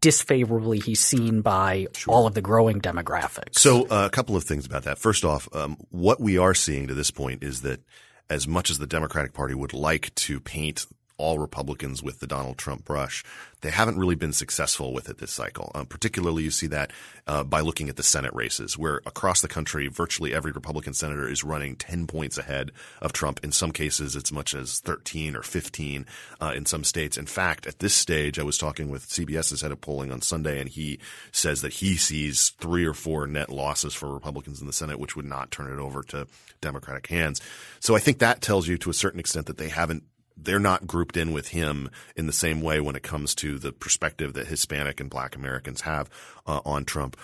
disfavorably 0.01 0.79
he's 0.79 1.01
seen 1.01 1.43
by 1.43 1.87
all 2.07 2.27
of 2.27 2.35
the 2.35 2.41
growing 2.41 2.81
demographics. 2.81 3.59
So 3.59 3.87
uh, 3.89 4.07
a 4.07 4.11
couple 4.11 4.37
of 4.37 4.45
things 4.45 4.67
about 4.67 4.85
that. 4.85 4.99
First 4.99 5.25
off, 5.25 5.49
um, 5.55 5.77
what 5.91 6.21
we 6.21 6.39
are 6.39 6.55
seeing 6.55 6.89
to 6.89 6.95
this 6.95 7.11
point 7.11 7.43
is 7.43 7.63
that 7.63 7.81
as 8.29 8.47
much 8.47 8.71
as 8.71 8.79
the 8.79 8.87
Democratic 8.87 9.33
Party 9.33 9.55
would 9.55 9.75
like 9.75 10.15
to 10.15 10.41
paint 10.41 10.87
all 11.21 11.39
Republicans 11.39 12.03
with 12.03 12.21
the 12.21 12.27
Donald 12.27 12.59
Trump 12.59 12.85
brush, 12.85 13.23
they 13.61 13.71
haven't 13.71 13.99
really 13.99 14.15
been 14.15 14.33
successful 14.33 14.93
with 14.93 15.09
it 15.09 15.19
this 15.19 15.31
cycle. 15.31 15.71
Um, 15.75 15.87
particularly, 15.87 16.45
you 16.45 16.51
see 16.51 16.67
that 16.69 16.93
uh, 17.27 17.45
by 17.45 17.61
looking 17.61 17.89
at 17.89 17.97
the 17.97 18.03
Senate 18.03 18.33
races, 18.35 18.79
where 18.79 19.03
across 19.07 19.41
the 19.41 19.49
country, 19.49 19.87
virtually 19.89 20.35
every 20.35 20.53
Republican 20.53 20.95
senator 20.95 21.29
is 21.29 21.45
running 21.45 21.77
10 21.77 22.07
points 22.07 22.39
ahead 22.39 22.73
of 23.01 23.13
Trump. 23.13 23.41
In 23.43 23.53
some 23.53 23.71
cases, 23.71 24.17
it's 24.17 24.33
much 24.33 24.55
as 24.55 24.81
13 24.81 25.37
or 25.37 25.43
15 25.43 26.07
uh, 26.41 26.53
in 26.57 26.65
some 26.65 26.85
states. 26.85 27.19
In 27.19 27.27
fact, 27.27 27.67
at 27.67 27.79
this 27.79 27.95
stage, 27.95 28.39
I 28.39 28.43
was 28.43 28.59
talking 28.59 28.89
with 28.89 29.09
CBS's 29.09 29.61
head 29.61 29.73
of 29.73 29.81
polling 29.81 30.11
on 30.11 30.23
Sunday, 30.23 30.59
and 30.59 30.69
he 30.69 30.99
says 31.33 31.61
that 31.61 31.75
he 31.75 31.97
sees 31.97 32.51
three 32.59 32.87
or 32.87 32.95
four 32.95 33.27
net 33.27 33.51
losses 33.51 33.95
for 33.95 34.13
Republicans 34.13 34.61
in 34.61 34.67
the 34.67 34.73
Senate, 34.73 34.99
which 34.99 35.17
would 35.17 35.27
not 35.27 35.51
turn 35.51 35.71
it 35.71 35.79
over 35.79 36.03
to 36.05 36.27
Democratic 36.61 37.07
hands. 37.09 37.41
So 37.79 37.95
I 37.95 37.99
think 37.99 38.19
that 38.19 38.41
tells 38.41 38.69
you 38.69 38.79
to 38.79 38.91
a 38.91 38.95
certain 38.95 39.21
extent 39.21 39.47
that 39.47 39.59
they 39.59 39.69
haven't 39.69 40.05
they're 40.45 40.59
not 40.59 40.87
grouped 40.87 41.17
in 41.17 41.33
with 41.33 41.49
him 41.49 41.91
in 42.17 42.27
the 42.27 42.33
same 42.33 42.61
way 42.63 42.81
when 42.81 42.97
it 42.97 43.03
comes 43.03 43.35
to 43.37 43.59
the 43.59 43.73
perspective 43.73 44.33
that 44.35 44.47
Hispanic 44.49 45.01
and 45.01 45.11
Black 45.11 45.37
Americans 45.37 45.83
have 45.83 46.09
uh, 46.47 46.61
on 46.65 46.85
Trump. 46.85 47.17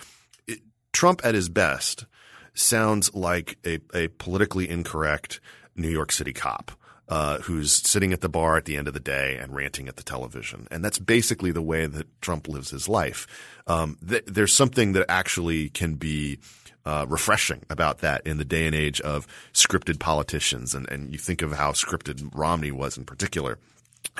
It, 0.47 0.59
Trump 0.93 1.21
at 1.23 1.35
his 1.35 1.49
best 1.49 2.05
sounds 2.53 3.13
like 3.13 3.57
a, 3.65 3.79
a 3.93 4.07
politically 4.07 4.69
incorrect 4.69 5.39
New 5.75 5.89
York 5.89 6.11
City 6.11 6.33
cop. 6.33 6.71
uh, 7.09 7.37
who's 7.39 7.71
sitting 7.71 8.11
at 8.11 8.21
the 8.21 8.29
bar 8.29 8.57
at 8.57 8.65
the 8.65 8.75
end 8.75 8.87
of 8.87 8.93
the 8.93 8.99
day 8.99 9.37
and 9.37 9.55
ranting 9.55 9.87
at 9.87 9.95
the 9.95 10.03
television. 10.03 10.67
And 10.69 10.83
that's 10.83 10.99
basically 10.99 11.51
the 11.51 11.61
way 11.61 11.85
that 11.85 12.21
Trump 12.21 12.47
lives 12.47 12.71
his 12.71 12.89
life. 12.89 13.27
Um, 13.65 13.97
th- 14.07 14.25
there's 14.27 14.53
something 14.53 14.93
that 14.93 15.05
actually 15.09 15.69
can 15.69 15.95
be 15.95 16.39
uh, 16.87 17.05
refreshing 17.09 17.63
about 17.69 17.97
that 17.99 18.25
in 18.25 18.37
the 18.37 18.45
day 18.45 18.65
and 18.65 18.73
age 18.73 19.01
of 19.01 19.27
scripted 19.51 19.99
politicians. 19.99 20.73
And, 20.73 20.89
and 20.89 21.11
you 21.11 21.17
think 21.17 21.41
of 21.41 21.51
how 21.51 21.73
scripted 21.73 22.31
Romney 22.33 22.71
was 22.71 22.97
in 22.97 23.03
particular, 23.03 23.59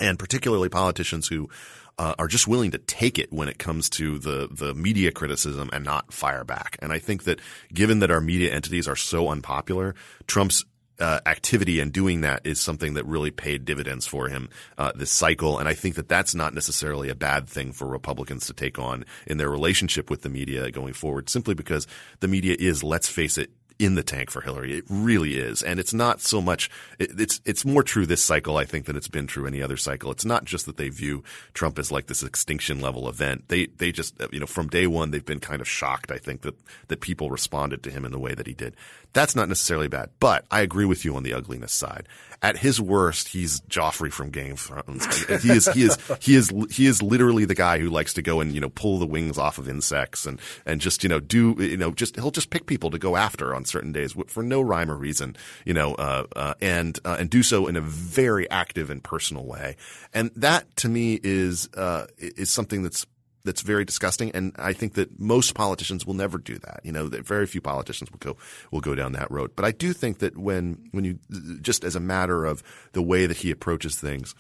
and 0.02 0.20
particularly 0.20 0.68
politicians 0.68 1.30
who 1.30 1.50
uh, 1.98 2.14
are 2.20 2.28
just 2.28 2.46
willing 2.46 2.72
to 2.72 2.78
take 2.78 3.18
it 3.18 3.32
when 3.32 3.48
it 3.48 3.58
comes 3.58 3.90
to 3.92 4.20
the 4.20 4.50
the 4.52 4.74
media 4.76 5.12
criticism 5.12 5.70
and 5.72 5.86
not 5.86 6.12
fire 6.12 6.44
back. 6.44 6.78
And 6.82 6.92
I 6.92 7.00
think 7.00 7.24
that 7.24 7.40
given 7.74 8.00
that 8.00 8.12
our 8.12 8.20
media 8.20 8.54
entities 8.54 8.86
are 8.86 8.98
so 8.98 9.30
unpopular, 9.30 9.96
Trump's 10.28 10.66
uh, 11.00 11.20
activity 11.26 11.80
and 11.80 11.92
doing 11.92 12.22
that 12.22 12.46
is 12.46 12.60
something 12.60 12.96
that 12.96 13.06
really 13.06 13.32
paid 13.32 13.66
dividends 13.66 14.06
for 14.06 14.30
him 14.30 14.50
uh, 14.78 14.92
this 14.96 15.12
cycle. 15.12 15.60
And 15.60 15.70
I 15.70 15.74
think 15.74 15.96
that 15.96 16.10
that's 16.10 16.34
not 16.34 16.54
necessarily 16.54 17.10
a 17.10 17.16
bad 17.16 17.48
thing 17.48 17.72
for 17.72 17.88
Republicans 17.88 18.48
to 18.48 18.54
take 18.54 18.80
on 18.80 19.06
in 19.26 19.38
their 19.38 19.50
relationship 19.50 20.10
with 20.10 20.22
the 20.22 20.30
media 20.30 20.72
going 20.72 20.94
forward, 20.94 21.30
simply 21.30 21.54
because 21.54 21.88
the 22.20 22.28
media 22.28 22.56
is, 22.58 22.84
let's 22.84 23.08
face 23.08 23.38
it, 23.38 23.52
in 23.80 23.94
the 23.94 24.02
tank 24.04 24.32
for 24.32 24.42
Hillary. 24.42 24.76
It 24.76 24.86
really 24.90 25.38
is. 25.38 25.62
And 25.62 25.80
it's 25.80 25.94
not 25.94 26.20
so 26.20 26.42
much, 26.42 26.70
it, 26.98 27.12
it's, 27.20 27.40
it's 27.46 27.64
more 27.64 27.84
true 27.84 28.06
this 28.06 28.24
cycle, 28.24 28.58
I 28.58 28.66
think, 28.66 28.86
than 28.86 28.96
it's 28.96 29.08
been 29.08 29.28
true 29.28 29.46
any 29.46 29.62
other 29.62 29.78
cycle. 29.78 30.10
It's 30.10 30.26
not 30.26 30.46
just 30.46 30.66
that 30.66 30.78
they 30.78 30.90
view 30.90 31.24
Trump 31.54 31.78
as 31.78 31.92
like 31.92 32.08
this 32.08 32.24
extinction 32.24 32.82
level 32.82 33.08
event. 33.08 33.50
They, 33.50 33.68
they 33.68 33.92
just, 33.92 34.16
you 34.32 34.40
know, 34.40 34.48
from 34.48 34.68
day 34.68 34.88
one, 34.88 35.12
they've 35.12 35.24
been 35.24 35.40
kind 35.40 35.62
of 35.62 35.68
shocked, 35.68 36.12
I 36.12 36.18
think, 36.18 36.42
that, 36.42 36.56
that 36.88 37.02
people 37.02 37.30
responded 37.30 37.84
to 37.84 37.92
him 37.92 38.04
in 38.04 38.12
the 38.12 38.20
way 38.20 38.34
that 38.34 38.48
he 38.48 38.54
did. 38.54 38.76
That's 39.18 39.36
not 39.36 39.50
necessarily 39.50 39.88
bad, 39.88 40.12
but 40.20 40.46
I 40.52 40.62
agree 40.62 40.86
with 40.86 41.04
you 41.04 41.16
on 41.16 41.24
the 41.24 41.34
ugliness 41.34 41.74
side. 41.74 42.08
At 42.44 42.56
his 42.56 42.80
worst, 42.80 43.30
he's 43.30 43.62
Joffrey 43.62 44.14
from 44.14 44.30
Game 44.30 44.52
of 44.52 44.60
Thrones. 44.60 45.08
he 45.42 45.50
is, 45.50 45.68
he 45.70 45.82
is, 45.82 45.98
he 46.20 46.36
is, 46.36 46.54
he 46.70 46.86
is 46.86 47.02
literally 47.02 47.44
the 47.44 47.56
guy 47.56 47.80
who 47.80 47.90
likes 47.90 48.14
to 48.14 48.22
go 48.22 48.42
and, 48.42 48.54
you 48.54 48.62
know, 48.62 48.70
pull 48.70 49.00
the 49.00 49.08
wings 49.08 49.40
off 49.40 49.58
of 49.58 49.68
insects 49.68 50.28
and, 50.28 50.40
and 50.68 50.80
just, 50.80 51.02
you 51.02 51.10
know, 51.10 51.20
do, 51.20 51.56
you 51.58 51.78
know, 51.78 51.90
just, 51.90 52.16
he'll 52.16 52.30
just 52.30 52.52
pick 52.52 52.68
people 52.68 52.92
to 52.92 53.00
go 53.00 53.16
after 53.16 53.56
on 53.56 53.66
certain 53.66 53.92
days 53.92 54.16
for 54.28 54.44
no 54.44 54.62
rhyme 54.62 54.92
or 54.92 54.96
reason, 54.96 55.36
you 55.66 55.74
know, 55.74 55.96
uh, 55.96 56.28
uh, 56.36 56.54
and, 56.62 57.00
uh, 57.04 57.18
and 57.20 57.32
do 57.32 57.42
so 57.42 57.66
in 57.66 57.76
a 57.76 57.82
very 57.82 58.48
active 58.52 58.92
and 58.92 59.04
personal 59.04 59.48
way. 59.48 59.78
And 60.14 60.30
that 60.36 60.76
to 60.76 60.90
me 60.90 61.20
is, 61.24 61.70
uh, 61.74 62.06
is 62.20 62.52
something 62.52 62.84
that's 62.84 63.08
that's 63.48 63.62
very 63.62 63.86
disgusting. 63.86 64.30
And 64.32 64.54
I 64.60 64.74
think 64.74 64.94
that 64.94 65.20
most 65.20 65.56
politicians 65.56 66.06
will 66.06 66.14
never 66.14 66.38
do 66.38 66.60
that. 66.60 66.82
You 66.84 66.92
know, 66.92 67.08
very 67.08 67.48
few 67.48 67.62
politicians 67.62 68.12
will 68.12 68.20
go 68.20 68.38
will 68.72 68.82
go 68.82 68.94
down 68.94 69.14
that 69.14 69.32
road. 69.32 69.52
But 69.56 69.66
I 69.66 69.72
do 69.72 69.94
think 69.94 70.20
that 70.20 70.38
when 70.38 70.90
when 70.92 71.04
you 71.04 71.20
just 71.62 71.84
as 71.84 71.96
a 71.96 72.00
matter 72.00 72.46
of 72.46 72.62
the 72.92 73.02
way 73.02 73.26
that 73.26 73.38
he 73.38 73.50
approaches 73.50 73.96
things, 73.96 74.36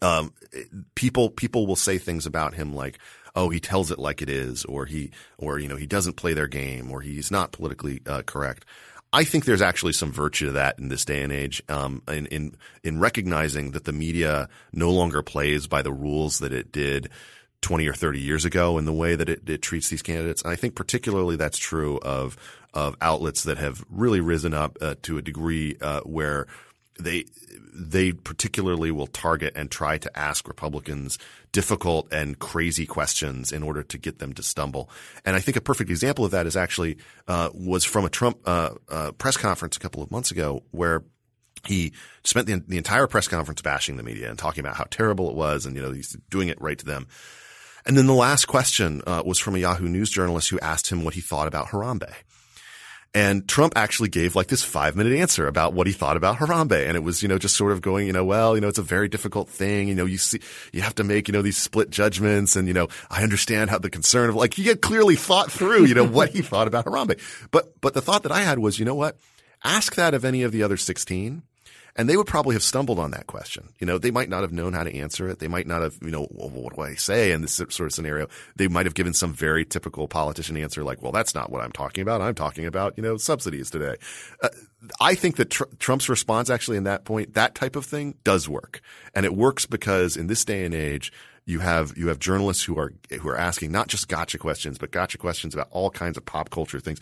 um, 0.00 0.32
people 0.94 1.30
people 1.30 1.66
will 1.66 1.76
say 1.76 1.98
things 1.98 2.26
about 2.26 2.54
him 2.54 2.74
like, 2.74 2.98
oh, 3.36 3.50
he 3.50 3.60
tells 3.60 3.90
it 3.90 3.98
like 3.98 4.22
it 4.22 4.30
is, 4.30 4.64
or 4.64 4.86
he 4.86 5.10
or 5.38 5.58
you 5.58 5.68
know 5.68 5.76
he 5.76 5.86
doesn't 5.86 6.16
play 6.16 6.32
their 6.32 6.48
game, 6.48 6.90
or 6.90 7.02
he's 7.02 7.30
not 7.30 7.52
politically 7.52 8.00
uh, 8.06 8.22
correct. 8.22 8.64
I 9.14 9.24
think 9.24 9.44
there's 9.44 9.60
actually 9.60 9.92
some 9.92 10.10
virtue 10.10 10.46
to 10.46 10.52
that 10.52 10.78
in 10.78 10.88
this 10.88 11.04
day 11.04 11.20
and 11.20 11.30
age, 11.30 11.62
um, 11.68 12.02
in, 12.08 12.26
in 12.26 12.56
in 12.82 12.98
recognizing 12.98 13.72
that 13.72 13.84
the 13.84 13.92
media 13.92 14.48
no 14.72 14.90
longer 14.90 15.22
plays 15.22 15.66
by 15.66 15.82
the 15.82 15.92
rules 15.92 16.38
that 16.38 16.52
it 16.52 16.72
did 16.72 17.10
20 17.62 17.88
or 17.88 17.94
30 17.94 18.20
years 18.20 18.44
ago 18.44 18.76
in 18.76 18.84
the 18.84 18.92
way 18.92 19.14
that 19.14 19.28
it, 19.28 19.48
it 19.48 19.62
treats 19.62 19.88
these 19.88 20.02
candidates. 20.02 20.42
And 20.42 20.52
I 20.52 20.56
think 20.56 20.74
particularly 20.74 21.36
that's 21.36 21.58
true 21.58 21.98
of 22.02 22.36
of 22.74 22.96
outlets 23.02 23.42
that 23.44 23.58
have 23.58 23.84
really 23.90 24.20
risen 24.20 24.54
up 24.54 24.78
uh, 24.80 24.94
to 25.02 25.18
a 25.18 25.22
degree 25.22 25.76
uh, 25.80 26.00
where 26.00 26.46
they 26.98 27.24
they 27.74 28.12
particularly 28.12 28.90
will 28.90 29.06
target 29.06 29.52
and 29.56 29.70
try 29.70 29.96
to 29.98 30.18
ask 30.18 30.46
Republicans 30.46 31.18
difficult 31.52 32.12
and 32.12 32.38
crazy 32.38 32.86
questions 32.86 33.52
in 33.52 33.62
order 33.62 33.82
to 33.82 33.98
get 33.98 34.18
them 34.18 34.32
to 34.34 34.42
stumble. 34.42 34.90
And 35.24 35.36
I 35.36 35.40
think 35.40 35.56
a 35.56 35.60
perfect 35.60 35.90
example 35.90 36.24
of 36.24 36.30
that 36.32 36.46
is 36.46 36.56
actually 36.56 36.98
uh, 37.28 37.50
was 37.54 37.84
from 37.84 38.04
a 38.04 38.10
Trump 38.10 38.38
uh, 38.44 38.70
uh, 38.88 39.12
press 39.12 39.36
conference 39.36 39.76
a 39.76 39.80
couple 39.80 40.02
of 40.02 40.10
months 40.10 40.30
ago 40.30 40.62
where 40.70 41.02
he 41.66 41.92
spent 42.24 42.46
the, 42.46 42.62
the 42.66 42.76
entire 42.76 43.06
press 43.06 43.28
conference 43.28 43.62
bashing 43.62 43.96
the 43.96 44.02
media 44.02 44.28
and 44.28 44.38
talking 44.38 44.60
about 44.60 44.76
how 44.76 44.84
terrible 44.90 45.30
it 45.30 45.36
was 45.36 45.64
and 45.64 45.76
you 45.76 45.82
know 45.82 45.92
he's 45.92 46.16
doing 46.28 46.48
it 46.48 46.60
right 46.60 46.78
to 46.78 46.84
them. 46.84 47.06
And 47.84 47.96
then 47.96 48.06
the 48.06 48.14
last 48.14 48.46
question 48.46 49.02
uh, 49.06 49.22
was 49.24 49.38
from 49.38 49.54
a 49.54 49.58
Yahoo 49.58 49.88
News 49.88 50.10
journalist 50.10 50.50
who 50.50 50.60
asked 50.60 50.90
him 50.90 51.04
what 51.04 51.14
he 51.14 51.20
thought 51.20 51.48
about 51.48 51.68
Harambe. 51.68 52.12
And 53.14 53.46
Trump 53.46 53.74
actually 53.76 54.08
gave 54.08 54.34
like 54.34 54.46
this 54.46 54.64
five 54.64 54.96
minute 54.96 55.12
answer 55.12 55.46
about 55.46 55.74
what 55.74 55.86
he 55.86 55.92
thought 55.92 56.16
about 56.16 56.38
Harambe. 56.38 56.86
And 56.86 56.96
it 56.96 57.00
was, 57.00 57.22
you 57.22 57.28
know, 57.28 57.36
just 57.36 57.56
sort 57.56 57.72
of 57.72 57.82
going, 57.82 58.06
you 58.06 58.12
know, 58.12 58.24
well, 58.24 58.54
you 58.54 58.62
know, 58.62 58.68
it's 58.68 58.78
a 58.78 58.82
very 58.82 59.08
difficult 59.08 59.50
thing. 59.50 59.88
You 59.88 59.94
know, 59.94 60.06
you 60.06 60.16
see, 60.16 60.40
you 60.72 60.80
have 60.80 60.94
to 60.94 61.04
make, 61.04 61.28
you 61.28 61.32
know, 61.32 61.42
these 61.42 61.58
split 61.58 61.90
judgments. 61.90 62.56
And, 62.56 62.66
you 62.66 62.74
know, 62.74 62.88
I 63.10 63.22
understand 63.22 63.68
how 63.68 63.78
the 63.78 63.90
concern 63.90 64.30
of 64.30 64.34
like, 64.34 64.54
he 64.54 64.64
had 64.64 64.80
clearly 64.80 65.16
thought 65.16 65.52
through, 65.52 65.84
you 65.84 65.94
know, 65.94 66.06
what 66.06 66.30
he 66.30 66.40
thought 66.42 66.66
about 66.66 66.86
Harambe. 66.86 67.20
But, 67.50 67.78
but 67.82 67.92
the 67.92 68.00
thought 68.00 68.22
that 68.22 68.32
I 68.32 68.40
had 68.40 68.58
was, 68.58 68.78
you 68.78 68.86
know 68.86 68.94
what? 68.94 69.18
Ask 69.62 69.94
that 69.96 70.14
of 70.14 70.24
any 70.24 70.42
of 70.42 70.50
the 70.50 70.62
other 70.62 70.78
16 70.78 71.42
and 71.94 72.08
they 72.08 72.16
would 72.16 72.26
probably 72.26 72.54
have 72.54 72.62
stumbled 72.62 72.98
on 72.98 73.10
that 73.10 73.26
question. 73.26 73.68
You 73.78 73.86
know, 73.86 73.98
they 73.98 74.10
might 74.10 74.28
not 74.28 74.42
have 74.42 74.52
known 74.52 74.72
how 74.72 74.82
to 74.82 74.94
answer 74.94 75.28
it. 75.28 75.40
They 75.40 75.48
might 75.48 75.66
not 75.66 75.82
have, 75.82 75.98
you 76.00 76.10
know, 76.10 76.26
well, 76.30 76.48
what 76.48 76.74
do 76.74 76.80
I 76.80 76.94
say 76.94 77.32
in 77.32 77.42
this 77.42 77.54
sort 77.54 77.80
of 77.80 77.92
scenario? 77.92 78.28
They 78.56 78.68
might 78.68 78.86
have 78.86 78.94
given 78.94 79.12
some 79.12 79.34
very 79.34 79.64
typical 79.64 80.08
politician 80.08 80.56
answer 80.56 80.84
like, 80.84 81.02
well, 81.02 81.12
that's 81.12 81.34
not 81.34 81.50
what 81.50 81.62
I'm 81.62 81.72
talking 81.72 82.02
about. 82.02 82.22
I'm 82.22 82.34
talking 82.34 82.64
about, 82.64 82.94
you 82.96 83.02
know, 83.02 83.18
subsidies 83.18 83.70
today. 83.70 83.96
Uh, 84.42 84.48
I 85.00 85.14
think 85.14 85.36
that 85.36 85.50
tr- 85.50 85.64
Trump's 85.78 86.08
response 86.08 86.48
actually 86.48 86.78
in 86.78 86.84
that 86.84 87.04
point, 87.04 87.34
that 87.34 87.54
type 87.54 87.76
of 87.76 87.84
thing 87.84 88.14
does 88.24 88.48
work. 88.48 88.80
And 89.14 89.26
it 89.26 89.34
works 89.34 89.66
because 89.66 90.16
in 90.16 90.28
this 90.28 90.44
day 90.44 90.64
and 90.64 90.74
age, 90.74 91.12
you 91.44 91.58
have 91.58 91.96
you 91.96 92.08
have 92.08 92.18
journalists 92.18 92.62
who 92.62 92.78
are 92.78 92.92
who 93.20 93.28
are 93.28 93.36
asking 93.36 93.72
not 93.72 93.88
just 93.88 94.08
gotcha 94.08 94.38
questions, 94.38 94.78
but 94.78 94.90
gotcha 94.90 95.18
questions 95.18 95.54
about 95.54 95.68
all 95.70 95.90
kinds 95.90 96.16
of 96.16 96.24
pop 96.24 96.50
culture 96.50 96.80
things. 96.80 97.00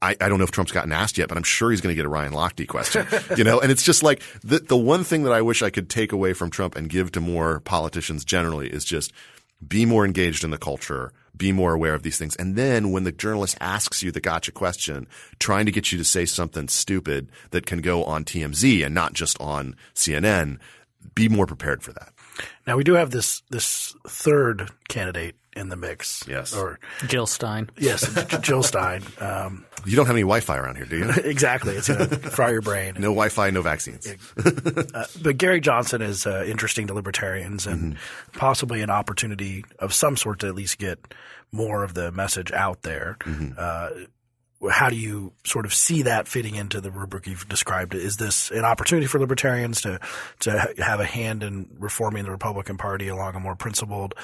I, 0.00 0.16
I 0.20 0.28
don't 0.28 0.38
know 0.38 0.44
if 0.44 0.52
Trump's 0.52 0.72
gotten 0.72 0.92
asked 0.92 1.18
yet, 1.18 1.28
but 1.28 1.36
I'm 1.36 1.42
sure 1.42 1.70
he's 1.70 1.80
going 1.80 1.92
to 1.92 1.96
get 1.96 2.06
a 2.06 2.08
Ryan 2.08 2.32
Lochte 2.32 2.68
question. 2.68 3.06
you 3.36 3.42
know, 3.44 3.60
and 3.60 3.72
it's 3.72 3.82
just 3.82 4.02
like 4.02 4.22
the 4.42 4.58
the 4.58 4.76
one 4.76 5.04
thing 5.04 5.24
that 5.24 5.32
I 5.32 5.42
wish 5.42 5.62
I 5.62 5.70
could 5.70 5.88
take 5.88 6.12
away 6.12 6.32
from 6.32 6.50
Trump 6.50 6.76
and 6.76 6.88
give 6.88 7.12
to 7.12 7.20
more 7.20 7.60
politicians 7.60 8.24
generally 8.24 8.68
is 8.68 8.84
just 8.84 9.12
be 9.66 9.84
more 9.84 10.04
engaged 10.04 10.44
in 10.44 10.50
the 10.50 10.58
culture, 10.58 11.12
be 11.36 11.50
more 11.50 11.74
aware 11.74 11.94
of 11.94 12.02
these 12.02 12.18
things. 12.18 12.36
And 12.36 12.54
then 12.54 12.92
when 12.92 13.04
the 13.04 13.12
journalist 13.12 13.56
asks 13.60 14.02
you 14.02 14.12
the 14.12 14.20
gotcha 14.20 14.52
question, 14.52 15.08
trying 15.40 15.66
to 15.66 15.72
get 15.72 15.90
you 15.90 15.98
to 15.98 16.04
say 16.04 16.26
something 16.26 16.68
stupid 16.68 17.30
that 17.50 17.66
can 17.66 17.80
go 17.80 18.04
on 18.04 18.24
TMZ 18.24 18.84
and 18.84 18.94
not 18.94 19.14
just 19.14 19.40
on 19.40 19.74
CNN, 19.94 20.58
be 21.14 21.28
more 21.28 21.46
prepared 21.46 21.82
for 21.82 21.92
that. 21.92 22.12
Now 22.66 22.76
we 22.76 22.84
do 22.84 22.94
have 22.94 23.10
this 23.10 23.42
this 23.50 23.94
third 24.06 24.70
candidate 24.88 25.36
in 25.58 25.68
the 25.68 25.76
mix. 25.76 26.24
Yes. 26.28 26.54
Or 26.54 26.78
Jill 27.06 27.26
Stein. 27.26 27.68
Yes, 27.78 28.08
Jill 28.40 28.62
Stein. 28.62 29.02
Um, 29.18 29.64
you 29.84 29.96
don't 29.96 30.06
have 30.06 30.14
any 30.14 30.22
Wi-Fi 30.22 30.56
around 30.56 30.76
here, 30.76 30.86
do 30.86 30.98
you? 30.98 31.10
exactly. 31.24 31.74
It's 31.74 31.88
going 31.88 32.08
to 32.08 32.16
fry 32.16 32.50
your 32.50 32.62
brain. 32.62 32.94
No 32.94 33.08
Wi-Fi, 33.08 33.50
no 33.50 33.62
vaccines. 33.62 34.06
uh, 34.36 35.06
but 35.22 35.36
Gary 35.36 35.60
Johnson 35.60 36.00
is 36.00 36.26
uh, 36.26 36.44
interesting 36.46 36.86
to 36.86 36.94
libertarians 36.94 37.66
and 37.66 37.94
mm-hmm. 37.94 38.38
possibly 38.38 38.82
an 38.82 38.90
opportunity 38.90 39.64
of 39.78 39.92
some 39.92 40.16
sort 40.16 40.40
to 40.40 40.46
at 40.46 40.54
least 40.54 40.78
get 40.78 40.98
more 41.50 41.82
of 41.82 41.94
the 41.94 42.12
message 42.12 42.52
out 42.52 42.82
there. 42.82 43.16
Mm-hmm. 43.20 43.52
Uh, 43.56 44.06
how 44.70 44.88
do 44.88 44.96
you 44.96 45.32
sort 45.44 45.66
of 45.66 45.72
see 45.72 46.02
that 46.02 46.26
fitting 46.26 46.56
into 46.56 46.80
the 46.80 46.90
rubric 46.90 47.26
you've 47.26 47.48
described? 47.48 47.94
Is 47.94 48.16
this 48.16 48.50
an 48.50 48.64
opportunity 48.64 49.06
for 49.06 49.20
libertarians 49.20 49.80
to 49.82 50.00
to 50.40 50.74
have 50.78 51.00
a 51.00 51.04
hand 51.04 51.42
in 51.42 51.68
reforming 51.78 52.24
the 52.24 52.30
Republican 52.30 52.76
Party 52.76 53.08
along 53.08 53.36
a 53.36 53.40
more 53.40 53.54
principled 53.54 54.14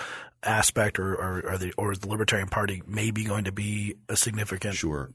aspect, 0.43 0.99
or 0.99 1.15
or, 1.15 1.53
or, 1.53 1.59
the, 1.59 1.73
or 1.79 1.93
is 1.93 2.01
the 2.01 2.09
Libertarian 2.09 2.49
Party 2.49 2.83
maybe 2.87 3.25
going 3.25 3.45
to 3.45 3.53
be 3.53 3.97
a 4.09 4.17
significant 4.17 4.75
sure 4.75 5.11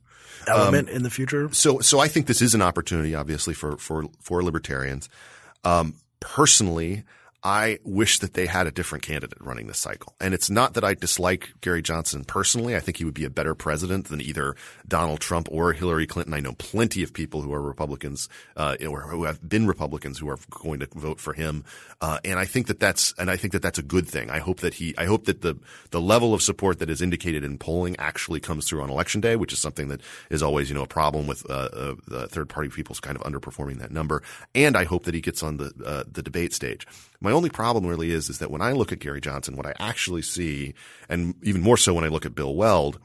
element 0.48 0.90
um, 0.90 0.96
in 0.96 1.04
the 1.04 1.10
future? 1.10 1.50
So 1.52 1.80
so 1.80 2.00
I 2.00 2.08
think 2.08 2.28
this 2.28 2.42
is 2.42 2.56
an 2.56 2.62
opportunity, 2.62 3.14
obviously, 3.14 3.54
for 3.54 3.78
for 3.78 4.06
for 4.22 4.42
libertarians. 4.42 5.10
Um, 5.66 5.96
personally, 6.22 7.04
I 7.44 7.80
wish 7.86 8.20
that 8.20 8.34
they 8.34 8.48
had 8.48 8.68
a 8.68 8.72
different 8.72 9.04
candidate 9.04 9.38
running 9.40 9.68
this 9.68 9.80
cycle. 9.80 10.14
And 10.20 10.34
it's 10.34 10.50
not 10.50 10.74
that 10.74 10.84
I 10.84 10.94
dislike 10.94 11.54
Gary 11.62 11.82
Johnson 11.82 12.26
personally. 12.26 12.76
I 12.76 12.82
think 12.82 12.98
he 12.98 13.06
would 13.06 13.14
be 13.14 13.24
a 13.24 13.30
better 13.30 13.56
president 13.56 14.10
than 14.10 14.20
either 14.20 14.56
Donald 14.88 15.22
Trump 15.22 15.48
or 15.50 15.72
Hillary 15.72 16.06
Clinton. 16.06 16.34
I 16.34 16.42
know 16.42 16.54
plenty 16.54 17.02
of 17.02 17.14
people 17.14 17.42
who 17.42 17.54
are 17.54 17.62
Republicans, 17.62 18.28
uh, 18.58 18.76
or 18.88 19.02
who 19.02 19.24
have 19.24 19.48
been 19.48 19.68
Republicans 19.68 20.20
who 20.20 20.30
are 20.30 20.38
going 20.50 20.82
to 20.82 20.88
vote 20.94 21.22
for 21.22 21.34
him. 21.34 21.64
Uh, 22.02 22.20
and 22.26 22.38
I 22.38 22.46
think 22.46 22.68
that 22.68 22.80
that's, 22.80 23.14
and 23.18 23.32
I 23.32 23.38
think 23.38 23.54
that 23.54 23.62
that's 23.62 23.80
a 23.80 23.84
good 23.84 24.08
thing. 24.08 24.30
I 24.30 24.40
hope 24.40 24.60
that 24.60 24.74
he, 24.74 24.94
I 24.98 25.06
hope 25.06 25.26
that 25.26 25.42
the, 25.42 25.58
the 25.92 26.02
level 26.02 26.34
of 26.34 26.42
support 26.42 26.80
that 26.80 26.90
is 26.90 27.02
indicated 27.02 27.46
in 27.46 27.58
polling 27.58 27.96
actually 28.00 28.42
comes 28.42 28.68
through 28.68 28.82
on 28.82 28.90
election 28.90 29.22
day, 29.22 29.38
which 29.38 29.54
is 29.54 29.60
something 29.60 29.88
that 29.88 30.02
is 30.30 30.44
always, 30.44 30.70
you 30.70 30.76
know, 30.76 30.84
a 30.84 30.88
problem 30.88 31.26
with, 31.26 31.50
uh, 31.50 31.70
uh 31.72 31.96
the 32.08 32.28
third 32.28 32.50
party 32.50 32.70
people's 32.70 33.00
kind 33.00 33.18
of 33.18 33.24
underperforming 33.24 33.80
that 33.80 33.92
number. 33.92 34.24
And 34.54 34.76
I 34.76 34.84
hope 34.84 35.06
that 35.06 35.14
he 35.14 35.22
gets 35.22 35.42
on 35.42 35.56
the, 35.56 35.72
uh, 35.86 36.04
the 36.12 36.22
debate 36.22 36.54
stage. 36.54 36.86
My 37.22 37.29
only 37.32 37.50
problem 37.50 37.86
really 37.86 38.12
is, 38.12 38.30
is 38.30 38.40
that 38.40 38.52
when 38.52 38.62
I 38.62 38.72
look 38.72 38.92
at 38.92 39.00
Gary 39.00 39.22
Johnson, 39.22 39.56
what 39.56 39.66
I 39.66 39.74
actually 39.80 40.22
see, 40.22 40.74
and 41.08 41.36
even 41.44 41.62
more 41.62 41.78
so 41.78 41.94
when 41.94 42.04
I 42.04 42.10
look 42.10 42.26
at 42.26 42.36
Bill 42.36 42.56
Weld, 42.56 43.00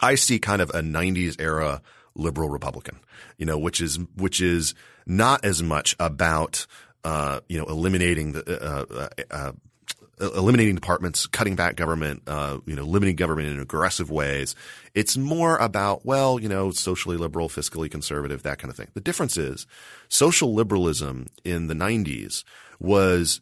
I 0.00 0.14
see 0.14 0.38
kind 0.38 0.62
of 0.62 0.70
a 0.70 0.80
90s 0.82 1.40
era 1.40 1.82
liberal 2.14 2.48
Republican, 2.48 3.00
you 3.38 3.46
know, 3.46 3.58
which 3.58 3.80
is, 3.80 3.98
which 4.16 4.40
is 4.40 4.74
not 5.06 5.44
as 5.44 5.62
much 5.62 5.96
about 5.98 6.66
uh, 7.04 7.40
you 7.48 7.58
know, 7.58 7.64
eliminating 7.66 8.32
the, 8.32 8.62
uh, 8.62 9.08
uh, 9.30 9.52
uh, 10.20 10.30
eliminating 10.36 10.74
departments, 10.74 11.26
cutting 11.26 11.56
back 11.56 11.76
government, 11.76 12.22
uh, 12.26 12.58
you 12.66 12.76
know, 12.76 12.84
limiting 12.84 13.16
government 13.16 13.48
in 13.48 13.58
aggressive 13.58 14.10
ways. 14.10 14.54
It's 14.94 15.16
more 15.16 15.56
about, 15.56 16.04
well, 16.04 16.38
you 16.38 16.48
know, 16.48 16.70
socially 16.70 17.16
liberal, 17.16 17.48
fiscally 17.48 17.90
conservative, 17.90 18.42
that 18.42 18.58
kind 18.58 18.70
of 18.70 18.76
thing. 18.76 18.88
The 18.94 19.00
difference 19.00 19.36
is 19.36 19.66
social 20.08 20.54
liberalism 20.54 21.28
in 21.44 21.68
the 21.68 21.74
90s 21.74 22.44
was 22.78 23.40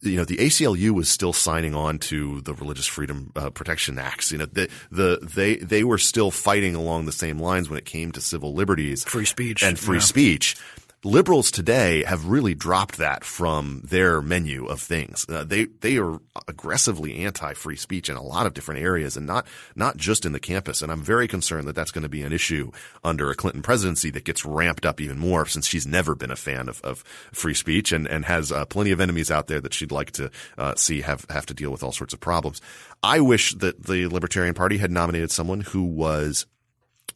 you 0.00 0.16
know, 0.16 0.24
the 0.24 0.36
ACLU 0.36 0.90
was 0.90 1.08
still 1.08 1.32
signing 1.32 1.74
on 1.74 1.98
to 1.98 2.40
the 2.42 2.54
Religious 2.54 2.86
Freedom 2.86 3.32
uh, 3.36 3.50
Protection 3.50 3.98
Acts. 3.98 4.30
You 4.32 4.38
know, 4.38 4.46
the, 4.46 4.68
the, 4.90 5.18
they, 5.22 5.56
they 5.56 5.84
were 5.84 5.98
still 5.98 6.30
fighting 6.30 6.74
along 6.74 7.06
the 7.06 7.12
same 7.12 7.38
lines 7.38 7.68
when 7.68 7.78
it 7.78 7.84
came 7.84 8.12
to 8.12 8.20
civil 8.20 8.54
liberties. 8.54 9.04
Free 9.04 9.24
speech. 9.24 9.62
And 9.62 9.78
free 9.78 9.96
Yeah. 9.98 10.02
speech. 10.04 10.56
Liberals 11.04 11.52
today 11.52 12.02
have 12.02 12.26
really 12.26 12.56
dropped 12.56 12.98
that 12.98 13.22
from 13.22 13.82
their 13.84 14.20
menu 14.20 14.66
of 14.66 14.80
things. 14.80 15.24
Uh, 15.28 15.44
they 15.44 15.66
they 15.66 15.96
are 15.96 16.18
aggressively 16.48 17.24
anti-free 17.24 17.76
speech 17.76 18.08
in 18.08 18.16
a 18.16 18.22
lot 18.22 18.46
of 18.46 18.54
different 18.54 18.80
areas, 18.80 19.16
and 19.16 19.24
not 19.24 19.46
not 19.76 19.96
just 19.96 20.26
in 20.26 20.32
the 20.32 20.40
campus. 20.40 20.82
And 20.82 20.90
I'm 20.90 21.00
very 21.02 21.28
concerned 21.28 21.68
that 21.68 21.76
that's 21.76 21.92
going 21.92 22.02
to 22.02 22.08
be 22.08 22.22
an 22.22 22.32
issue 22.32 22.72
under 23.04 23.30
a 23.30 23.36
Clinton 23.36 23.62
presidency 23.62 24.10
that 24.10 24.24
gets 24.24 24.44
ramped 24.44 24.84
up 24.84 25.00
even 25.00 25.20
more, 25.20 25.46
since 25.46 25.68
she's 25.68 25.86
never 25.86 26.16
been 26.16 26.32
a 26.32 26.36
fan 26.36 26.68
of, 26.68 26.80
of 26.82 27.04
free 27.32 27.54
speech 27.54 27.92
and 27.92 28.08
and 28.08 28.24
has 28.24 28.50
uh, 28.50 28.64
plenty 28.64 28.90
of 28.90 29.00
enemies 29.00 29.30
out 29.30 29.46
there 29.46 29.60
that 29.60 29.74
she'd 29.74 29.92
like 29.92 30.10
to 30.10 30.32
uh, 30.58 30.74
see 30.74 31.02
have 31.02 31.24
have 31.30 31.46
to 31.46 31.54
deal 31.54 31.70
with 31.70 31.84
all 31.84 31.92
sorts 31.92 32.12
of 32.12 32.18
problems. 32.18 32.60
I 33.04 33.20
wish 33.20 33.54
that 33.54 33.86
the 33.86 34.08
Libertarian 34.08 34.54
Party 34.54 34.78
had 34.78 34.90
nominated 34.90 35.30
someone 35.30 35.60
who 35.60 35.84
was 35.84 36.46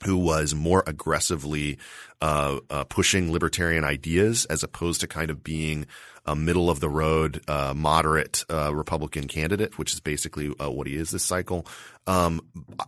who 0.04 0.16
was 0.16 0.54
more 0.54 0.82
aggressively 0.86 1.78
uh, 2.20 2.60
uh, 2.70 2.84
pushing 2.84 3.32
libertarian 3.32 3.84
ideas 3.84 4.44
as 4.46 4.62
opposed 4.62 5.00
to 5.00 5.08
kind 5.08 5.30
of 5.30 5.42
being 5.42 5.86
a 6.24 6.36
middle 6.36 6.70
of 6.70 6.78
the 6.78 6.88
road, 6.88 7.42
uh, 7.48 7.74
moderate 7.74 8.44
uh, 8.48 8.72
Republican 8.72 9.26
candidate, 9.26 9.76
which 9.76 9.92
is 9.92 9.98
basically 9.98 10.54
uh, 10.60 10.70
what 10.70 10.86
he 10.86 10.94
is 10.94 11.10
this 11.10 11.24
cycle. 11.24 11.66
Um, 12.06 12.40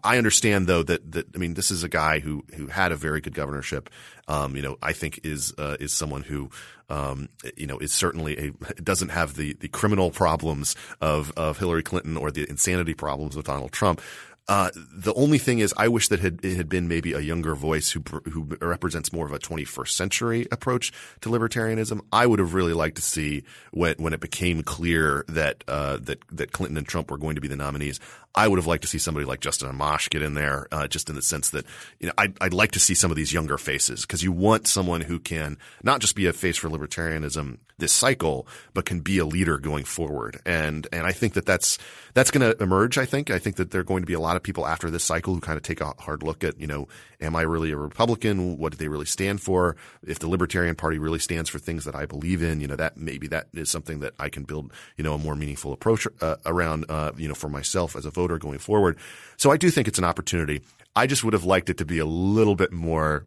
I 0.04 0.18
understand 0.18 0.66
though 0.66 0.84
that 0.84 1.12
that 1.12 1.26
I 1.34 1.38
mean 1.38 1.54
this 1.54 1.70
is 1.70 1.82
a 1.82 1.88
guy 1.88 2.20
who 2.20 2.44
who 2.54 2.68
had 2.68 2.92
a 2.92 2.96
very 2.96 3.20
good 3.20 3.34
governorship. 3.34 3.90
Um, 4.28 4.54
you 4.54 4.62
know, 4.62 4.76
I 4.82 4.92
think 4.92 5.20
is 5.24 5.52
uh, 5.58 5.76
is 5.80 5.92
someone 5.92 6.22
who 6.22 6.50
um, 6.88 7.28
you 7.56 7.66
know 7.66 7.78
is 7.78 7.92
certainly 7.92 8.38
a 8.38 8.74
doesn't 8.74 9.10
have 9.10 9.34
the 9.34 9.54
the 9.54 9.68
criminal 9.68 10.10
problems 10.10 10.76
of 11.00 11.32
of 11.36 11.58
Hillary 11.58 11.82
Clinton 11.82 12.16
or 12.16 12.30
the 12.30 12.48
insanity 12.48 12.94
problems 12.94 13.36
of 13.36 13.44
Donald 13.44 13.72
Trump. 13.72 14.00
Uh, 14.46 14.70
the 14.74 15.14
only 15.14 15.38
thing 15.38 15.60
is, 15.60 15.72
I 15.76 15.88
wish 15.88 16.08
that 16.08 16.20
had, 16.20 16.44
it 16.44 16.56
had 16.56 16.68
been 16.68 16.86
maybe 16.86 17.14
a 17.14 17.20
younger 17.20 17.54
voice 17.54 17.92
who 17.92 18.02
who 18.30 18.56
represents 18.60 19.10
more 19.10 19.24
of 19.24 19.32
a 19.32 19.38
21st 19.38 19.88
century 19.88 20.46
approach 20.52 20.92
to 21.22 21.30
libertarianism. 21.30 22.00
I 22.12 22.26
would 22.26 22.40
have 22.40 22.52
really 22.52 22.74
liked 22.74 22.96
to 22.96 23.02
see 23.02 23.44
when 23.72 23.94
when 23.96 24.12
it 24.12 24.20
became 24.20 24.62
clear 24.62 25.24
that 25.28 25.64
uh, 25.66 25.96
that 26.02 26.18
that 26.30 26.52
Clinton 26.52 26.76
and 26.76 26.86
Trump 26.86 27.10
were 27.10 27.16
going 27.16 27.36
to 27.36 27.40
be 27.40 27.48
the 27.48 27.56
nominees. 27.56 28.00
I 28.34 28.48
would 28.48 28.58
have 28.58 28.66
liked 28.66 28.82
to 28.82 28.88
see 28.88 28.98
somebody 28.98 29.26
like 29.26 29.40
Justin 29.40 29.70
Amash 29.70 30.10
get 30.10 30.22
in 30.22 30.34
there, 30.34 30.66
uh, 30.72 30.88
just 30.88 31.08
in 31.08 31.14
the 31.14 31.22
sense 31.22 31.50
that 31.50 31.64
you 32.00 32.08
know 32.08 32.14
I'd, 32.18 32.36
I'd 32.40 32.54
like 32.54 32.72
to 32.72 32.80
see 32.80 32.94
some 32.94 33.10
of 33.10 33.16
these 33.16 33.32
younger 33.32 33.58
faces 33.58 34.02
because 34.02 34.22
you 34.22 34.32
want 34.32 34.66
someone 34.66 35.02
who 35.02 35.18
can 35.18 35.56
not 35.82 36.00
just 36.00 36.16
be 36.16 36.26
a 36.26 36.32
face 36.32 36.56
for 36.56 36.68
libertarianism 36.68 37.58
this 37.78 37.92
cycle, 37.92 38.46
but 38.72 38.84
can 38.84 39.00
be 39.00 39.18
a 39.18 39.24
leader 39.24 39.58
going 39.58 39.84
forward. 39.84 40.40
And 40.46 40.86
and 40.92 41.06
I 41.06 41.12
think 41.12 41.34
that 41.34 41.46
that's 41.46 41.78
that's 42.14 42.30
going 42.30 42.52
to 42.52 42.62
emerge. 42.62 42.98
I 42.98 43.04
think 43.04 43.30
I 43.30 43.38
think 43.38 43.56
that 43.56 43.70
there 43.70 43.80
are 43.80 43.84
going 43.84 44.02
to 44.02 44.06
be 44.06 44.14
a 44.14 44.20
lot 44.20 44.36
of 44.36 44.42
people 44.42 44.66
after 44.66 44.90
this 44.90 45.04
cycle 45.04 45.34
who 45.34 45.40
kind 45.40 45.56
of 45.56 45.62
take 45.62 45.80
a 45.80 45.94
hard 45.98 46.22
look 46.22 46.44
at 46.44 46.60
you 46.60 46.66
know, 46.66 46.88
am 47.20 47.34
I 47.36 47.42
really 47.42 47.72
a 47.72 47.76
Republican? 47.76 48.58
What 48.58 48.72
do 48.72 48.78
they 48.78 48.88
really 48.88 49.06
stand 49.06 49.40
for? 49.40 49.76
If 50.06 50.18
the 50.18 50.28
Libertarian 50.28 50.76
Party 50.76 50.98
really 50.98 51.18
stands 51.18 51.50
for 51.50 51.58
things 51.58 51.84
that 51.84 51.94
I 51.94 52.06
believe 52.06 52.42
in, 52.42 52.60
you 52.60 52.68
know, 52.68 52.76
that 52.76 52.96
maybe 52.96 53.26
that 53.28 53.48
is 53.54 53.70
something 53.70 54.00
that 54.00 54.14
I 54.18 54.28
can 54.28 54.44
build 54.44 54.72
you 54.96 55.04
know 55.04 55.14
a 55.14 55.18
more 55.18 55.34
meaningful 55.34 55.72
approach 55.72 56.06
uh, 56.20 56.36
around 56.46 56.86
uh, 56.88 57.12
you 57.16 57.28
know 57.28 57.34
for 57.34 57.48
myself 57.48 57.96
as 57.96 58.06
a 58.06 58.10
voter 58.10 58.23
going 58.38 58.58
forward. 58.58 58.98
So 59.36 59.50
I 59.50 59.56
do 59.56 59.70
think 59.70 59.88
it's 59.88 59.98
an 59.98 60.04
opportunity. 60.04 60.62
I 60.96 61.06
just 61.06 61.24
would 61.24 61.32
have 61.32 61.44
liked 61.44 61.70
it 61.70 61.78
to 61.78 61.84
be 61.84 61.98
a 61.98 62.06
little 62.06 62.54
bit 62.54 62.72
more 62.72 63.26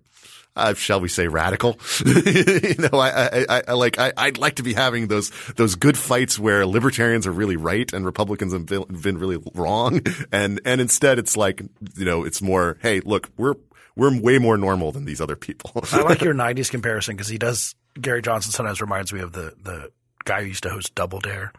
uh, 0.58 0.74
shall 0.74 1.00
we 1.00 1.08
say 1.08 1.28
radical? 1.28 1.80
you 2.06 2.76
know, 2.80 2.98
I, 2.98 3.46
I, 3.48 3.62
I 3.68 3.74
like, 3.74 4.00
I, 4.00 4.12
I'd 4.18 4.40
like 4.40 4.56
to 4.56 4.64
be 4.64 4.74
having 4.74 5.08
those, 5.08 5.30
those 5.56 5.76
good 5.76 5.96
fights 5.96 6.40
where 6.40 6.66
libertarians 6.66 7.28
are 7.28 7.32
really 7.32 7.56
right 7.56 7.92
and 7.94 8.04
Republicans 8.04 8.54
have 8.54 8.66
been, 8.66 8.84
been 8.86 9.18
really 9.20 9.38
wrong. 9.54 10.02
And, 10.32 10.60
and 10.66 10.82
instead 10.82 11.20
it's 11.20 11.38
like, 11.38 11.62
you 11.96 12.04
know, 12.04 12.24
it's 12.24 12.42
more, 12.42 12.78
hey, 12.82 13.02
look, 13.02 13.30
we're, 13.38 13.54
we're 13.96 14.20
way 14.20 14.40
more 14.40 14.58
normal 14.58 14.92
than 14.92 15.06
these 15.06 15.22
other 15.22 15.36
people. 15.36 15.72
I 15.92 16.02
like 16.02 16.22
your 16.24 16.34
'90s 16.34 16.70
comparison 16.70 17.16
because 17.16 17.28
he 17.28 17.38
does. 17.38 17.76
Gary 18.00 18.22
Johnson 18.22 18.52
sometimes 18.52 18.80
reminds 18.80 19.12
me 19.12 19.22
of 19.22 19.32
the 19.32 19.54
the 19.62 19.92
guy 20.28 20.42
who 20.42 20.48
used 20.48 20.64
to 20.64 20.70
host 20.70 20.94
Double 20.94 21.20
Dare, 21.20 21.52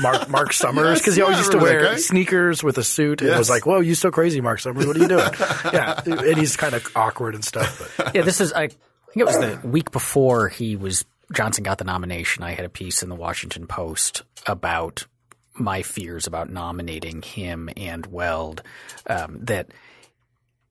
Marc 0.00 0.28
Marc 0.28 0.52
Summers, 0.54 0.98
because 1.00 1.16
he 1.16 1.22
always 1.22 1.36
yeah, 1.36 1.40
used 1.40 1.52
to 1.52 1.58
I 1.58 1.60
remember 1.62 1.82
that 1.82 1.88
wear 1.90 1.98
sneakers 1.98 2.62
with 2.62 2.78
a 2.78 2.84
suit. 2.84 3.20
and 3.20 3.30
It 3.30 3.38
was 3.38 3.50
like, 3.50 3.66
"Whoa, 3.66 3.80
you 3.80 3.94
so 3.94 4.10
crazy, 4.10 4.40
Marc 4.40 4.60
Summers? 4.60 4.86
What 4.86 4.96
are 4.96 5.00
you 5.00 5.08
doing?" 5.08 5.30
yeah, 5.72 6.00
and 6.06 6.38
he's 6.38 6.56
kind 6.56 6.74
of 6.74 6.86
awkward 6.96 7.34
and 7.34 7.44
stuff. 7.44 7.92
But 7.98 8.14
yeah, 8.14 8.22
this 8.22 8.40
is. 8.40 8.52
I 8.52 8.68
think 8.68 8.78
it 9.16 9.24
was 9.24 9.38
the 9.38 9.60
week 9.66 9.90
before 9.90 10.48
he 10.48 10.76
was 10.76 11.04
Johnson 11.34 11.64
got 11.64 11.78
the 11.78 11.84
nomination. 11.84 12.42
I 12.42 12.52
had 12.52 12.64
a 12.64 12.70
piece 12.70 13.02
in 13.02 13.08
the 13.08 13.14
Washington 13.14 13.66
Post 13.66 14.22
about 14.46 15.06
my 15.54 15.82
fears 15.82 16.26
about 16.26 16.50
nominating 16.50 17.20
him 17.22 17.68
and 17.76 18.06
Weld. 18.06 18.62
Um, 19.06 19.38
that 19.42 19.72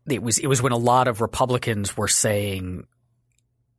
it 0.10 0.24
was 0.24 0.40
it 0.40 0.48
was 0.48 0.62
when 0.62 0.72
a 0.72 0.78
lot 0.78 1.08
of 1.08 1.22
Republicans 1.22 1.96
were 1.96 2.08
saying, 2.08 2.88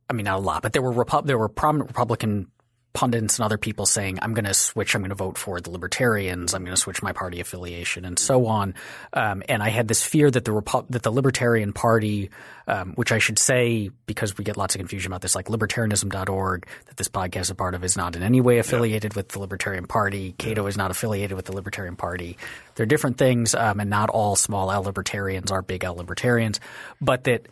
I 0.09 0.13
mean 0.13 0.25
not 0.25 0.37
a 0.37 0.41
lot, 0.41 0.61
but 0.61 0.73
there 0.73 0.81
were 0.81 0.93
Repu- 0.93 1.25
there 1.25 1.37
were 1.37 1.49
prominent 1.49 1.89
Republican 1.89 2.47
pundits 2.93 3.39
and 3.39 3.45
other 3.45 3.57
people 3.57 3.85
saying, 3.85 4.19
I'm 4.21 4.33
going 4.33 4.45
to 4.45 4.53
switch, 4.53 4.95
I'm 4.95 5.01
going 5.01 5.09
to 5.09 5.15
vote 5.15 5.37
for 5.37 5.59
the 5.59 5.71
Libertarians, 5.71 6.53
I'm 6.53 6.63
going 6.63 6.75
to 6.75 6.79
switch 6.79 7.01
my 7.01 7.11
party 7.11 7.39
affiliation, 7.39 8.05
and 8.05 8.17
so 8.17 8.45
on. 8.45 8.75
Um, 9.13 9.43
and 9.49 9.63
I 9.63 9.69
had 9.69 9.87
this 9.87 10.03
fear 10.03 10.29
that 10.29 10.45
the 10.45 10.51
Repu- 10.51 10.85
that 10.89 11.01
the 11.01 11.11
Libertarian 11.11 11.73
Party, 11.73 12.29
um, 12.67 12.93
which 12.93 13.11
I 13.11 13.17
should 13.17 13.39
say 13.39 13.89
because 14.05 14.37
we 14.37 14.43
get 14.43 14.57
lots 14.57 14.75
of 14.75 14.79
confusion 14.79 15.11
about 15.11 15.21
this, 15.21 15.35
like 15.35 15.47
libertarianism.org, 15.47 16.67
that 16.85 16.97
this 16.97 17.09
podcast 17.09 17.41
is 17.41 17.49
a 17.49 17.55
part 17.55 17.73
of, 17.73 17.83
is 17.83 17.97
not 17.97 18.15
in 18.15 18.21
any 18.21 18.41
way 18.41 18.59
affiliated 18.59 19.15
with 19.15 19.29
the 19.29 19.39
Libertarian 19.39 19.87
Party. 19.87 20.35
Cato 20.37 20.67
is 20.67 20.77
not 20.77 20.91
affiliated 20.91 21.35
with 21.35 21.45
the 21.45 21.53
Libertarian 21.53 21.95
Party. 21.95 22.37
They're 22.75 22.85
different 22.85 23.17
things, 23.17 23.55
um, 23.55 23.79
and 23.79 23.89
not 23.89 24.09
all 24.09 24.35
small 24.35 24.71
L 24.71 24.83
libertarians 24.83 25.51
are 25.51 25.61
big 25.61 25.83
L 25.83 25.95
libertarians, 25.95 26.59
but 27.01 27.23
that 27.23 27.47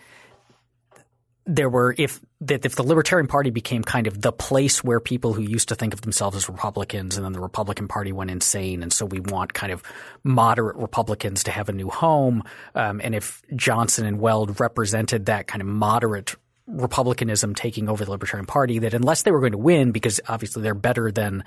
there 1.45 1.69
were 1.69 1.95
if 1.97 2.19
that 2.41 2.65
if 2.65 2.75
the 2.75 2.83
Libertarian 2.83 3.27
Party 3.27 3.49
became 3.49 3.83
kind 3.83 4.07
of 4.07 4.21
the 4.21 4.31
place 4.31 4.83
where 4.83 4.99
people 4.99 5.33
who 5.33 5.41
used 5.41 5.69
to 5.69 5.75
think 5.75 5.93
of 5.93 6.01
themselves 6.01 6.37
as 6.37 6.47
Republicans 6.47 7.17
and 7.17 7.25
then 7.25 7.33
the 7.33 7.39
Republican 7.39 7.87
Party 7.87 8.11
went 8.11 8.29
insane, 8.29 8.83
and 8.83 8.93
so 8.93 9.05
we 9.05 9.19
want 9.19 9.53
kind 9.53 9.71
of 9.71 9.83
moderate 10.23 10.75
Republicans 10.75 11.43
to 11.45 11.51
have 11.51 11.69
a 11.69 11.73
new 11.73 11.89
home, 11.89 12.43
um, 12.75 13.01
and 13.03 13.15
if 13.15 13.41
Johnson 13.55 14.05
and 14.05 14.19
Weld 14.19 14.59
represented 14.59 15.25
that 15.25 15.47
kind 15.47 15.61
of 15.61 15.67
moderate 15.67 16.35
Republicanism 16.67 17.55
taking 17.55 17.89
over 17.89 18.05
the 18.05 18.11
Libertarian 18.11 18.45
Party, 18.45 18.79
that 18.79 18.93
unless 18.93 19.23
they 19.23 19.31
were 19.31 19.39
going 19.39 19.51
to 19.51 19.57
win, 19.57 19.91
because 19.91 20.21
obviously 20.27 20.61
they're 20.61 20.75
better 20.75 21.11
than 21.11 21.43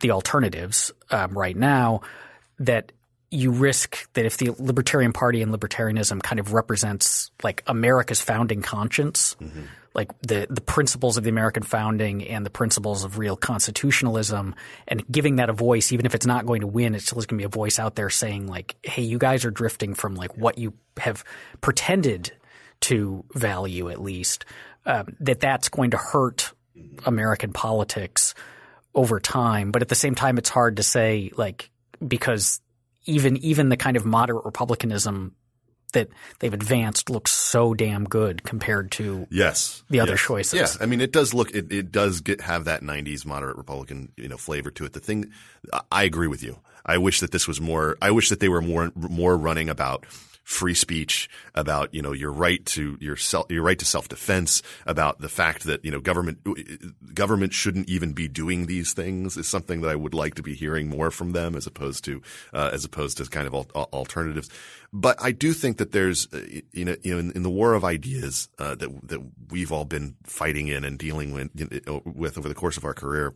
the 0.00 0.10
alternatives 0.10 0.92
um, 1.10 1.38
right 1.38 1.56
now, 1.56 2.02
that 2.58 2.92
you 3.34 3.50
risk 3.50 4.10
that 4.14 4.24
if 4.24 4.36
the 4.36 4.50
Libertarian 4.58 5.12
Party 5.12 5.42
and 5.42 5.52
libertarianism 5.52 6.22
kind 6.22 6.38
of 6.38 6.52
represents 6.52 7.30
like 7.42 7.62
America's 7.66 8.20
founding 8.20 8.62
conscience, 8.62 9.36
like 9.94 10.10
the 10.22 10.46
the 10.48 10.60
principles 10.60 11.16
of 11.16 11.24
the 11.24 11.30
American 11.30 11.62
founding 11.62 12.26
and 12.28 12.46
the 12.46 12.50
principles 12.50 13.04
of 13.04 13.18
real 13.18 13.36
constitutionalism, 13.36 14.54
and 14.86 15.06
giving 15.10 15.36
that 15.36 15.50
a 15.50 15.52
voice, 15.52 15.92
even 15.92 16.06
if 16.06 16.14
it's 16.14 16.26
not 16.26 16.46
going 16.46 16.60
to 16.60 16.66
win, 16.66 16.94
it 16.94 17.02
still 17.02 17.18
is 17.18 17.26
going 17.26 17.38
to 17.38 17.42
be 17.42 17.46
a 17.46 17.48
voice 17.48 17.78
out 17.78 17.96
there 17.96 18.10
saying 18.10 18.46
like, 18.46 18.76
"Hey, 18.82 19.02
you 19.02 19.18
guys 19.18 19.44
are 19.44 19.50
drifting 19.50 19.94
from 19.94 20.14
like 20.14 20.36
what 20.36 20.58
you 20.58 20.72
have 20.98 21.24
pretended 21.60 22.32
to 22.82 23.24
value, 23.34 23.90
at 23.90 24.00
least." 24.00 24.44
Um, 24.86 25.16
that 25.20 25.40
that's 25.40 25.70
going 25.70 25.92
to 25.92 25.96
hurt 25.96 26.52
American 27.06 27.52
politics 27.52 28.34
over 28.94 29.18
time. 29.18 29.72
But 29.72 29.82
at 29.82 29.88
the 29.88 29.94
same 29.94 30.14
time, 30.14 30.38
it's 30.38 30.50
hard 30.50 30.76
to 30.76 30.82
say 30.82 31.30
like 31.36 31.70
because 32.06 32.60
even 33.04 33.36
even 33.38 33.68
the 33.68 33.76
kind 33.76 33.96
of 33.96 34.04
moderate 34.04 34.44
republicanism 34.44 35.34
that 35.94 36.08
they've 36.40 36.52
advanced 36.52 37.08
looks 37.08 37.32
so 37.32 37.72
damn 37.72 38.04
good 38.04 38.42
compared 38.42 38.90
to 38.92 39.26
Yes. 39.30 39.82
The 39.88 40.00
other 40.00 40.12
yes. 40.12 40.20
choices. 40.20 40.76
Yeah. 40.76 40.82
I 40.82 40.86
mean, 40.86 41.00
it 41.00 41.12
does 41.12 41.32
look, 41.32 41.54
it, 41.54 41.72
it 41.72 41.90
does 41.90 42.20
get, 42.20 42.40
have 42.42 42.64
that 42.66 42.82
90s 42.82 43.24
moderate 43.24 43.56
Republican, 43.56 44.12
you 44.16 44.28
know, 44.28 44.36
flavor 44.36 44.70
to 44.72 44.84
it. 44.84 44.92
The 44.92 45.00
thing, 45.00 45.32
I 45.90 46.04
agree 46.04 46.26
with 46.26 46.42
you. 46.42 46.58
I 46.84 46.98
wish 46.98 47.20
that 47.20 47.30
this 47.30 47.48
was 47.48 47.60
more, 47.60 47.96
I 48.02 48.10
wish 48.10 48.28
that 48.28 48.40
they 48.40 48.48
were 48.48 48.60
more, 48.60 48.92
more 48.96 49.36
running 49.36 49.70
about 49.70 50.04
free 50.44 50.74
speech, 50.74 51.28
about 51.54 51.92
you 51.92 52.02
know 52.02 52.12
your 52.12 52.32
right 52.32 52.64
to 52.66 52.96
your 53.00 53.16
self, 53.16 53.50
your 53.50 53.62
right 53.62 53.78
to 53.78 53.84
self 53.84 54.08
defense, 54.08 54.62
about 54.86 55.20
the 55.20 55.28
fact 55.28 55.64
that 55.64 55.84
you 55.84 55.90
know 55.90 56.00
government 56.00 56.38
government 57.14 57.52
shouldn't 57.52 57.88
even 57.88 58.12
be 58.12 58.28
doing 58.28 58.66
these 58.66 58.92
things 58.92 59.36
is 59.36 59.48
something 59.48 59.80
that 59.80 59.90
I 59.90 59.96
would 59.96 60.14
like 60.14 60.34
to 60.34 60.42
be 60.42 60.54
hearing 60.54 60.88
more 60.88 61.10
from 61.10 61.32
them 61.32 61.56
as 61.56 61.66
opposed 61.66 62.04
to 62.04 62.22
uh, 62.52 62.70
as 62.72 62.84
opposed 62.84 63.16
to 63.18 63.24
kind 63.24 63.46
of 63.46 63.54
al- 63.54 63.88
alternatives. 63.92 64.48
But 64.92 65.20
I 65.20 65.32
do 65.32 65.52
think 65.52 65.78
that 65.78 65.92
there's 65.92 66.32
uh, 66.32 66.44
you 66.72 66.84
know 66.84 66.96
you 67.02 67.14
know 67.14 67.18
in, 67.18 67.32
in 67.32 67.42
the 67.42 67.50
war 67.50 67.74
of 67.74 67.84
ideas 67.84 68.48
uh, 68.58 68.74
that 68.76 69.08
that 69.08 69.20
we've 69.50 69.72
all 69.72 69.84
been 69.84 70.16
fighting 70.24 70.68
in 70.68 70.84
and 70.84 70.98
dealing 70.98 71.32
with, 71.32 71.50
with 72.04 72.38
over 72.38 72.48
the 72.48 72.54
course 72.54 72.76
of 72.76 72.84
our 72.84 72.94
career 72.94 73.34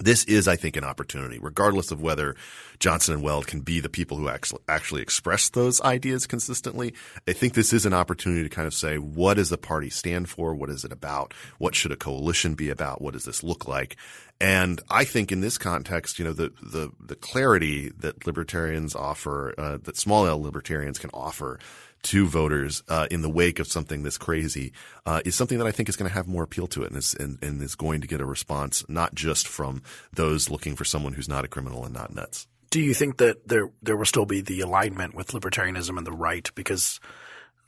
this 0.00 0.24
is, 0.24 0.48
I 0.48 0.56
think, 0.56 0.76
an 0.76 0.82
opportunity, 0.82 1.38
regardless 1.40 1.92
of 1.92 2.00
whether 2.00 2.34
Johnson 2.80 3.14
and 3.14 3.22
Weld 3.22 3.46
can 3.46 3.60
be 3.60 3.78
the 3.78 3.88
people 3.88 4.16
who 4.16 4.28
actually, 4.28 5.02
express 5.02 5.48
those 5.48 5.80
ideas 5.82 6.26
consistently. 6.26 6.94
I 7.28 7.32
think 7.32 7.54
this 7.54 7.72
is 7.72 7.86
an 7.86 7.94
opportunity 7.94 8.42
to 8.42 8.48
kind 8.48 8.66
of 8.66 8.74
say, 8.74 8.98
what 8.98 9.34
does 9.34 9.50
the 9.50 9.58
party 9.58 9.90
stand 9.90 10.28
for? 10.28 10.54
What 10.54 10.70
is 10.70 10.84
it 10.84 10.92
about? 10.92 11.32
What 11.58 11.76
should 11.76 11.92
a 11.92 11.96
coalition 11.96 12.54
be 12.54 12.70
about? 12.70 13.02
What 13.02 13.12
does 13.12 13.24
this 13.24 13.44
look 13.44 13.68
like? 13.68 13.96
And 14.40 14.80
I 14.90 15.04
think 15.04 15.30
in 15.30 15.40
this 15.40 15.58
context, 15.58 16.18
you 16.18 16.24
know, 16.24 16.32
the 16.32 16.52
the, 16.60 16.90
the 17.00 17.14
clarity 17.14 17.90
that 17.98 18.26
libertarians 18.26 18.96
offer, 18.96 19.54
uh, 19.56 19.78
that 19.84 19.96
small 19.96 20.26
L 20.26 20.42
libertarians 20.42 20.98
can 20.98 21.10
offer 21.14 21.60
to 22.04 22.26
voters 22.26 22.82
uh, 22.88 23.06
in 23.10 23.22
the 23.22 23.30
wake 23.30 23.58
of 23.58 23.66
something 23.66 24.02
this 24.02 24.18
crazy 24.18 24.72
uh, 25.06 25.20
is 25.24 25.34
something 25.34 25.58
that 25.58 25.66
I 25.66 25.72
think 25.72 25.88
is 25.88 25.96
going 25.96 26.08
to 26.08 26.14
have 26.14 26.28
more 26.28 26.42
appeal 26.42 26.66
to 26.68 26.82
it 26.82 26.88
and 26.88 26.96
is, 26.96 27.14
and, 27.14 27.38
and 27.42 27.60
is 27.62 27.74
going 27.74 28.00
to 28.02 28.06
get 28.06 28.20
a 28.20 28.26
response 28.26 28.84
not 28.88 29.14
just 29.14 29.48
from 29.48 29.82
those 30.12 30.50
looking 30.50 30.76
for 30.76 30.84
someone 30.84 31.14
who's 31.14 31.28
not 31.28 31.44
a 31.44 31.48
criminal 31.48 31.84
and 31.84 31.94
not 31.94 32.14
nuts. 32.14 32.46
Do 32.70 32.80
you 32.80 32.94
think 32.94 33.18
that 33.18 33.48
there 33.48 33.70
there 33.82 33.96
will 33.96 34.04
still 34.04 34.26
be 34.26 34.40
the 34.40 34.60
alignment 34.60 35.14
with 35.14 35.28
libertarianism 35.28 35.96
and 35.96 36.06
the 36.06 36.12
right? 36.12 36.50
Because 36.54 36.98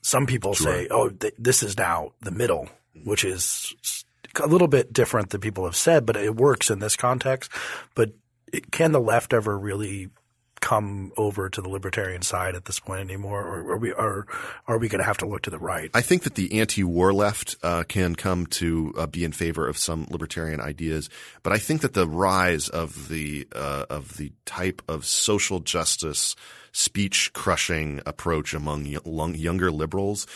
some 0.02 0.26
people 0.26 0.54
sure. 0.54 0.66
say, 0.66 0.88
"Oh, 0.90 1.10
th- 1.10 1.34
this 1.38 1.62
is 1.62 1.78
now 1.78 2.12
the 2.22 2.32
middle," 2.32 2.68
which 3.04 3.24
is 3.24 3.72
a 4.42 4.48
little 4.48 4.66
bit 4.66 4.92
different 4.92 5.30
than 5.30 5.40
people 5.40 5.64
have 5.64 5.76
said, 5.76 6.06
but 6.06 6.16
it 6.16 6.34
works 6.34 6.70
in 6.70 6.80
this 6.80 6.96
context. 6.96 7.52
But 7.94 8.14
it, 8.52 8.72
can 8.72 8.90
the 8.90 9.00
left 9.00 9.32
ever 9.32 9.56
really 9.56 10.08
come 10.60 11.12
over 11.16 11.48
to 11.48 11.60
the 11.62 11.68
libertarian 11.68 12.22
side 12.22 12.54
at 12.54 12.64
this 12.64 12.80
point 12.80 13.00
anymore, 13.00 13.42
or 13.42 13.72
are 13.72 13.78
we 13.78 13.92
are 13.92 14.26
are 14.66 14.78
we 14.78 14.88
going 14.88 15.00
to 15.00 15.04
have 15.04 15.18
to 15.18 15.26
look 15.26 15.42
to 15.42 15.50
the 15.50 15.58
right? 15.58 15.90
I 15.94 16.02
think 16.02 16.22
that 16.22 16.34
the 16.34 16.60
anti-war 16.60 17.12
left 17.12 17.56
uh, 17.62 17.84
can 17.84 18.14
come 18.14 18.46
to 18.46 18.94
uh, 18.96 19.06
be 19.06 19.24
in 19.24 19.32
favor 19.32 19.66
of 19.66 19.78
some 19.78 20.06
libertarian 20.10 20.60
ideas, 20.60 21.10
but 21.42 21.52
I 21.52 21.58
think 21.58 21.82
that 21.82 21.94
the 21.94 22.08
rise 22.08 22.68
of 22.68 23.08
the 23.08 23.46
uh, 23.54 23.86
of 23.90 24.16
the 24.16 24.32
type 24.44 24.82
of 24.88 25.04
social 25.04 25.60
justice 25.60 26.36
speech 26.72 27.32
crushing 27.32 28.02
approach 28.04 28.52
among 28.52 28.84
younger 28.84 29.70
liberals 29.70 30.26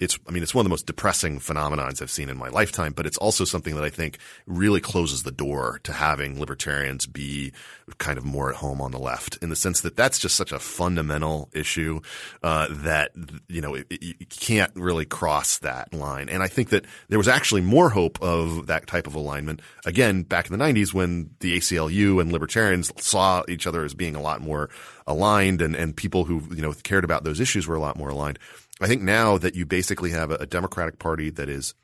it's 0.00 0.18
I 0.26 0.32
mean 0.32 0.42
it's 0.42 0.54
one 0.54 0.62
of 0.62 0.64
the 0.64 0.70
most 0.70 0.86
depressing 0.86 1.38
phenomenons 1.38 2.00
I've 2.00 2.10
seen 2.10 2.30
in 2.30 2.38
my 2.38 2.48
lifetime, 2.48 2.94
but 2.94 3.06
it's 3.06 3.18
also 3.18 3.44
something 3.44 3.74
that 3.74 3.84
I 3.84 3.90
think 3.90 4.18
really 4.46 4.80
closes 4.80 5.22
the 5.22 5.30
door 5.30 5.78
to 5.84 5.92
having 5.92 6.40
libertarians 6.40 7.06
be 7.06 7.52
kind 7.98 8.16
of 8.16 8.24
more 8.24 8.48
at 8.50 8.56
home 8.56 8.80
on 8.80 8.92
the 8.92 8.98
left 8.98 9.36
in 9.42 9.50
the 9.50 9.56
sense 9.56 9.82
that 9.82 9.96
that's 9.96 10.18
just 10.18 10.36
such 10.36 10.52
a 10.52 10.58
fundamental 10.58 11.50
issue 11.52 12.00
uh, 12.42 12.66
that 12.70 13.12
you 13.48 13.60
know 13.60 13.74
it, 13.74 13.86
it, 13.90 14.02
you 14.02 14.26
can't 14.26 14.72
really 14.74 15.04
cross 15.04 15.58
that 15.58 15.92
line. 15.92 16.30
And 16.30 16.42
I 16.42 16.48
think 16.48 16.70
that 16.70 16.86
there 17.08 17.18
was 17.18 17.28
actually 17.28 17.60
more 17.60 17.90
hope 17.90 18.20
of 18.22 18.66
that 18.68 18.86
type 18.86 19.06
of 19.06 19.14
alignment 19.14 19.60
again 19.84 20.22
back 20.22 20.50
in 20.50 20.58
the 20.58 20.64
90s 20.64 20.94
when 20.94 21.30
the 21.40 21.58
ACLU 21.58 22.20
and 22.20 22.32
libertarians 22.32 22.90
saw 22.96 23.42
each 23.48 23.66
other 23.66 23.84
as 23.84 23.94
being 23.94 24.16
a 24.16 24.22
lot 24.22 24.40
more 24.40 24.70
aligned 25.06 25.60
and, 25.60 25.74
and 25.76 25.94
people 25.94 26.24
who 26.24 26.42
you 26.54 26.62
know 26.62 26.72
cared 26.82 27.04
about 27.04 27.24
those 27.24 27.38
issues 27.38 27.66
were 27.66 27.76
a 27.76 27.80
lot 27.80 27.98
more 27.98 28.08
aligned. 28.08 28.38
I 28.80 28.86
think 28.86 29.02
now 29.02 29.36
that 29.38 29.54
you 29.54 29.66
basically 29.66 30.10
have 30.10 30.30
a, 30.30 30.36
a 30.36 30.46
Democratic 30.46 30.98
Party 30.98 31.30
that 31.30 31.48
is 31.48 31.74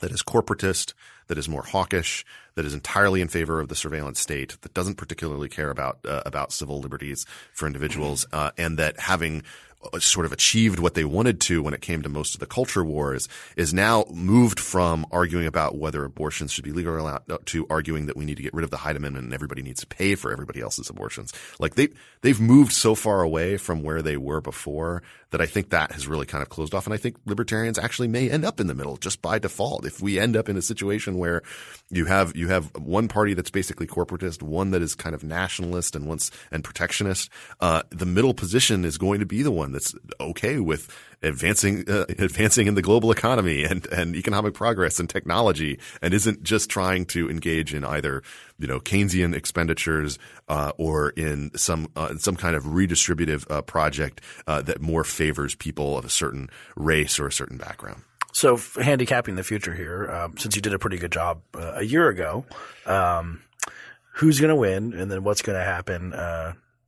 that 0.00 0.12
is 0.12 0.22
corporatist, 0.22 0.94
that 1.28 1.38
is 1.38 1.48
more 1.48 1.62
hawkish, 1.62 2.24
that 2.54 2.64
is 2.64 2.74
entirely 2.74 3.20
in 3.20 3.28
favor 3.28 3.60
of 3.60 3.68
the 3.68 3.74
surveillance 3.74 4.20
state, 4.20 4.60
that 4.62 4.74
doesn't 4.74 4.96
particularly 4.96 5.48
care 5.48 5.70
about 5.70 5.98
uh, 6.04 6.22
about 6.26 6.52
civil 6.52 6.80
liberties 6.80 7.24
for 7.52 7.66
individuals, 7.66 8.26
uh, 8.32 8.50
and 8.58 8.78
that 8.78 8.98
having 8.98 9.42
uh, 9.80 10.00
sort 10.00 10.26
of 10.26 10.32
achieved 10.32 10.80
what 10.80 10.94
they 10.94 11.04
wanted 11.04 11.40
to 11.40 11.62
when 11.62 11.72
it 11.72 11.80
came 11.80 12.02
to 12.02 12.08
most 12.08 12.34
of 12.34 12.40
the 12.40 12.46
culture 12.46 12.84
wars 12.84 13.28
is 13.56 13.72
now 13.72 14.04
moved 14.10 14.58
from 14.58 15.06
arguing 15.12 15.46
about 15.46 15.76
whether 15.76 16.04
abortions 16.04 16.50
should 16.50 16.64
be 16.64 16.72
legal 16.72 16.94
or 16.94 16.98
not 16.98 17.22
uh, 17.30 17.38
to 17.44 17.64
arguing 17.70 18.06
that 18.06 18.16
we 18.16 18.24
need 18.24 18.36
to 18.36 18.42
get 18.42 18.52
rid 18.52 18.64
of 18.64 18.70
the 18.70 18.78
Hyde 18.78 18.96
Amendment 18.96 19.26
and 19.26 19.32
everybody 19.32 19.62
needs 19.62 19.80
to 19.80 19.86
pay 19.86 20.16
for 20.16 20.32
everybody 20.32 20.60
else's 20.60 20.90
abortions. 20.90 21.32
Like 21.60 21.76
they 21.76 21.90
they've 22.22 22.40
moved 22.40 22.72
so 22.72 22.96
far 22.96 23.22
away 23.22 23.56
from 23.56 23.84
where 23.84 24.02
they 24.02 24.16
were 24.16 24.40
before 24.40 25.04
that 25.30 25.40
I 25.40 25.46
think 25.46 25.70
that 25.70 25.92
has 25.92 26.08
really 26.08 26.26
kind 26.26 26.42
of 26.42 26.48
closed 26.48 26.74
off. 26.74 26.86
And 26.86 26.94
I 26.94 26.96
think 26.96 27.16
libertarians 27.24 27.78
actually 27.78 28.08
may 28.08 28.28
end 28.28 28.44
up 28.44 28.58
in 28.58 28.66
the 28.66 28.74
middle 28.74 28.96
just 28.96 29.22
by 29.22 29.38
default. 29.38 29.84
If 29.84 30.02
we 30.02 30.18
end 30.18 30.36
up 30.36 30.48
in 30.48 30.56
a 30.56 30.62
situation 30.62 31.17
where 31.18 31.42
you 31.90 32.04
have 32.04 32.36
you 32.36 32.48
have 32.48 32.74
one 32.76 33.08
party 33.08 33.34
that's 33.34 33.50
basically 33.50 33.86
corporatist, 33.86 34.42
one 34.42 34.70
that 34.72 34.82
is 34.82 34.94
kind 34.94 35.14
of 35.14 35.24
nationalist 35.24 35.96
and 35.96 36.06
once 36.06 36.30
and 36.50 36.62
protectionist, 36.62 37.30
uh, 37.60 37.82
the 37.90 38.06
middle 38.06 38.34
position 38.34 38.84
is 38.84 38.98
going 38.98 39.20
to 39.20 39.26
be 39.26 39.42
the 39.42 39.50
one 39.50 39.72
that's 39.72 39.94
okay 40.20 40.58
with 40.58 40.94
advancing 41.22 41.88
uh, 41.88 42.04
advancing 42.18 42.66
in 42.66 42.74
the 42.74 42.82
global 42.82 43.10
economy 43.10 43.64
and 43.64 43.86
and 43.86 44.16
economic 44.16 44.54
progress 44.54 45.00
and 45.00 45.08
technology, 45.08 45.78
and 46.02 46.12
isn't 46.12 46.42
just 46.42 46.68
trying 46.68 47.06
to 47.06 47.30
engage 47.30 47.74
in 47.74 47.84
either 47.84 48.22
you 48.58 48.66
know 48.66 48.80
Keynesian 48.80 49.34
expenditures 49.34 50.18
uh, 50.48 50.72
or 50.76 51.10
in 51.10 51.50
some 51.56 51.88
uh, 51.96 52.16
some 52.18 52.36
kind 52.36 52.54
of 52.54 52.64
redistributive 52.64 53.50
uh, 53.50 53.62
project 53.62 54.20
uh, 54.46 54.62
that 54.62 54.80
more 54.80 55.04
favors 55.04 55.54
people 55.54 55.96
of 55.96 56.04
a 56.04 56.10
certain 56.10 56.50
race 56.76 57.18
or 57.18 57.26
a 57.26 57.32
certain 57.32 57.56
background. 57.56 58.02
So, 58.38 58.56
handicapping 58.56 59.34
the 59.34 59.42
future 59.42 59.74
here, 59.74 60.08
um, 60.12 60.36
since 60.38 60.54
you 60.54 60.62
did 60.62 60.72
a 60.72 60.78
pretty 60.78 60.96
good 60.96 61.10
job 61.10 61.42
uh, 61.56 61.72
a 61.74 61.82
year 61.82 62.08
ago, 62.08 62.46
um, 62.86 63.42
who's 64.12 64.38
going 64.38 64.50
to 64.50 64.54
win, 64.54 64.92
and 64.92 65.10
then 65.10 65.24
what's 65.24 65.42
going 65.42 65.58
to 65.58 65.64
happen 65.64 66.12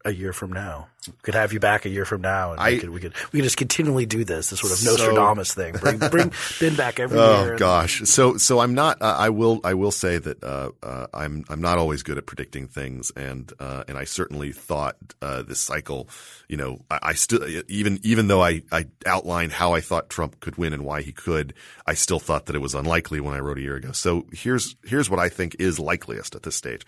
a 0.05 0.13
year 0.13 0.33
from 0.33 0.53
now. 0.53 0.89
We 1.07 1.13
could 1.23 1.35
have 1.35 1.53
you 1.53 1.61
back 1.61 1.87
a 1.87 1.89
year 1.89 2.05
from 2.05 2.21
now, 2.21 2.53
and 2.53 2.61
I, 2.61 2.73
we, 2.73 2.79
could, 2.79 2.91
we 2.91 3.01
could 3.01 3.15
we 3.33 3.39
could 3.39 3.45
just 3.45 3.57
continually 3.57 4.05
do 4.05 4.25
this, 4.25 4.51
this 4.51 4.61
sort 4.61 4.73
of 4.73 4.85
Nostradamus 4.85 5.51
so, 5.51 5.63
thing. 5.63 5.75
Bring 5.75 5.99
bring 6.11 6.33
Ben 6.61 6.77
back 6.77 7.01
every 7.01 7.19
oh, 7.19 7.45
year. 7.45 7.55
Oh 7.55 7.59
gosh, 7.59 8.03
so 8.05 8.37
so 8.37 8.61
I'm 8.61 8.75
not. 8.75 9.01
Uh, 9.01 9.17
I 9.19 9.31
will 9.31 9.61
I 9.65 9.75
will 9.75 9.93
say 9.93 10.19
that 10.19 10.45
uh, 10.45 10.71
uh, 10.83 11.07
I'm 11.15 11.45
I'm 11.49 11.61
not 11.61 11.79
always 11.79 12.03
good 12.03 12.19
at 12.19 12.27
predicting 12.27 12.67
things, 12.67 13.11
and 13.17 13.51
uh, 13.59 13.85
and 13.89 13.97
I 13.97 14.05
certainly 14.05 14.53
thought 14.53 14.97
uh, 15.23 15.43
this 15.43 15.61
cycle, 15.61 16.09
you 16.49 16.59
know, 16.59 16.81
I, 16.91 16.99
I, 17.03 17.13
still 17.15 17.43
even 17.69 17.99
even 18.03 18.29
though 18.29 18.43
I 18.43 18.63
I 18.71 18.87
outlined 19.07 19.53
how 19.53 19.73
I 19.73 19.81
thought 19.81 20.11
Trump 20.11 20.41
could 20.41 20.57
win 20.57 20.75
and 20.75 20.85
why 20.85 21.01
he 21.01 21.13
could, 21.13 21.55
I 21.87 21.95
still 21.95 22.21
thought 22.21 22.47
that 22.47 22.57
it 22.57 22.61
was 22.61 22.75
unlikely 22.75 23.21
when 23.21 23.35
I 23.35 23.39
wrote 23.39 23.59
a 23.59 23.63
year 23.63 23.77
ago. 23.77 23.93
So 23.93 24.27
here's 24.33 24.77
here's 24.85 25.09
what 25.09 25.19
I 25.19 25.31
think 25.31 25.57
is 25.59 25.79
likeliest 25.79 26.35
at 26.35 26.43
this 26.43 26.57
stage. 26.57 26.85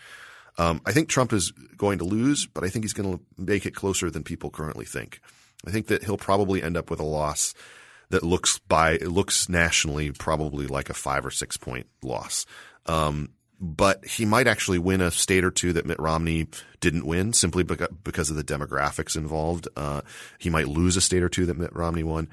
Um, 0.59 0.80
I 0.84 0.92
think 0.92 1.09
Trump 1.09 1.32
is 1.32 1.50
going 1.76 1.98
to 1.98 2.05
lose, 2.05 2.46
but 2.46 2.64
I 2.64 2.68
think 2.68 2.84
he's 2.84 2.92
going 2.92 3.16
to 3.16 3.24
make 3.38 3.66
it 3.66 3.74
closer 3.74 4.11
than 4.11 4.22
people 4.22 4.50
currently 4.50 4.84
think. 4.84 5.20
I 5.66 5.70
think 5.70 5.86
that 5.86 6.05
he'll 6.05 6.18
probably 6.18 6.62
end 6.62 6.76
up 6.76 6.90
with 6.90 7.00
a 7.00 7.05
loss 7.05 7.55
that 8.11 8.22
looks 8.22 8.59
by 8.59 8.96
looks 8.98 9.48
nationally 9.48 10.12
probably 10.12 10.66
like 10.66 10.90
a 10.90 10.94
five 10.94 11.24
or 11.24 11.30
six 11.30 11.57
point 11.57 11.86
loss. 12.03 12.44
Um, 12.86 13.30
but 13.59 14.05
he 14.05 14.24
might 14.24 14.48
actually 14.48 14.80
win 14.80 15.00
a 15.00 15.12
state 15.12 15.44
or 15.44 15.50
two 15.53 15.72
that 15.74 15.86
Mitt 15.86 16.00
Romney 16.00 16.48
didn't 16.80 17.07
win 17.07 17.32
simply 17.32 17.62
because 17.62 18.28
of 18.28 18.34
the 18.34 18.42
demographics 18.42 19.16
involved. 19.16 19.68
Uh, 19.76 20.00
he 20.38 20.50
might 20.50 20.66
lose 20.66 20.96
a 20.96 21.00
state 21.00 21.22
or 21.22 21.28
two 21.28 21.46
that 21.46 21.57
Mitt 21.57 21.72
Romney 21.72 22.03
won 22.03 22.28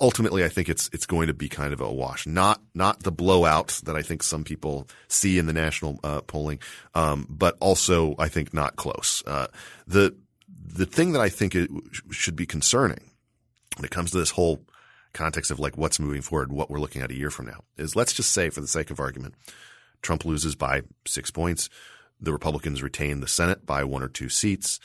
ultimately, 0.00 0.44
I 0.44 0.48
think 0.48 0.68
it's 0.68 0.90
it's 0.92 1.06
going 1.06 1.28
to 1.28 1.34
be 1.34 1.48
kind 1.48 1.72
of 1.72 1.80
a 1.80 1.92
wash. 1.92 2.26
Not 2.26 2.60
not 2.74 3.02
the 3.02 3.12
blowout 3.12 3.80
that 3.84 3.96
I 3.96 4.02
think 4.02 4.22
some 4.22 4.44
people 4.44 4.88
see 5.08 5.38
in 5.38 5.46
the 5.46 5.52
national 5.52 6.00
uh, 6.02 6.22
polling, 6.22 6.58
um, 6.94 7.26
but 7.28 7.56
also 7.60 8.14
I 8.18 8.28
think 8.28 8.52
not 8.52 8.76
close. 8.76 9.22
Uh, 9.26 9.46
the 9.86 10.16
the 10.48 10.86
thing 10.86 11.12
that 11.12 11.20
I 11.20 11.28
think 11.28 11.54
it 11.54 11.70
should 12.10 12.36
be 12.36 12.46
concerning 12.46 13.10
when 13.76 13.84
it 13.84 13.90
comes 13.90 14.10
to 14.10 14.18
this 14.18 14.30
whole 14.30 14.64
context 15.12 15.50
of 15.50 15.58
like 15.58 15.76
what's 15.76 16.00
moving 16.00 16.22
forward, 16.22 16.52
what 16.52 16.70
we're 16.70 16.80
looking 16.80 17.02
at 17.02 17.10
a 17.10 17.16
year 17.16 17.30
from 17.30 17.46
now, 17.46 17.62
is 17.76 17.96
let's 17.96 18.12
just 18.12 18.32
say, 18.32 18.50
for 18.50 18.60
the 18.60 18.68
sake 18.68 18.90
of 18.90 19.00
argument, 19.00 19.34
Trump 20.02 20.24
loses 20.24 20.54
by 20.54 20.82
six 21.06 21.30
points. 21.30 21.68
The 22.20 22.32
Republicans 22.32 22.82
retain 22.82 23.20
the 23.20 23.28
Senate 23.28 23.66
by 23.66 23.84
one 23.84 24.02
or 24.02 24.08
two 24.08 24.28
seats 24.28 24.80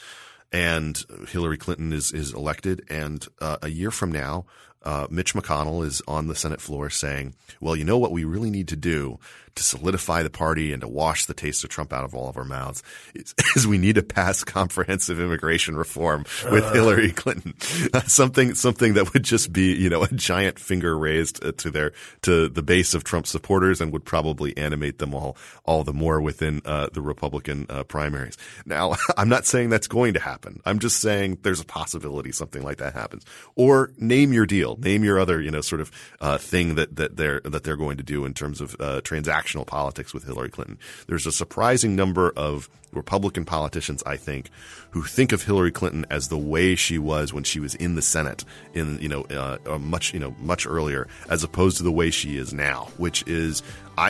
and 0.51 1.03
Hillary 1.29 1.57
Clinton 1.57 1.93
is 1.93 2.11
is 2.11 2.33
elected, 2.33 2.85
and 2.89 3.25
uh, 3.39 3.57
a 3.61 3.69
year 3.69 3.91
from 3.91 4.11
now, 4.11 4.45
uh, 4.83 5.07
Mitch 5.09 5.33
McConnell 5.33 5.85
is 5.85 6.01
on 6.07 6.27
the 6.27 6.35
Senate 6.35 6.61
floor 6.61 6.89
saying, 6.89 7.35
well, 7.59 7.75
you 7.75 7.83
know 7.83 7.97
what 7.97 8.11
we 8.11 8.23
really 8.23 8.49
need 8.49 8.67
to 8.69 8.75
do 8.75 9.19
to 9.55 9.63
solidify 9.63 10.23
the 10.23 10.29
party 10.29 10.71
and 10.71 10.81
to 10.81 10.87
wash 10.87 11.25
the 11.25 11.33
taste 11.33 11.63
of 11.63 11.69
Trump 11.69 11.91
out 11.91 12.03
of 12.03 12.15
all 12.15 12.29
of 12.29 12.37
our 12.37 12.45
mouths 12.45 12.83
is, 13.13 13.35
is 13.55 13.67
we 13.67 13.77
need 13.77 13.95
to 13.95 14.03
pass 14.03 14.43
comprehensive 14.45 15.19
immigration 15.19 15.75
reform 15.75 16.25
with 16.51 16.63
uh. 16.63 16.73
Hillary 16.73 17.11
Clinton. 17.11 17.59
something, 18.07 18.55
something 18.55 18.93
that 18.93 19.13
would 19.13 19.23
just 19.23 19.51
be, 19.51 19.73
you 19.75 19.89
know, 19.89 20.03
a 20.03 20.07
giant 20.09 20.59
finger 20.59 20.97
raised 20.97 21.43
uh, 21.43 21.51
to 21.57 21.69
their, 21.69 21.91
to 22.21 22.47
the 22.47 22.63
base 22.63 22.93
of 22.93 23.03
Trump 23.03 23.27
supporters 23.27 23.81
and 23.81 23.91
would 23.91 24.05
probably 24.05 24.55
animate 24.57 24.99
them 24.99 25.13
all, 25.13 25.35
all 25.65 25.83
the 25.83 25.93
more 25.93 26.21
within, 26.21 26.61
uh, 26.65 26.87
the 26.93 27.01
Republican, 27.01 27.65
uh, 27.69 27.83
primaries. 27.83 28.37
Now, 28.65 28.95
I'm 29.17 29.29
not 29.29 29.45
saying 29.45 29.69
that's 29.69 29.87
going 29.87 30.13
to 30.13 30.19
happen. 30.19 30.61
I'm 30.65 30.79
just 30.79 30.99
saying 30.99 31.39
there's 31.41 31.59
a 31.59 31.65
possibility 31.65 32.31
something 32.31 32.63
like 32.63 32.77
that 32.77 32.93
happens. 32.93 33.25
Or 33.55 33.91
name 33.97 34.33
your 34.33 34.45
deal. 34.45 34.70
Name 34.77 35.03
your 35.03 35.19
other, 35.19 35.41
you 35.41 35.51
know, 35.51 35.61
sort 35.61 35.81
of, 35.81 35.91
uh, 36.19 36.37
thing 36.37 36.75
that, 36.75 36.95
that 36.95 37.17
they're, 37.17 37.41
that 37.41 37.63
they're 37.63 37.77
going 37.77 37.97
to 37.97 38.03
do 38.03 38.25
in 38.25 38.33
terms 38.33 38.61
of, 38.61 38.75
uh, 38.79 39.01
transactional 39.01 39.65
politics 39.65 40.13
with 40.13 40.25
Hillary 40.25 40.49
Clinton. 40.49 40.77
There's 41.07 41.25
a 41.25 41.31
surprising 41.31 41.95
number 41.95 42.31
of 42.35 42.69
Republican 42.93 43.45
politicians, 43.45 44.03
I 44.05 44.17
think, 44.17 44.49
who 44.91 45.03
think 45.03 45.31
of 45.31 45.43
Hillary 45.43 45.71
Clinton 45.71 46.05
as 46.09 46.27
the 46.27 46.37
way 46.37 46.75
she 46.75 46.97
was 46.97 47.33
when 47.33 47.43
she 47.43 47.59
was 47.59 47.75
in 47.75 47.95
the 47.95 48.01
Senate 48.01 48.43
in 48.73 48.99
you 49.01 49.07
know 49.07 49.23
uh, 49.23 49.77
much 49.77 50.13
you 50.13 50.19
know 50.19 50.35
much 50.39 50.67
earlier, 50.67 51.07
as 51.29 51.43
opposed 51.43 51.77
to 51.77 51.83
the 51.83 51.91
way 51.91 52.11
she 52.11 52.37
is 52.37 52.53
now, 52.53 52.89
which 52.97 53.23
is, 53.27 53.63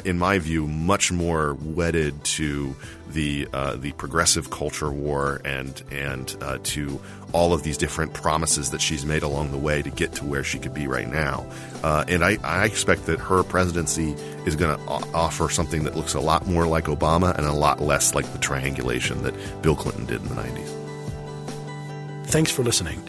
in 0.04 0.18
my 0.18 0.40
view, 0.40 0.68
much 0.68 1.12
more 1.12 1.56
wedded 1.56 2.24
to 2.24 2.76
the 3.10 3.48
uh, 3.54 3.76
the 3.76 3.92
progressive 3.94 4.50
culture 4.50 4.90
war 4.90 5.42
and 5.44 5.84
and 5.92 6.36
uh, 6.42 6.58
to 6.64 7.00
all 7.34 7.54
of 7.54 7.64
these 7.64 7.78
different 7.78 8.14
promises 8.14 8.72
that 8.72 8.82
she's 8.82 9.06
made 9.06 9.24
along 9.24 9.52
the 9.52 9.58
way 9.58 9.82
to 9.82 9.90
get 9.90 10.14
to 10.14 10.26
where 10.26 10.44
she 10.44 10.60
could 10.60 10.74
be 10.74 10.88
right 10.88 11.08
now. 11.08 11.46
Uh, 11.84 12.04
and 12.08 12.24
I, 12.26 12.38
I, 12.44 12.66
expect 12.66 13.06
that 13.06 13.20
her 13.20 13.44
presidency 13.44 14.12
is 14.46 14.56
going 14.58 14.78
to 14.78 14.84
offer 15.14 15.48
something 15.48 15.84
that 15.86 15.96
looks 15.96 16.14
a 16.14 16.20
lot 16.20 16.46
more 16.46 16.68
like 16.68 16.86
Obama 16.86 17.36
and 17.38 17.48
a 17.48 17.54
lot 17.54 17.80
less 17.80 18.14
like 18.14 18.30
the 18.34 18.38
triangulation 18.38 19.24
that 19.24 19.34
Bill 19.62 19.76
Clinton 19.76 20.06
did 20.06 20.22
in 20.22 20.28
the 20.28 20.36
90s. 20.36 22.28
Thanks 22.28 22.52
for 22.52 22.64
listening. 22.64 23.02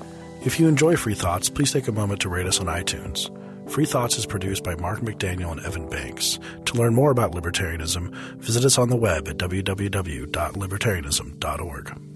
If 0.45 0.59
you 0.59 0.69
enjoy 0.69 0.97
Free 0.97 1.15
Thoughts, 1.15 1.49
please 1.49 1.73
take 1.73 1.89
a 1.89 1.93
moment 1.93 2.21
to 2.23 2.29
rate 2.29 2.47
us 2.47 2.61
on 2.61 2.67
iTunes. 2.67 3.31
Free 3.73 3.87
Thoughts 3.87 4.19
is 4.19 4.27
produced 4.27 4.65
by 4.65 4.75
Mark 4.75 5.01
McDaniel 5.01 5.51
and 5.51 5.65
Evan 5.65 5.89
Banks. 5.89 6.39
To 6.67 6.75
learn 6.75 6.95
more 6.95 7.11
about 7.11 7.33
libertarianism, 7.33 8.15
visit 8.37 8.67
us 8.67 8.77
on 8.77 8.91
the 8.91 8.97
web 8.97 9.27
at 9.29 9.39
www.libertarianism.org. 9.39 12.12